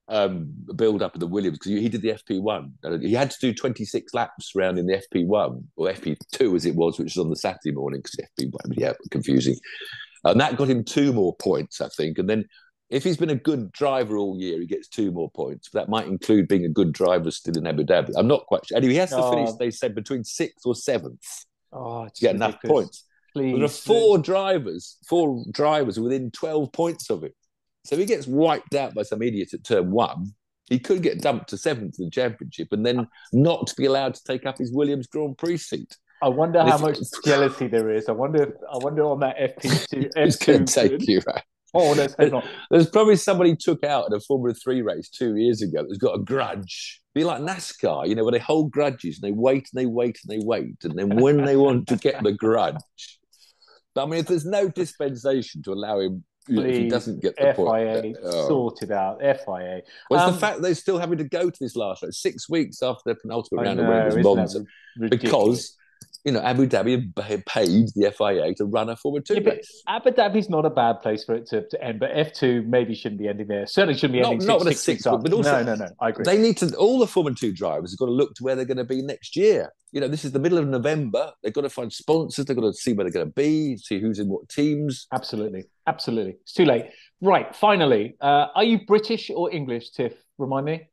um, 0.08 0.52
build 0.76 1.02
up 1.02 1.14
of 1.14 1.20
the 1.20 1.26
Williams 1.26 1.58
because 1.58 1.72
he 1.72 1.88
did 1.88 2.02
the 2.02 2.10
FP1. 2.10 2.70
And 2.82 3.02
he 3.02 3.12
had 3.14 3.30
to 3.30 3.36
do 3.40 3.54
26 3.54 4.12
laps 4.14 4.52
around 4.56 4.78
in 4.78 4.86
the 4.86 5.02
FP1 5.12 5.62
or 5.76 5.88
FP2 5.88 6.54
as 6.56 6.66
it 6.66 6.74
was, 6.74 6.98
which 6.98 7.16
was 7.16 7.18
on 7.24 7.30
the 7.30 7.36
Saturday 7.36 7.72
morning 7.72 8.00
because 8.02 8.16
FP1, 8.38 8.76
yeah, 8.76 8.92
confusing. 9.10 9.56
And 10.24 10.40
that 10.40 10.56
got 10.56 10.68
him 10.68 10.84
two 10.84 11.12
more 11.12 11.34
points, 11.36 11.80
I 11.80 11.88
think. 11.88 12.18
And 12.18 12.28
then 12.28 12.44
if 12.90 13.04
he's 13.04 13.16
been 13.16 13.30
a 13.30 13.34
good 13.34 13.72
driver 13.72 14.16
all 14.18 14.38
year, 14.38 14.60
he 14.60 14.66
gets 14.66 14.86
two 14.88 15.10
more 15.12 15.30
points. 15.30 15.70
That 15.72 15.88
might 15.88 16.06
include 16.06 16.46
being 16.46 16.64
a 16.64 16.68
good 16.68 16.92
driver 16.92 17.30
still 17.30 17.56
in 17.56 17.66
Abu 17.66 17.84
Dhabi. 17.84 18.10
I'm 18.16 18.28
not 18.28 18.44
quite 18.46 18.66
sure. 18.66 18.76
Anyway, 18.76 18.92
he 18.92 18.98
has 18.98 19.10
to 19.10 19.16
Oh. 19.24 19.30
finish, 19.30 19.50
they 19.58 19.70
said, 19.70 19.94
between 19.94 20.24
sixth 20.24 20.66
or 20.66 20.74
seventh 20.74 21.22
Oh, 21.72 22.04
to 22.06 22.20
get 22.20 22.34
enough 22.34 22.54
ridiculous. 22.62 22.84
points. 22.84 23.04
Please. 23.34 23.54
There 23.56 23.64
are 23.64 23.68
four 23.68 24.18
drivers, 24.18 24.98
four 25.08 25.44
drivers 25.50 25.98
within 25.98 26.30
12 26.30 26.72
points 26.72 27.10
of 27.10 27.24
it. 27.24 27.34
So 27.84 27.94
if 27.94 28.00
he 28.00 28.06
gets 28.06 28.26
wiped 28.26 28.74
out 28.74 28.94
by 28.94 29.02
some 29.02 29.22
idiot 29.22 29.54
at 29.54 29.64
turn 29.64 29.90
one, 29.90 30.32
he 30.68 30.78
could 30.78 31.02
get 31.02 31.20
dumped 31.20 31.48
to 31.50 31.58
seventh 31.58 31.98
in 31.98 32.06
the 32.06 32.10
championship 32.10 32.68
and 32.72 32.84
then 32.86 33.08
not 33.32 33.72
be 33.76 33.86
allowed 33.86 34.14
to 34.14 34.24
take 34.24 34.46
up 34.46 34.58
his 34.58 34.72
Williams 34.72 35.06
Grand 35.06 35.36
Prix 35.36 35.56
seat. 35.58 35.96
I 36.22 36.28
wonder 36.28 36.62
how 36.62 36.76
If- 36.76 36.80
much 36.82 36.98
jealousy 37.24 37.66
there 37.66 37.90
is. 37.92 38.08
I 38.08 38.12
wonder. 38.12 38.44
If, 38.44 38.54
I 38.72 38.78
wonder 38.78 39.04
on 39.04 39.20
that 39.20 39.36
FP2. 39.36 40.10
Who's 40.16 40.36
going 40.36 40.64
to 40.66 40.72
take 40.72 41.08
you 41.08 41.20
out? 41.28 41.42
Oh, 41.74 41.94
hope 41.94 42.32
not. 42.32 42.44
There's 42.70 42.90
probably 42.90 43.16
somebody 43.16 43.56
took 43.56 43.82
out 43.82 44.06
in 44.06 44.12
a 44.12 44.20
Formula 44.20 44.54
Three 44.54 44.82
race 44.82 45.08
two 45.08 45.36
years 45.36 45.62
ago 45.62 45.82
that's 45.82 45.98
got 45.98 46.14
a 46.14 46.22
grudge. 46.22 47.00
Be 47.14 47.24
like 47.24 47.40
NASCAR, 47.40 48.06
you 48.06 48.14
know, 48.14 48.24
where 48.24 48.32
they 48.32 48.38
hold 48.38 48.70
grudges 48.70 49.20
and 49.20 49.28
they 49.28 49.32
wait 49.32 49.68
and 49.72 49.80
they 49.80 49.86
wait 49.86 50.18
and 50.22 50.30
they 50.30 50.44
wait. 50.44 50.84
And 50.84 50.98
then 50.98 51.16
when 51.16 51.44
they 51.44 51.56
want 51.56 51.88
to 51.88 51.96
get 51.96 52.22
the 52.22 52.32
grudge. 52.32 52.76
But 53.94 54.04
I 54.04 54.06
mean, 54.06 54.20
if 54.20 54.26
there's 54.26 54.46
no 54.46 54.68
dispensation 54.68 55.62
to 55.64 55.72
allow 55.72 56.00
him, 56.00 56.24
you 56.48 56.56
know, 56.56 56.62
if 56.62 56.76
he 56.76 56.88
doesn't 56.88 57.22
get 57.22 57.36
the 57.36 57.52
point. 57.54 58.02
FIA 58.02 58.14
oh. 58.24 58.48
sorted 58.48 58.90
out. 58.90 59.20
FIA. 59.20 59.82
Well, 60.10 60.20
it's 60.20 60.28
Um, 60.28 60.32
the 60.32 60.38
fact 60.40 60.62
they're 60.62 60.74
still 60.74 60.98
having 60.98 61.18
to 61.18 61.24
go 61.24 61.50
to 61.50 61.58
this 61.60 61.76
last 61.76 62.04
six 62.12 62.48
weeks 62.48 62.82
after 62.82 63.02
their 63.06 63.14
penultimate 63.14 63.64
I 63.64 63.68
round 63.68 63.78
know, 63.78 63.84
of 63.84 64.12
that 64.12 64.66
ridiculous? 64.98 65.76
You 66.24 66.32
know 66.32 66.40
Abu 66.40 66.66
Dhabi 66.66 67.14
paid 67.46 67.88
the 67.94 68.12
FIA 68.16 68.54
to 68.56 68.64
run 68.64 68.88
a 68.88 68.96
Formula 68.96 69.22
Two 69.24 69.34
Yeah, 69.34 69.40
but 69.40 69.54
race. 69.56 69.82
Abu 69.88 70.10
Dhabi's 70.10 70.48
not 70.48 70.64
a 70.64 70.70
bad 70.70 71.00
place 71.00 71.24
for 71.24 71.34
it 71.34 71.46
to, 71.48 71.66
to 71.68 71.84
end, 71.84 71.98
but 72.00 72.10
F2 72.12 72.66
maybe 72.66 72.94
shouldn't 72.94 73.20
be 73.20 73.28
ending 73.28 73.48
there. 73.48 73.66
Certainly 73.66 73.94
shouldn't 73.94 74.14
be 74.14 74.20
Not- 74.20 74.32
ending 74.32 74.46
not 74.46 74.60
six, 74.60 74.64
with 74.68 74.74
a 74.74 74.78
six, 74.80 75.06
up. 75.06 75.22
but 75.22 75.32
also- 75.32 75.62
no, 75.62 75.74
no, 75.74 75.84
no. 75.84 75.88
I 76.00 76.10
agree. 76.10 76.24
They 76.24 76.38
need 76.38 76.56
to. 76.58 76.74
All 76.76 76.98
the 76.98 77.06
Formula 77.06 77.36
Two 77.36 77.52
drivers 77.52 77.92
have 77.92 77.98
got 77.98 78.06
to 78.06 78.12
look 78.12 78.34
to 78.36 78.44
where 78.44 78.54
they're 78.56 78.64
going 78.64 78.76
to 78.78 78.84
be 78.84 79.02
next 79.02 79.36
year. 79.36 79.72
You 79.92 80.00
know, 80.00 80.08
this 80.08 80.24
is 80.24 80.32
the 80.32 80.38
middle 80.38 80.56
of 80.58 80.66
November. 80.66 81.32
They've 81.42 81.52
got 81.52 81.62
to 81.62 81.68
find 81.70 81.92
sponsors. 81.92 82.46
They've 82.46 82.56
got 82.56 82.62
to 82.62 82.72
see 82.72 82.94
where 82.94 83.04
they're 83.04 83.12
going 83.12 83.26
to 83.26 83.32
be, 83.32 83.76
see 83.76 84.00
who's 84.00 84.18
in 84.18 84.28
what 84.28 84.48
teams. 84.48 85.06
Absolutely, 85.12 85.64
absolutely. 85.86 86.36
It's 86.42 86.54
too 86.54 86.64
late. 86.64 86.86
Right. 87.20 87.54
Finally, 87.54 88.16
uh, 88.20 88.46
are 88.54 88.64
you 88.64 88.80
British 88.86 89.28
or 89.30 89.52
English, 89.52 89.90
Tiff? 89.90 90.14
Remind 90.38 90.64
me. 90.66 90.88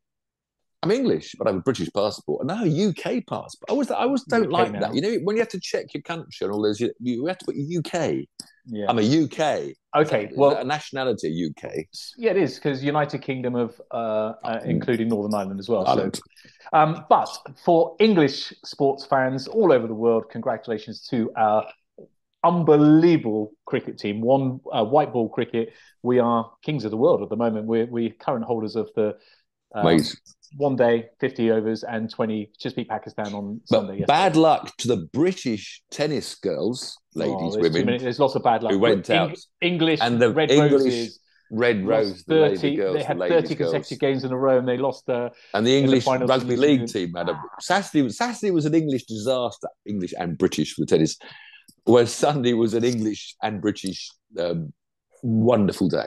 I'm 0.82 0.90
English, 0.90 1.34
but 1.38 1.46
I 1.46 1.50
have 1.50 1.58
a 1.58 1.62
British 1.62 1.90
passport. 1.92 2.42
And 2.42 2.50
I 2.50 2.56
have 2.56 2.66
a 2.66 2.88
UK 2.88 3.26
passport. 3.26 3.68
I 3.68 3.72
always, 3.72 3.90
I 3.90 4.02
always 4.02 4.24
don't 4.24 4.46
UK 4.46 4.50
like 4.50 4.72
now. 4.72 4.80
that. 4.80 4.94
You 4.94 5.02
know, 5.02 5.14
when 5.24 5.36
you 5.36 5.42
have 5.42 5.50
to 5.50 5.60
check 5.60 5.92
your 5.92 6.02
country 6.02 6.46
and 6.46 6.52
all 6.52 6.62
those, 6.62 6.80
you, 6.80 6.92
you 7.00 7.26
have 7.26 7.38
to 7.38 7.44
put 7.44 7.54
UK. 7.54 8.24
Yeah. 8.66 8.86
I'm 8.88 8.98
a 8.98 9.02
UK. 9.02 9.74
okay. 9.96 10.26
Is 10.26 10.36
Well, 10.36 10.56
a 10.56 10.64
nationality 10.64 11.50
UK. 11.50 11.72
yeah, 12.16 12.30
it 12.30 12.36
is 12.36 12.54
because 12.54 12.82
United 12.84 13.20
Kingdom 13.22 13.56
of, 13.56 13.80
uh, 13.90 14.34
uh, 14.44 14.60
including 14.64 15.08
Northern 15.08 15.34
Ireland 15.34 15.60
as 15.60 15.68
well. 15.68 15.84
So, 15.86 16.10
um, 16.72 17.04
but 17.08 17.28
for 17.64 17.96
English 17.98 18.52
sports 18.64 19.04
fans 19.04 19.48
all 19.48 19.72
over 19.72 19.86
the 19.86 19.94
world, 19.94 20.24
congratulations 20.30 21.06
to 21.08 21.30
our 21.36 21.66
unbelievable 22.44 23.52
cricket 23.66 23.98
team. 23.98 24.20
One 24.20 24.60
uh, 24.72 24.84
white 24.84 25.12
ball 25.12 25.28
cricket. 25.28 25.72
We 26.02 26.20
are 26.20 26.50
kings 26.62 26.84
of 26.84 26.90
the 26.90 26.96
world 26.96 27.22
at 27.22 27.28
the 27.28 27.36
moment. 27.36 27.66
We're 27.66 27.86
we 27.86 28.10
current 28.10 28.44
holders 28.44 28.76
of 28.76 28.88
the. 28.94 29.16
um, 29.74 29.84
one 30.56 30.76
day, 30.76 31.06
50 31.20 31.50
overs, 31.52 31.84
and 31.84 32.10
20 32.10 32.50
just 32.60 32.74
beat 32.76 32.88
Pakistan 32.88 33.32
on 33.34 33.60
But 33.70 33.76
Sunday. 33.76 33.92
yesterday. 34.00 34.06
bad 34.06 34.36
luck 34.36 34.76
to 34.78 34.88
the 34.88 35.08
British 35.12 35.82
tennis 35.90 36.34
girls, 36.34 36.98
Oh, 37.16 37.20
ladies, 37.20 37.54
too 37.54 37.60
women, 37.62 37.86
many- 37.86 37.98
there's 37.98 38.18
lots 38.18 38.34
of 38.34 38.42
bad 38.42 38.62
luck. 38.62 38.72
who 38.72 38.78
went 38.78 39.08
Eng- 39.10 39.16
out. 39.18 39.38
English 39.60 40.00
and 40.02 40.20
the 40.20 40.32
Red 40.32 40.50
English 40.50 40.72
Roses. 40.82 41.20
Red 41.52 41.84
Rose, 41.84 42.10
lost 42.10 42.26
the 42.28 42.34
30, 42.34 42.56
lady 42.56 42.76
girls, 42.76 42.96
they 42.96 43.02
had 43.02 43.18
ladies 43.18 43.42
30 43.42 43.54
girls. 43.56 43.72
consecutive 43.72 43.98
games 44.00 44.22
in 44.24 44.30
a 44.30 44.36
row, 44.38 44.58
and 44.58 44.68
they 44.68 44.76
lost. 44.76 45.08
Uh, 45.10 45.30
And 45.52 45.66
the 45.66 45.72
the 45.72 45.78
English 45.78 46.04
finals 46.04 46.28
rugby 46.30 46.54
league 46.56 46.86
team 46.86 47.12
had 47.14 47.28
a 47.28 47.40
Saturday. 47.60 48.08
Saturday 48.10 48.52
was 48.52 48.66
an 48.66 48.74
English 48.74 49.04
disaster, 49.06 49.66
English 49.84 50.14
and 50.16 50.38
British 50.38 50.74
for 50.74 50.82
the 50.82 50.86
tennis, 50.86 51.16
where 51.84 52.06
Sunday 52.06 52.52
was 52.52 52.74
an 52.74 52.84
English 52.84 53.34
and 53.42 53.60
British 53.60 54.10
um, 54.38 54.72
wonderful 55.24 55.88
day. 55.88 56.06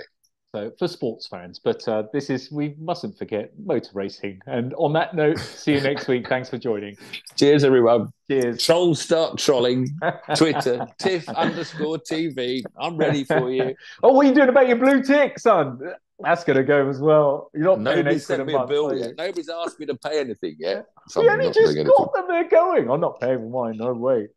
So 0.54 0.72
for 0.78 0.88
sports 0.88 1.26
fans, 1.26 1.60
but 1.60 1.88
uh, 1.88 2.04
this 2.14 2.30
is 2.30 2.52
we 2.52 2.76
mustn't 2.80 3.18
forget 3.18 3.52
motor 3.66 3.90
racing. 3.96 4.40
And 4.46 4.76
on 4.76 4.94
that 4.94 5.16
note, 5.16 5.40
see 5.40 5.74
you 5.74 5.82
next 5.82 6.08
week. 6.08 6.30
Thanks 6.30 6.48
for 6.48 6.60
joining. 6.60 6.96
Cheers, 7.36 7.64
everyone. 7.64 8.10
Cheers. 8.30 8.64
Trolls 8.64 9.02
start 9.02 9.40
trolling. 9.40 9.88
Twitter, 10.36 10.86
Tiff 11.00 11.28
underscore 11.30 11.98
TV. 11.98 12.62
I'm 12.80 12.98
ready 12.98 13.24
for 13.24 13.52
you. 13.52 13.74
Oh, 14.04 14.12
what 14.14 14.26
are 14.26 14.30
you 14.30 14.36
doing 14.36 14.50
about 14.50 14.68
your 14.68 14.78
blue 14.78 15.02
tick, 15.02 15.40
son? 15.40 15.80
That's 16.20 16.44
going 16.44 16.58
to 16.58 16.64
go 16.64 16.88
as 16.90 17.00
well. 17.00 17.50
You're 17.54 17.64
not 17.64 17.76
paying 17.84 17.98
Nobody's 18.06 18.26
quid 18.26 18.38
sent 18.38 18.48
me 18.48 18.54
a 18.54 18.58
month. 18.58 18.70
bill 18.70 18.96
yet. 18.98 19.16
Nobody's 19.18 19.50
asked 19.50 19.80
me 19.80 19.86
to 19.88 19.96
pay 19.96 20.20
anything 20.20 20.56
yet. 20.60 20.86
So 21.08 21.22
I'm 21.22 21.30
only 21.30 21.52
just 21.52 21.76
got 21.76 22.14
them. 22.14 22.26
They're 22.30 22.48
going. 22.48 22.90
I'm 22.90 23.02
not 23.02 23.20
paying 23.20 23.52
mine. 23.52 23.78
No 23.78 23.92
way. 23.94 24.30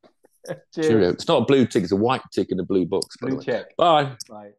Cheers. 0.74 0.88
Cheerio. 0.88 1.08
It's 1.10 1.28
not 1.28 1.42
a 1.42 1.44
blue 1.44 1.66
tick, 1.66 1.84
it's 1.84 1.92
a 1.92 1.96
white 1.96 2.22
tick 2.32 2.50
in 2.50 2.58
a 2.58 2.64
blue 2.64 2.86
box. 2.86 3.16
Blue 3.18 3.40
check. 3.40 3.76
Bye. 3.76 4.16
Bye. 4.28 4.50